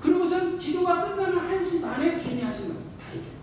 그러고선 0.00 0.58
기도가 0.58 1.04
끝나는 1.16 1.38
1시 1.60 1.82
반에 1.82 2.16
주인이 2.18 2.42
하신 2.42 2.68
거예요. 2.68 2.80
다 3.00 3.12
이겼다. 3.12 3.38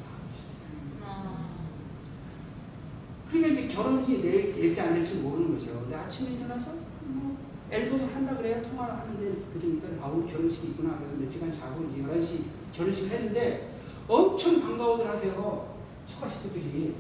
그러니까 3.30 3.51
이제 3.53 3.64
결혼이 3.76 4.21
내일 4.21 4.53
될지 4.53 4.80
안 4.80 4.93
될지 4.93 5.15
모르는 5.15 5.53
거죠. 5.53 5.82
근데 5.82 5.97
아침에 5.97 6.38
일어나서 6.38 6.71
뭐 7.03 7.38
앨범을 7.69 8.15
한다 8.15 8.38
그래야 8.38 8.61
통화를 8.61 8.97
하는데 8.97 9.36
그러니까 9.53 9.88
아우 10.01 10.26
결혼식이 10.26 10.67
있구나. 10.69 10.97
그래서 10.97 11.17
몇 11.17 11.30
시간 11.30 11.53
자고 11.53 11.84
이제 11.84 12.01
11시 12.01 12.43
결혼식을 12.73 13.09
했는데 13.11 13.76
엄청 14.07 14.61
반가워들 14.61 15.09
하세요. 15.09 15.76
처가 16.07 16.30
식구들이 16.30 16.95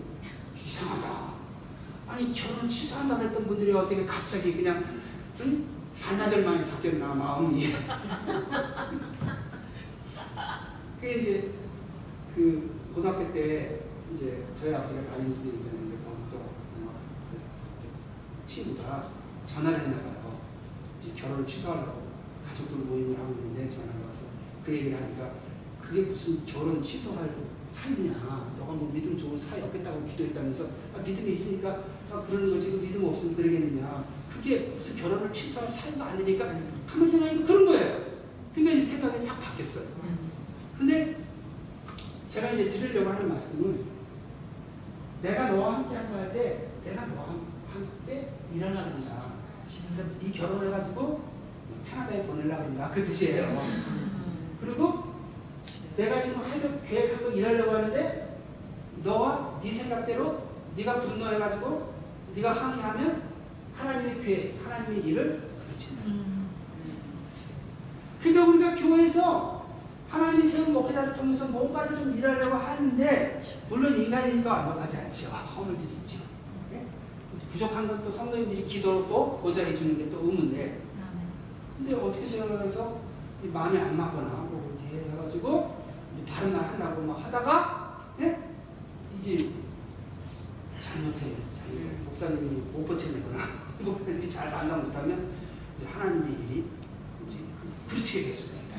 이상하다. 0.57 1.35
아니 2.07 2.33
결혼 2.33 2.69
취소한다고 2.69 3.23
했던 3.23 3.47
분들이 3.47 3.71
어떻게 3.71 4.05
갑자기 4.05 4.53
그냥 4.53 4.83
응? 5.39 5.65
반나절 6.01 6.43
만에 6.43 6.69
바뀌었나 6.69 7.13
마음이. 7.13 7.67
그게 10.99 11.13
이제 11.15 11.51
그 12.35 12.69
고등학교 12.93 13.31
때 13.31 13.79
이제 14.13 14.43
저희 14.59 14.73
아버지가 14.73 15.01
있잖아요. 15.01 15.94
친구가 18.45 19.09
전화를 19.45 19.79
했나 19.81 19.97
봐요. 19.97 20.39
이제 21.01 21.11
결혼을 21.15 21.45
취소하려고 21.47 22.05
가족들 22.47 22.77
모임을 22.77 23.17
하고 23.17 23.33
있는데 23.33 23.69
전화가 23.69 24.07
와서 24.07 24.25
그 24.65 24.71
얘기를 24.73 24.97
하니까 25.01 25.33
그게 25.81 26.01
무슨 26.01 26.45
결혼 26.45 26.81
취소할 26.81 27.29
사유냐. 27.71 28.13
너가 28.57 28.73
뭐 28.73 28.91
믿음 28.93 29.17
좋은 29.17 29.37
사이 29.37 29.61
없겠다고 29.61 30.05
기도했다면서 30.05 30.65
아, 30.95 30.99
믿음이 30.99 31.31
있으니까 31.33 31.83
아, 32.11 32.21
그러는 32.21 32.53
거지 32.53 32.71
그 32.71 32.77
믿음 32.77 33.03
없으면 33.05 33.35
그러겠느냐. 33.35 34.05
그게 34.31 34.59
무슨 34.77 34.95
결혼을 34.95 35.31
취소할 35.33 35.69
사유가 35.69 36.05
아니니까 36.07 36.45
가만 36.87 37.07
생각하니까 37.07 37.45
그런 37.45 37.65
거예요. 37.65 38.05
그러니까 38.53 38.85
생각이 38.85 39.21
싹 39.23 39.39
바뀌었어요. 39.41 39.85
근데 40.77 41.23
제가 42.29 42.51
이제 42.51 42.69
드리려고 42.69 43.09
하는 43.11 43.29
말씀은 43.29 43.83
내가 45.21 45.51
너와 45.51 45.75
함께 45.75 45.95
한다 45.95 46.17
할 46.19 46.33
때 46.33 46.67
내가 46.83 47.05
너와 47.07 47.29
함께 47.29 47.44
일하려고 48.53 48.79
한다. 48.79 49.25
지금 49.67 50.17
네 50.21 50.31
결혼해가지고 50.31 51.23
캐나다에 51.89 52.23
보내려고 52.23 52.63
한다. 52.63 52.91
그 52.93 53.03
뜻이에요. 53.05 53.61
그리고 54.61 55.15
내가 55.97 56.21
지금 56.21 56.41
하려 56.41 56.81
계획한 56.81 57.23
거 57.23 57.31
일하려고 57.31 57.71
하는데 57.75 58.37
너와 59.03 59.59
네 59.63 59.71
생각대로 59.71 60.43
네가 60.75 60.99
분노해가지고 60.99 61.93
네가 62.35 62.51
항의하면 62.53 63.23
하나님의 63.75 64.21
계획, 64.23 64.65
하나님의 64.65 65.05
일을 65.05 65.49
그르친다. 65.67 66.03
그러니까 68.21 68.45
우리가 68.45 68.75
교회에서 68.75 69.65
하나님이 70.09 70.47
세운 70.47 70.73
목회자를 70.73 71.13
통해서 71.13 71.47
뭔가를 71.47 71.97
좀 71.97 72.17
일하려고 72.17 72.55
하는데 72.55 73.39
물론 73.69 73.97
인간이니까 73.99 74.51
완벽하지 74.51 74.97
않죠. 74.97 75.29
허물들이 75.55 75.87
있죠. 76.01 76.24
예? 77.55 77.57
부족한 77.57 77.87
건 77.87 78.03
또 78.03 78.11
성도님들이 78.11 78.65
기도로 78.65 79.07
또 79.07 79.39
보좌해 79.41 79.73
주는 79.75 79.97
게 79.97 80.09
또 80.09 80.19
의무인데 80.19 80.81
근데 81.77 81.95
어떻게 81.95 82.25
생각해서 82.27 82.99
이 83.43 83.47
마음에 83.47 83.79
안 83.79 83.95
맞거나 83.97 84.29
뭐 84.49 84.77
이렇게 84.91 85.09
해가지고 85.09 85.75
이제 86.15 86.25
다른 86.31 86.53
말 86.53 86.63
한다고 86.63 87.01
막 87.03 87.23
하다가 87.25 88.13
예? 88.19 88.39
이제 89.19 89.51
잘못해 90.81 91.19
잘못 91.57 92.05
목사님이 92.05 92.61
못 92.73 92.87
버텨내거나 92.87 93.45
목사님이 93.79 94.29
잘 94.29 94.51
반당 94.51 94.83
못하면 94.85 95.31
이제 95.77 95.87
하나님의 95.87 96.31
일이 96.33 96.65
이제 97.27 97.39
그- 97.89 97.95
될 98.23 98.35
수가 98.35 98.53
있다 98.55 98.75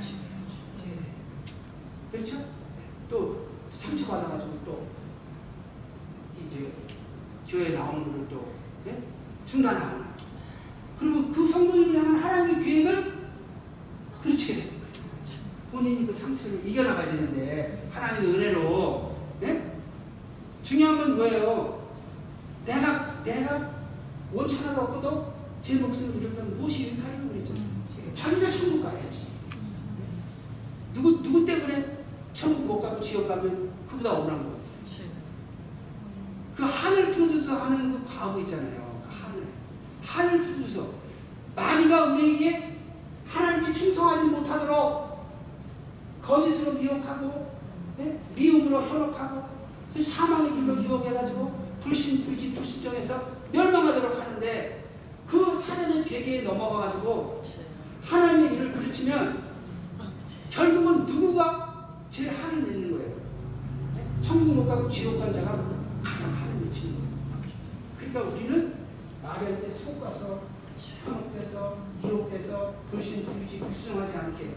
그렇죠? 2.13 2.45
또 3.09 3.47
상처받아가지고 3.73 4.59
또 4.65 4.87
이제 6.41 6.73
교회 7.49 7.71
나오는 7.71 8.05
걸또 8.05 8.53
예? 8.53 8.66
중단하거나 9.47 10.15
그리고 10.99 11.31
그 11.31 11.49
성도님을 11.49 11.97
향한 11.97 12.17
하나님의 12.17 12.65
계획을 12.65 13.17
그르치게 14.23 14.55
되는 14.55 14.71
거예요. 14.71 14.83
본인이 15.73 16.07
그 16.07 16.13
상처를 16.13 16.67
이겨나가야 16.67 17.07
되는데 17.07 17.89
하나님의 17.93 18.35
은혜로 18.35 19.17
예? 19.43 19.77
중요한 20.63 20.99
건 20.99 21.17
뭐예요? 21.17 21.87
내가 22.65 23.23
내가 23.23 23.77
원천하다 24.33 24.81
없어도 24.81 25.35
제 25.63 25.77
목숨을 25.77 26.17
잃으면 26.17 26.57
무엇이 26.57 26.89
유익하냐고 26.89 27.29
그랬죠. 27.29 27.55
자기가 28.15 28.51
천국 28.51 28.83
가야지. 28.83 29.27
누구 30.95 31.23
누구 31.23 31.45
때문에 31.45 31.99
천국 32.33 32.67
못 32.67 32.81
가고 32.81 33.01
지옥 33.03 33.29
가면 33.29 33.71
그보다 33.89 34.13
억울한 34.13 34.43
거 34.43 34.59
있어요. 34.85 35.09
그 36.57 36.65
한을 36.65 37.13
풀어줘서 37.13 37.65
하는 37.65 37.93
그 37.93 38.05
과부 38.07 38.41
있잖아요. 38.41 38.86
그 40.07 40.13
한을. 40.13 40.41
풀어줘서. 40.41 40.91
마귀가 41.57 42.15
우리에게 42.15 42.77
하나님께 43.27 43.73
충성하지 43.73 44.29
못하도록 44.29 45.27
거짓으로 46.23 46.73
미혹하고, 46.75 47.57
예? 48.01 48.19
미움으로 48.35 48.83
현혹하고, 48.83 49.49
그 49.93 50.03
사망의 50.03 50.53
길로 50.53 50.83
유혹해가지고, 50.83 51.67
불신, 51.81 52.25
불지, 52.25 52.53
불신정해서 52.53 53.29
멸망하도록 53.53 54.21
하는데, 54.21 54.85
그 55.27 55.57
사단의 55.57 56.05
괴계에 56.05 56.43
넘어가가지고, 56.43 57.43
하나님의 58.05 58.55
일을 58.55 58.73
그르치면, 58.73 59.43
결국은 60.51 61.07
누구가 61.07 61.97
제일 62.11 62.31
한을 62.31 62.63
맺는 62.63 62.93
거예요. 62.93 63.17
천국 64.23 64.55
못 64.55 64.67
가고 64.67 64.91
지옥 64.91 65.19
간 65.19 65.33
자가 65.33 65.53
가장 66.03 66.33
한을 66.33 66.65
맺히는 66.65 66.95
거예요. 66.95 67.07
그러니까 67.99 68.21
우리는 68.35 68.76
마귀할 69.27 69.61
때 69.61 69.71
속아서 69.71 70.43
현혹돼서 71.05 71.79
유혹돼서 72.05 72.75
불신, 72.91 73.25
불지, 73.25 73.59
불순하지 73.61 74.17
않게 74.17 74.55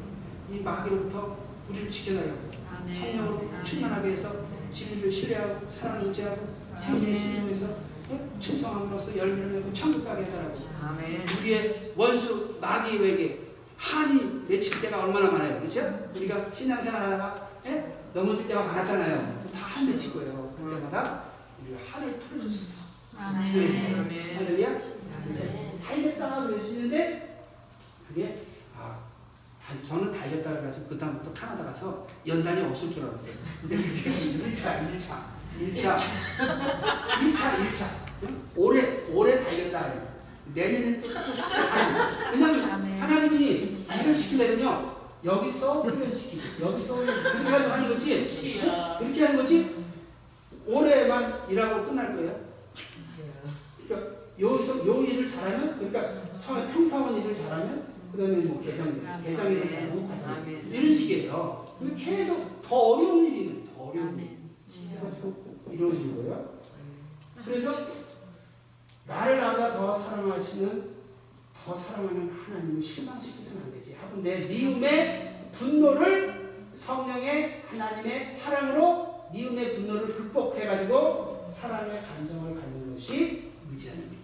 이 0.51 0.59
마귀로부터 0.59 1.37
우리를 1.69 1.89
지켜내려고 1.91 2.49
성령으로 2.91 3.49
충만하게 3.63 4.11
해서 4.11 4.45
진리를 4.71 5.11
신뢰하고 5.11 5.69
사랑을 5.69 6.07
유지하고 6.07 6.47
생명을 6.77 7.15
신중해서 7.15 7.67
예? 8.11 8.27
충성함으로써 8.39 9.15
열매를 9.17 9.51
맺고 9.51 9.73
천국 9.73 10.03
가게 10.05 10.23
해달라고 10.23 10.57
우리의 11.39 11.93
원수 11.95 12.57
마귀에게 12.59 13.47
한이 13.77 14.45
맺힐 14.47 14.81
때가 14.81 15.03
얼마나 15.03 15.31
많아요. 15.31 15.59
그렇죠? 15.59 16.09
우리가 16.15 16.49
신앙생활 16.51 17.01
하다가 17.03 17.35
예? 17.67 17.95
넘어질 18.13 18.47
때가 18.47 18.63
많았잖아요. 18.63 19.39
다 19.53 19.59
한 19.59 19.85
맺힐 19.89 20.11
거예요. 20.13 20.53
그때마다 20.57 21.23
우리가 21.63 21.79
한을 21.85 22.17
풀어줬어서. 22.17 22.88
네. 23.19 24.35
할렐루야. 24.37 24.77
그래서 25.25 25.43
달렸다가 25.85 26.47
그러시는데 26.47 27.43
그게 28.07 28.43
아 28.77 28.97
달- 29.67 29.83
저는 29.85 30.11
달렸다 30.17 30.51
그래가지고 30.51 30.85
그 30.87 30.97
다음부터 30.97 31.33
카나다 31.33 31.65
가서 31.65 32.07
연단이 32.25 32.61
없을 32.63 32.91
줄 32.93 33.03
알았어요. 33.05 33.33
근데 33.61 33.75
그게 33.75 34.09
1차, 34.09 34.89
1차, 34.93 35.17
1차, 35.59 35.97
1차, 36.39 37.37
1차. 37.71 37.85
올해 38.55 39.03
올해 39.11 39.43
달렸다. 39.43 39.93
싶어. 39.93 40.09
아니, 41.57 42.31
왜냐면 42.41 42.71
아멘. 42.71 43.01
하나님이 43.01 43.83
일을 44.01 44.15
시키려면요 44.15 44.97
여기서 45.25 45.81
훈련시키고 45.83 46.65
여기서 46.65 46.95
훈련시키고 46.95 47.29
그렇게 47.33 47.47
해가지고 47.49 47.71
하는 47.73 47.89
거지. 47.89 48.29
그렇게 48.97 49.25
하는 49.25 49.37
거지. 49.37 49.75
올해만 50.65 51.49
일하고 51.49 51.83
끝날 51.83 52.15
거예요. 52.15 52.48
여기서 54.39 54.87
요 54.87 55.03
일을 55.03 55.29
잘하면 55.29 55.77
그러니까 55.77 56.39
처음에 56.39 56.71
평사원 56.71 57.17
일을 57.17 57.35
잘하면 57.35 57.87
그다음에 58.11 58.37
뭐 58.45 58.61
개장 58.61 59.01
개장 59.23 59.51
일을 59.51 59.69
잘하고 59.69 60.07
과장 60.07 60.45
이런 60.71 60.93
식이에요. 60.93 61.75
계속 61.97 62.61
더 62.61 62.75
어려운 62.75 63.25
일이 63.25 63.41
있는. 63.41 63.65
더 63.75 63.83
어려운 63.83 64.17
일. 64.19 64.39
해가지고 64.91 65.59
이루어지는 65.71 66.15
거예요. 66.15 66.59
그래서 67.43 67.73
나를 69.07 69.39
나보다 69.39 69.73
더 69.73 69.91
사랑하시는 69.91 70.99
더 71.65 71.75
사랑하는 71.75 72.29
하나님을 72.31 72.81
실망시켜서는 72.81 73.63
안 73.63 73.71
되지. 73.73 73.95
하는데 73.95 74.39
미움의 74.47 75.49
분노를 75.51 76.67
성령의 76.75 77.63
하나님의 77.67 78.33
사랑으로 78.33 79.25
미움의 79.33 79.75
분노를 79.75 80.15
극복해가지고 80.15 81.49
사랑의 81.51 82.03
감정을 82.03 82.55
갖는 82.59 82.93
것이 82.93 83.51
의지하는 83.71 84.03
믿음이다. 84.03 84.18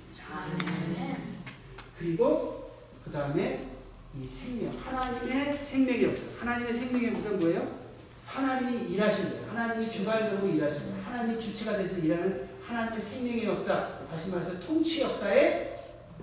그리고 1.97 2.71
그 3.03 3.11
다음에 3.11 3.71
이 4.19 4.27
생명, 4.27 4.71
하나님의 4.79 5.57
생명의 5.57 6.03
역사. 6.03 6.23
하나님의 6.39 6.73
생명의 6.73 7.13
역사는 7.13 7.39
뭐예요? 7.39 7.79
하나님이 8.25 8.93
일하시는 8.93 9.31
거예요. 9.31 9.51
하나님이 9.51 9.91
주관적으로 9.91 10.53
일하시는 10.53 10.91
거예요. 10.91 11.05
하나님이 11.05 11.39
주체가 11.39 11.77
돼서 11.77 11.97
일하는 11.97 12.47
하나님의 12.65 13.01
생명의 13.01 13.45
역사. 13.45 13.99
다시 14.09 14.29
말해서 14.29 14.59
통치 14.59 15.01
역사에 15.01 15.79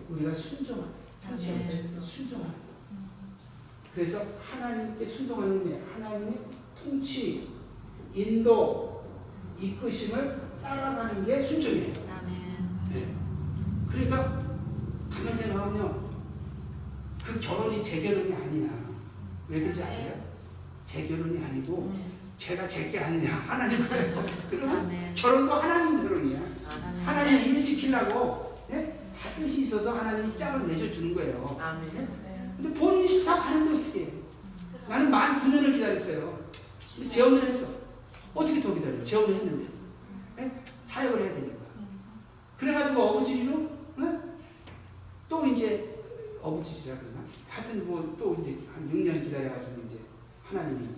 우리가 0.09 0.33
순종하는 0.35 0.93
통치 1.29 1.53
역사에 1.53 1.83
순종하는 2.01 2.53
거예요. 2.53 2.73
그래서 3.95 4.23
하나님께 4.43 5.05
순종하는 5.05 5.69
게 5.69 5.81
하나님의 5.93 6.39
통치, 6.83 7.49
인도, 8.15 9.05
이끄심을 9.61 10.41
따라가는 10.63 11.27
게 11.27 11.43
순종이에요. 11.43 11.93
네. 12.93 13.22
그러니까 13.93 14.41
가만 15.11 15.37
생각하면요. 15.37 16.11
그 17.25 17.39
결혼이 17.39 17.83
제 17.83 18.03
결혼이 18.03 18.33
아니야. 18.35 18.71
왜 19.49 19.61
그런지 19.61 19.83
알아요? 19.83 20.23
제 20.87 21.07
결혼이 21.07 21.43
아니고 21.45 21.93
제가 22.39 22.67
제게 22.67 22.99
아니냐. 22.99 23.31
하나님 23.47 23.87
그래요. 23.87 24.25
그러면 24.51 25.15
결혼도 25.15 25.55
하나님 25.55 26.03
결혼이야. 26.03 26.41
하나님 27.05 27.39
일시키려고 27.55 28.59
네? 28.69 28.99
다 29.21 29.29
뜻이 29.39 29.63
있어서 29.63 29.93
하나님이 29.99 30.37
짝을 30.37 30.67
내줘주는 30.67 31.15
거예요. 31.15 31.57
근데 32.57 32.79
본인이 32.79 33.09
싫다고 33.09 33.41
하는데 33.41 33.73
어떻게 33.81 34.05
해? 34.05 34.13
나는 34.89 35.11
만 35.11 35.39
9년을 35.39 35.73
기다렸어요. 35.75 36.43
재혼을 37.09 37.43
했어. 37.45 37.67
어떻게 38.35 38.61
더 38.61 38.75
기다려? 38.75 39.05
재혼을 39.05 39.35
했는데. 39.37 39.67
네? 40.37 40.63
사역을 40.87 41.21
해야 41.23 41.35
되니까. 41.35 41.63
그래가지고 42.59 43.03
어부지리로 43.03 43.71
네? 43.99 44.19
또 45.29 45.47
이제 45.47 45.97
어부지리라 46.83 46.99
그러나? 47.01 47.25
하여튼 47.49 47.87
뭐 47.87 48.15
또 48.19 48.35
이제 48.41 48.59
한 48.75 48.91
6년 48.91 49.15
기다려가지고 49.25 49.83
이제 49.87 50.01
하나님이 50.45 50.85
이제 50.85 50.95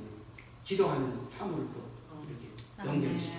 기도하는 0.64 1.18
사물을 1.28 1.66
또 1.72 1.84
이렇게 2.28 2.48
연결시켜. 2.84 3.36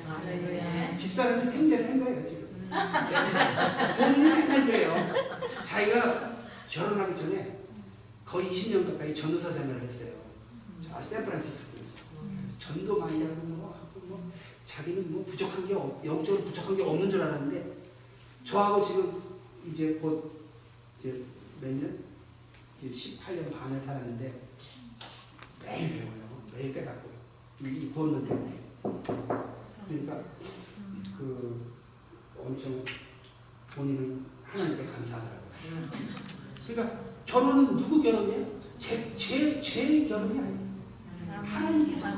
집사람이 0.98 1.52
팽제를 1.52 1.89
한 1.89 2.04
거예요, 2.04 2.24
지금. 2.26 2.70
본인이 3.98 4.30
맨날 4.30 4.66
그래요. 4.66 5.14
자기가 5.64 6.36
결혼하기 6.70 7.20
전에 7.20 7.60
거의 8.24 8.50
20년 8.50 8.86
가까이 8.91 9.14
전도사 9.14 9.52
생활을 9.52 9.82
했어요. 9.84 10.12
저 10.82 11.02
샌프란시스코에서. 11.02 12.06
전도 12.60 13.00
많이 13.00 13.22
하고 13.24 13.36
뭐 13.43 13.74
하고 13.74 14.06
뭐 14.08 14.32
자기는 14.66 15.12
뭐 15.12 15.26
부족한 15.26 15.68
게 15.68 15.74
없, 15.76 16.04
영적으로 16.06 16.43
부족한 16.43 16.76
게 16.78 16.84
없는 16.84 17.10
줄 17.10 17.22
알았는데 17.22 17.76
저하고 18.43 18.84
지금 18.86 19.22
이제 19.72 19.93
곧 20.02 20.32
이제 21.00 21.22
몇 21.62 21.70
년? 21.72 22.05
이제 22.86 23.17
18년 23.17 23.51
반을 23.51 23.81
살았는데 23.81 24.41
매일 25.63 25.89
배워요. 25.89 26.43
매일 26.53 26.73
깨닫고요. 26.73 27.13
이 27.61 27.89
구원론 27.89 28.27
때문에. 28.27 28.59
그러니까 29.88 30.21
그 31.17 31.73
엄청 32.38 32.83
본인은 33.69 34.25
하나님께 34.43 34.86
감사하더라고요. 34.86 35.51
그러니까 36.67 36.99
결혼은 37.25 37.77
누구 37.77 38.01
결혼이에요? 38.03 38.45
제, 38.77 39.15
제, 39.17 39.59
제 39.61 40.07
결혼이 40.07 40.39
아니에요. 40.39 40.65
하나님께서. 41.43 42.09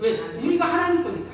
왜? 0.00 0.20
우리가 0.38 0.66
하나님 0.66 1.04
거니까. 1.04 1.30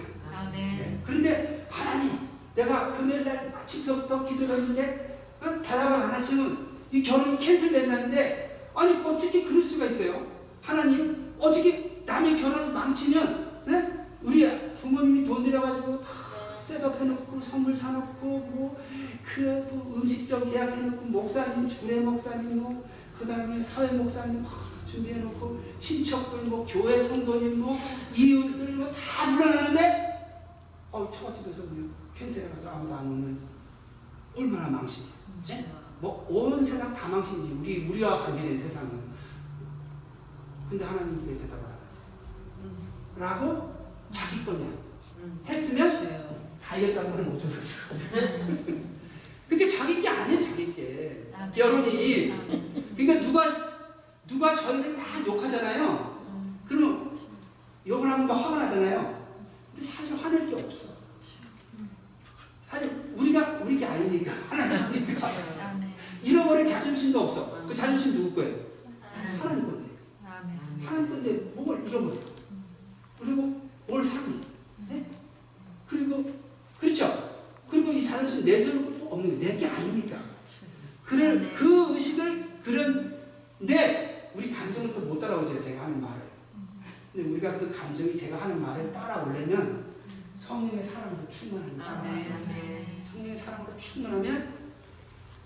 네. 0.53 1.01
그런데 1.05 1.67
하나님, 1.71 2.29
내가 2.55 2.73
내가 2.83 2.97
금요일 2.97 3.25
날 3.25 3.55
아침서부터 3.55 4.25
기도를 4.25 4.57
했는데 4.57 5.27
어? 5.41 5.63
대답을 5.63 5.95
안 5.95 6.11
하시면 6.11 6.72
이 6.93 7.03
결혼이 7.03 7.39
캔슬된다는데 7.39 8.71
아니 8.75 8.93
어떻게 9.03 9.45
그럴 9.45 9.65
수가 9.65 9.87
있어요? 9.87 10.27
하나님 10.61 11.33
어떻게 11.39 12.03
남의 12.05 12.41
결혼을 12.41 12.73
망치면 12.73 13.63
네? 13.67 14.07
우리 14.23 14.75
부모님이 14.75 15.27
돈 15.27 15.43
들여가지고 15.43 16.01
다 16.01 16.09
셋업해놓고 16.61 17.41
선물 17.41 17.75
사놓고 17.75 18.27
뭐그 18.27 19.67
뭐 19.71 19.95
음식점 19.97 20.51
계약해놓고 20.51 21.07
목사님 21.07 21.69
주례 21.69 22.01
목사님 22.01 22.61
뭐 22.61 22.89
그다음에 23.19 23.63
사회 23.63 23.93
목사님 23.93 24.43
막 24.43 24.51
준비해놓고 24.87 25.61
친척들 25.79 26.45
뭐 26.45 26.67
교회 26.69 27.01
성도님 27.01 27.59
뭐 27.59 27.77
이웃들 28.15 28.73
뭐다 28.75 29.37
불러내는데 29.37 30.13
어 30.93 31.11
처갓집 31.11 31.49
에서 31.49 31.63
그냥 31.63 31.91
캔슬해가지고 32.17 32.71
아무도 32.71 32.95
안 32.95 33.07
오는 33.07 33.39
얼마나 34.37 34.69
망신이야. 34.69 35.13
네? 35.49 35.82
뭐 36.03 36.27
온 36.29 36.65
세상 36.65 36.93
다 36.93 37.07
망신이지 37.09 37.53
우리 37.61 37.89
우리와 37.89 38.19
관계된 38.27 38.59
세상은. 38.59 39.13
근데 40.69 40.85
하나님 40.85 41.25
왜 41.29 41.39
대답을 41.39 41.65
안 41.65 41.79
하세요? 41.87 42.11
라고 43.17 43.87
자기 44.11 44.45
거냐 44.45 44.67
했으면 45.47 46.37
다 46.61 46.77
이겼다는 46.77 47.11
말못 47.15 47.41
들었어. 47.41 47.95
그게 49.49 49.69
자기 49.69 50.03
게 50.03 50.09
아니에요, 50.09 50.41
자기 50.41 50.75
게. 50.75 51.31
결혼이. 51.55 52.33
그러니까 52.97 53.27
누가 53.27 53.45
누가 54.27 54.57
저희를 54.57 54.97
막 54.97 55.07
욕하잖아요. 55.25 56.21
그러면 56.67 57.15
욕을 57.87 58.11
하면 58.11 58.27
막 58.27 58.35
화가 58.35 58.65
나잖아요. 58.65 59.23
근데 59.73 59.87
사실 59.87 60.17
화낼 60.17 60.49
게 60.49 60.55
없어. 60.55 60.87
사실 62.69 63.13
우리가 63.17 63.59
우리 63.63 63.79
게 63.79 63.85
아니니까 63.85 64.33
하나님이니까 64.49 65.29
잃어버린 66.23 66.67
자존심도 66.67 67.21
없어. 67.21 67.67
그 67.67 67.75
자존심 67.75 68.15
누구 68.15 68.35
거예요? 68.37 68.57
하나님 69.39 69.65
건데. 69.65 69.91
하나님 70.85 71.11
건데 71.11 71.53
뭘 71.55 71.85
잃어버려. 71.87 72.15
그리고 73.19 73.61
뭘 73.87 74.05
사니. 74.05 74.41
네? 74.89 75.07
그리고 75.89 76.33
그렇죠. 76.79 77.33
그리고 77.71 77.93
이 77.93 78.05
자존심 78.05 78.45
내세울 78.45 78.85
것도 78.85 79.15
없는 79.15 79.41
내게 79.41 79.67
아니니까. 79.67 80.19
그를 81.05 81.53
그 81.55 81.95
의식을 81.95 82.61
그런데 82.65 84.31
우리 84.35 84.51
감정을 84.51 84.95
또못 84.95 85.21
따라오죠. 85.21 85.61
제가 85.61 85.85
하는 85.85 86.01
말을. 86.01 86.23
근데 87.13 87.29
우리가 87.31 87.59
그 87.59 87.71
감정이 87.71 88.17
제가 88.17 88.41
하는 88.43 88.63
말을 88.63 88.93
따라오려면 88.93 89.85
성령의 90.39 90.83
사랑으로 90.83 91.29
충만하면 91.29 91.79
따라와요. 91.79 92.25
성령의 93.03 93.37
사랑으로 93.37 93.77
충만하면 93.77 94.49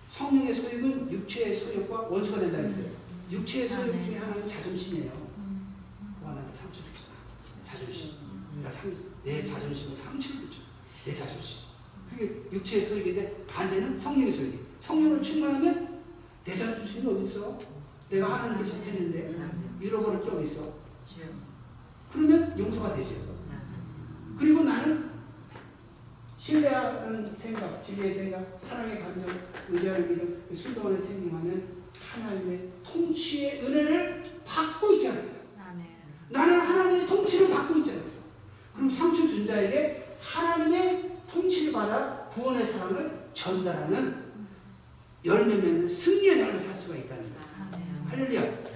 성령의 0.08 0.54
소욕은 0.54 1.10
육체의 1.10 1.54
소욕과 1.54 2.02
원수가 2.02 2.38
된다 2.38 2.58
했어요. 2.58 2.90
육체의 3.30 3.68
소욕 3.68 3.90
아멘. 3.90 4.02
중에 4.02 4.18
하나는 4.18 4.46
자존심이에요. 4.46 5.12
원하는 6.22 6.48
상처를 6.54 6.92
줘. 6.92 7.02
자존심. 7.64 8.12
그러니까 8.50 8.70
상, 8.70 8.92
내 9.24 9.42
자존심은 9.42 9.94
상처를 9.94 10.50
줘. 10.50 10.58
내 11.04 11.14
자존심. 11.14 11.66
그게 12.08 12.42
육체의 12.52 12.84
소욕인데 12.84 13.44
반대는 13.46 13.98
성령의 13.98 14.32
소욕이. 14.32 14.60
성령을 14.80 15.22
충만하면 15.22 16.02
내 16.44 16.56
자존심이 16.56 17.06
어디 17.12 17.24
있어? 17.24 17.58
내가 18.10 18.34
하나님께 18.34 18.64
속했는데 18.64 19.34
잃어버릴 19.80 20.22
게 20.22 20.30
어디 20.30 20.44
있어? 20.46 20.74
그러면 22.12 22.58
용서가 22.58 22.94
되죠. 22.94 23.36
그리고 24.38 24.62
나는 24.62 25.10
신뢰하는 26.38 27.24
생각, 27.24 27.82
진리의 27.82 28.12
생각, 28.12 28.56
사랑의 28.58 29.00
감정, 29.00 29.26
의지하는 29.68 30.08
믿음, 30.08 30.44
그 30.48 30.54
순종하는 30.54 31.00
생명하면 31.00 31.75
하나님의 32.22 32.68
통치의 32.84 33.62
은혜를 33.64 34.22
받고 34.44 34.92
있잖아요. 34.94 35.36
나는 36.30 36.60
하나님의 36.60 37.06
통치를 37.06 37.50
받고 37.50 37.78
있잖아요. 37.78 38.02
그럼 38.74 38.90
상처 38.90 39.26
준 39.28 39.46
자에게 39.46 40.16
하나님의 40.20 41.18
통치를 41.30 41.72
받아 41.72 42.28
구원의 42.32 42.66
사랑을 42.66 43.28
전달하는 43.32 44.26
열매 45.24 45.56
맺는 45.56 45.88
승리의 45.88 46.38
삶을 46.38 46.58
살 46.58 46.74
수가 46.74 46.96
있다는 46.96 47.24
거예요. 47.24 48.06
할렐루야. 48.08 48.66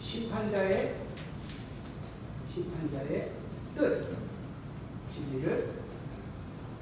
심판자의 0.00 0.96
심판자의 2.52 3.32
뜻 3.76 4.16
진리를 5.12 5.74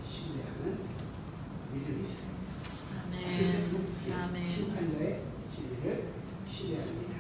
신뢰하는 0.07 0.79
믿음이 1.75 2.03
있어요. 2.05 2.28
심판자의 4.55 5.21
진리를 5.51 6.05
신뢰합니다. 6.49 7.17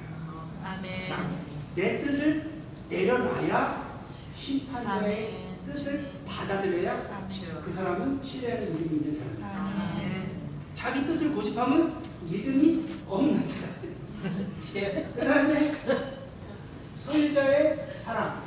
내 1.74 2.00
뜻을 2.02 2.50
내려놔야 2.88 4.02
심판자의 4.36 5.48
뜻을 5.66 6.10
받아들여야 6.26 7.26
그 7.64 7.72
사람은 7.72 8.22
신뢰하는 8.22 8.78
믿음이 8.78 8.96
있는 9.00 9.14
사람이에요. 9.14 10.26
자기 10.74 11.06
뜻을 11.06 11.34
고집하면 11.34 12.02
믿음이 12.22 12.86
없는. 13.06 13.44
그 15.14 15.24
다음에 15.24 15.72
소유자의 16.96 17.94
사랑, 17.98 18.42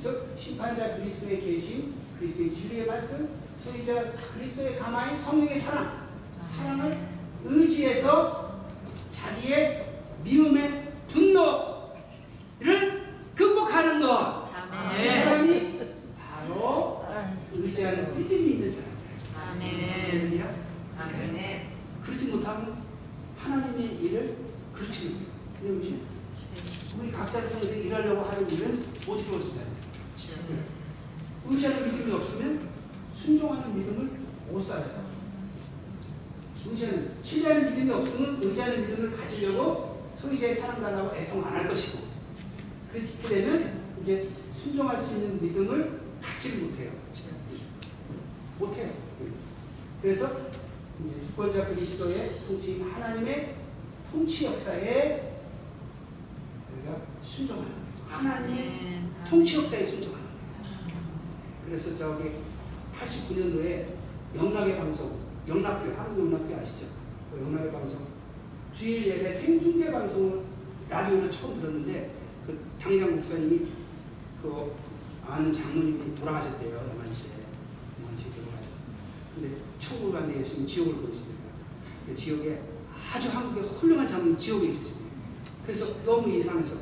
즉 0.00 0.34
심판자 0.38 0.96
그리스도의 0.96 1.40
계심, 1.40 1.94
그리스도의 2.18 2.50
진리의 2.50 2.86
말씀, 2.86 3.28
소유자 3.56 4.12
그리스도의 4.34 4.78
가마인 4.78 5.16
성령의 5.16 5.58
사랑, 5.58 6.03
사랑을 6.44 6.98
의지해서 7.44 8.62
자기의 9.10 9.86
미움의 10.24 10.92
분노를 11.08 13.04
극복하는 13.34 14.00
것. 14.00 14.44
그 14.70 15.04
사람이 15.04 15.80
바로 16.18 17.04
의지하는 17.52 18.18
믿음이 18.18 18.50
있는 18.52 18.72
사람이에요. 19.34 20.54
할렐루야. 20.96 21.74
그렇지 22.04 22.26
못하면 22.26 22.82
하나님의 23.38 23.96
일을 24.02 24.36
그렇지 24.74 25.04
못해요. 25.08 25.28
왜냐면 25.62 26.00
우리 26.98 27.10
각자를 27.10 27.50
통해서 27.50 27.74
일하려고 27.74 28.22
하는 28.22 28.48
일은 28.50 28.82
못 29.06 29.16
이루어지잖아요. 29.16 29.74
의지하는 31.46 31.84
믿음이 31.92 32.12
없으면 32.12 32.68
순종하는 33.12 33.76
믿음을 33.76 34.10
못 34.50 34.62
살아요. 34.62 35.04
의지하는, 36.66 37.12
신뢰하는 37.22 37.74
믿음이 37.74 37.90
없으면 37.92 38.38
의지하는 38.42 38.88
믿음을 38.88 39.10
가지려고 39.16 40.10
소유자의 40.16 40.54
사랑 40.54 40.80
달라고 40.80 41.14
애통 41.16 41.44
안 41.44 41.54
할 41.54 41.68
것이고 41.68 41.98
그렇게 42.90 43.28
되면 43.28 43.82
이제 44.02 44.26
순종할 44.54 44.96
수 44.96 45.14
있는 45.14 45.42
믿음을 45.42 46.00
갖지를 46.22 46.58
못해요. 46.58 46.92
못해요. 48.58 48.92
그래서 50.00 50.30
이제 51.04 51.26
주권자 51.26 51.66
그리스도의 51.66 52.38
통치, 52.46 52.80
하나님의 52.82 53.56
통치 54.10 54.46
역사에 54.46 55.34
우리가 56.72 56.96
순종하는 57.22 57.72
거예요. 57.72 57.84
하나님의 58.08 59.00
통치 59.28 59.56
역사에 59.56 59.82
순종하는 59.82 60.24
거예요. 60.24 60.34
그래서 61.66 61.96
저기 61.98 62.30
89년도에 63.00 63.86
영락의 64.36 64.76
방송, 64.78 65.18
영락교, 65.48 65.94
한국 65.96 66.32
영락교 66.32 66.56
아시죠? 66.56 66.86
그 67.32 67.40
영락의 67.42 67.72
방송 67.72 68.06
주일 68.72 69.06
예배 69.06 69.32
생중계 69.32 69.90
방송을 69.90 70.42
라디오로 70.88 71.30
처음 71.30 71.60
들었는데 71.60 72.12
그 72.46 72.58
당장 72.80 73.16
목사님이 73.16 73.66
그 74.42 74.72
아는 75.26 75.52
장로님이 75.52 76.14
돌아가셨대요 76.14 76.70
대만시에 76.70 77.26
대만시에 77.96 78.32
돌아가셨어요. 78.34 78.78
근데 79.34 79.56
천국을 79.80 80.20
간데 80.20 80.40
예수님 80.40 80.66
지옥을 80.66 80.94
보이시니까 80.96 81.44
그 82.06 82.14
지옥에 82.14 82.60
아주 83.12 83.30
한국에 83.30 83.66
훌륭한 83.66 84.06
장로님 84.06 84.38
지옥에 84.38 84.68
있으시대요. 84.68 85.04
그래서 85.64 86.04
너무 86.04 86.28
이상해서 86.28 86.76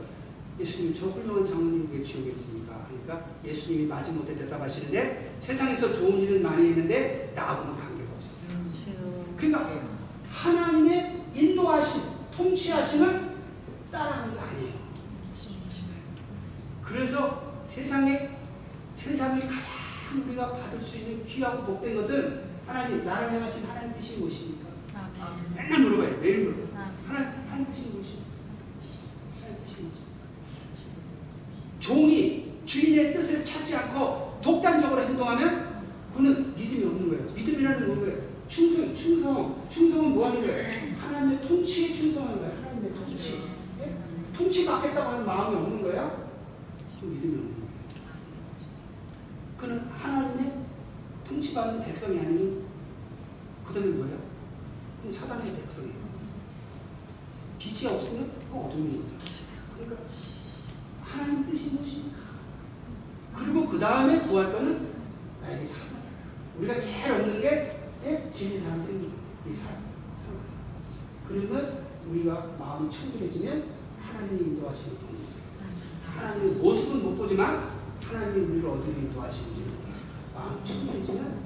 저 1.03 1.09
훌륭한 1.09 1.45
장로님 1.45 1.89
왜 1.93 2.05
지옥에 2.05 2.31
있습니까? 2.31 2.87
그러니까 2.87 3.29
예수님이 3.45 3.87
마지못해 3.87 4.37
대답하시는데 4.37 5.39
세상에서 5.41 5.93
좋은 5.93 6.21
일은 6.21 6.45
많이 6.45 6.69
했는데 6.69 7.33
나하고는 7.35 7.75
관계가 7.75 8.09
없어요. 8.15 9.25
그러니까 9.37 9.83
하나님의 10.31 11.25
인도하심, 11.35 12.03
통치하심을 12.37 13.35
따라하는 13.91 14.33
게 14.33 14.39
아니에요. 14.39 14.73
그래서 16.85 17.53
세상에 17.65 18.37
세상이 18.95 19.41
가장 19.41 20.23
우리가 20.25 20.53
받을 20.53 20.81
수 20.81 20.99
있는 20.99 21.25
귀하고 21.25 21.65
복된 21.65 21.97
것은 21.97 22.43
하나님 22.65 23.05
나를 23.05 23.33
향하신 23.33 23.65
하나님 23.65 23.93
뜻이 23.95 24.19
무엇입니까? 24.19 24.69
맨날 25.57 25.81
물어봐요. 25.81 26.21
매일 26.21 26.45
물어봐요. 26.45 26.93
하나님 27.09 27.29
하나님 27.49 27.67
뜻이 27.73 27.89
무엇입니까? 27.89 28.31
하나님 29.41 29.65
뜻이 29.65 29.83
무엇입니까? 29.83 30.13
종이 31.83 32.53
주인의 32.65 33.13
뜻을 33.13 33.45
찾지 33.45 33.75
않고 33.77 34.39
독단적으로 34.41 35.03
행동하면 35.33 35.83
그는 36.15 36.55
믿음이 36.55 36.85
없는 36.85 37.09
거예요. 37.09 37.33
믿음이라는 37.33 37.89
건 37.89 37.97
뭐예요? 37.97 38.23
충성, 38.49 38.95
충성, 38.95 39.67
충성은 39.71 40.11
뭐 40.13 40.29
하는 40.29 40.43
거예요? 40.43 40.69
하나님의 41.01 41.41
통치에 41.47 41.93
충성하는 41.95 42.39
거예요. 42.39 42.63
하나님의 42.63 42.95
통치. 42.95 43.43
예? 43.81 43.97
통치 44.37 44.67
받겠다고 44.67 45.11
하는 45.11 45.27
마음이 45.27 45.57
없는 45.57 45.83
거예요? 45.83 46.29
그 47.01 47.07
믿음이 47.07 47.35
없는 47.35 47.51
거예요. 47.55 47.73
그는 49.59 49.81
하나님의 49.91 50.53
통치받는 51.27 51.85
백성이 51.85 52.19
아니면 52.19 52.63
그 53.67 53.73
다음에 53.73 53.87
뭐예요? 53.89 54.19
그럼 55.01 55.13
사단의 55.13 55.55
백성이에요. 55.55 56.03
빛이 57.59 57.93
없으면 57.93 58.31
그 58.51 58.59
어둠인 58.59 59.03
거죠. 59.03 59.33
그러니까 59.77 60.03
하나님 61.03 61.51
뜻이 61.51 61.71
무엇입니까? 61.71 62.19
그리고 63.35 63.67
그 63.67 63.79
다음에 63.79 64.21
구할 64.21 64.53
거는 64.53 64.92
나에게 65.53 65.67
사랑. 65.67 65.87
우리가 66.59 66.79
제일 66.79 67.13
얻는 67.13 67.41
게 67.41 67.81
예? 68.05 68.31
진리 68.33 68.59
사랑 68.61 68.85
생기 68.85 69.11
이 69.49 69.53
사랑. 69.53 69.83
그러면 71.27 71.85
우리가 72.09 72.55
마음이 72.59 72.91
충분해지면 72.91 73.65
하나님이 74.01 74.41
인도하시는 74.51 74.97
분. 74.99 75.09
하나님의 76.07 76.55
모습은 76.55 77.03
못 77.03 77.17
보지만 77.17 77.71
하나님이 78.03 78.47
우리를 78.47 78.69
어디로 78.69 78.93
인도하시는지 78.99 79.63
마음 80.35 80.65
충분해지면 80.65 81.43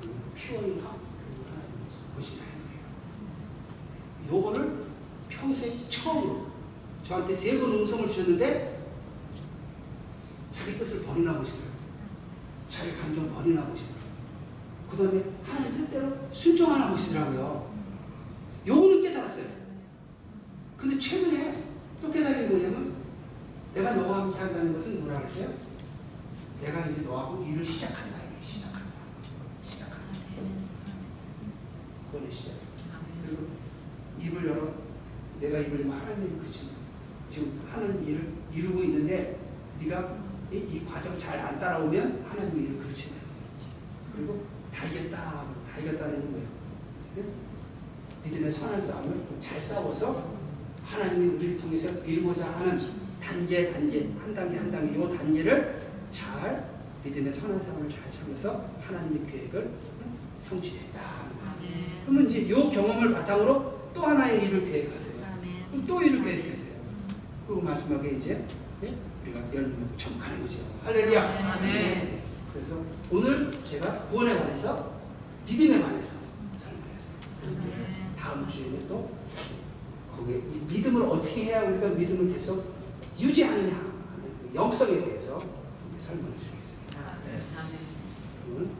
그 0.00 0.10
피원이 0.34 0.80
보시나요? 2.16 2.46
요거를 4.30 4.86
평생 5.28 5.72
처음으로 5.88 6.46
저한테 7.04 7.34
세 7.34 7.60
번 7.60 7.70
음성을 7.72 8.06
주셨는데 8.08 8.82
자기 10.50 10.78
뜻을 10.78 11.04
버리나 11.04 11.38
보시더라고요. 11.38 11.75
자기 12.76 12.94
감정 12.94 13.32
버리나 13.32 13.64
보시더라고요. 13.68 14.06
그 14.90 14.96
다음에 14.98 15.24
하나님 15.44 15.78
뜻대로 15.78 16.28
순종하나 16.30 16.90
보시더라고요. 16.90 17.74
요거는 18.66 19.02
깨달았어요. 19.02 19.46
근데 20.76 20.98
최근에 20.98 21.64
또 22.02 22.10
깨달은 22.10 22.42
게 22.42 22.48
뭐냐면 22.48 22.96
내가 23.72 23.94
너와 23.94 24.24
함께 24.24 24.38
한다는 24.38 24.74
것은 24.74 25.00
뭐라 25.04 25.20
그랬어요? 25.20 25.54
내가 26.60 26.86
이제 26.86 27.00
너하고 27.00 27.42
일을 27.44 27.64
시작한다. 27.64 28.18
이게 28.30 28.42
시작한다. 28.44 28.90
시작한다. 29.64 30.18
그거는 32.10 32.30
시작. 32.30 32.56
그리고 33.24 33.46
입을 34.20 34.46
열어 34.46 34.74
내가 35.40 35.60
입을 35.60 35.80
열면 35.80 35.98
하나님 35.98 36.38
그치 36.40 36.68
지금 37.30 37.66
하는 37.70 38.06
일을 38.06 38.32
이루고 38.52 38.82
있는데 38.84 39.38
네가 39.80 40.25
이, 40.56 40.76
이 40.76 40.84
과정 40.84 41.18
잘 41.18 41.38
안 41.40 41.60
따라오면 41.60 42.24
하나님의 42.28 42.64
일을 42.64 42.78
그르친다. 42.78 43.16
그리고 44.14 44.44
다 44.74 44.86
이겼다. 44.86 45.16
다 45.16 45.78
이겼다는 45.80 46.32
거예요. 46.32 46.46
네? 47.16 47.24
믿음의 48.24 48.50
선한 48.52 48.80
싸움을 48.80 49.20
잘 49.40 49.60
싸워서 49.60 50.34
하나님이 50.84 51.34
우리를 51.34 51.58
통해서 51.58 51.88
이루고자 52.04 52.46
하는 52.52 52.76
단계 53.20 53.72
단계 53.72 54.08
한 54.20 54.34
단계 54.34 54.58
한 54.58 54.70
단계 54.70 54.98
이 54.98 55.08
단계를 55.08 55.88
잘 56.10 56.70
믿음의 57.04 57.32
선한 57.32 57.60
싸움을 57.60 57.88
잘 57.90 58.10
참아서 58.10 58.68
하나님의 58.82 59.30
계획을 59.30 59.70
성취했다. 60.40 61.00
그러면 62.04 62.30
이제 62.30 62.40
이 62.40 62.50
경험을 62.50 63.12
바탕으로 63.12 63.90
또 63.94 64.02
하나의 64.02 64.44
일을 64.46 64.64
계획하세요. 64.64 65.16
또 65.86 66.02
일을 66.02 66.22
계획하세요. 66.22 66.76
그리고 67.46 67.62
마지막에 67.62 68.10
이제 68.10 68.44
예? 68.84 68.94
우리가 69.36 69.54
열매를 69.54 69.88
접하는 69.96 70.42
거죠. 70.42 70.58
할렐루야. 70.84 71.52
아멘. 71.54 72.22
그래서 72.52 72.82
오늘 73.10 73.50
제가 73.68 74.06
구원에 74.06 74.36
관해서 74.36 74.92
믿음에 75.46 75.80
관해서 75.80 76.14
설명했어요. 76.62 78.14
다음 78.18 78.48
주에는 78.48 78.88
또 78.88 79.10
거기에 80.16 80.38
이 80.38 80.62
믿음을 80.68 81.02
어떻게 81.02 81.44
해야 81.44 81.62
우리가 81.62 81.88
믿음을 81.88 82.32
계속 82.32 82.74
유지하느냐 83.18 83.74
하는 83.74 83.92
그 84.40 84.50
영성에 84.54 85.04
대해서 85.04 85.38
설명을 86.00 86.36
드리겠습니다. 86.36 87.00
그러면 88.46 88.70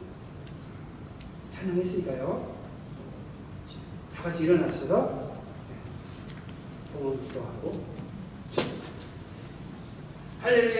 찬양했으니까요. 1.53 2.57
다 4.15 4.23
같이 4.23 4.43
일어나셔서 4.43 5.37
봉헌 6.93 7.27
기도하고 7.27 7.96
할렐루야. 10.41 10.73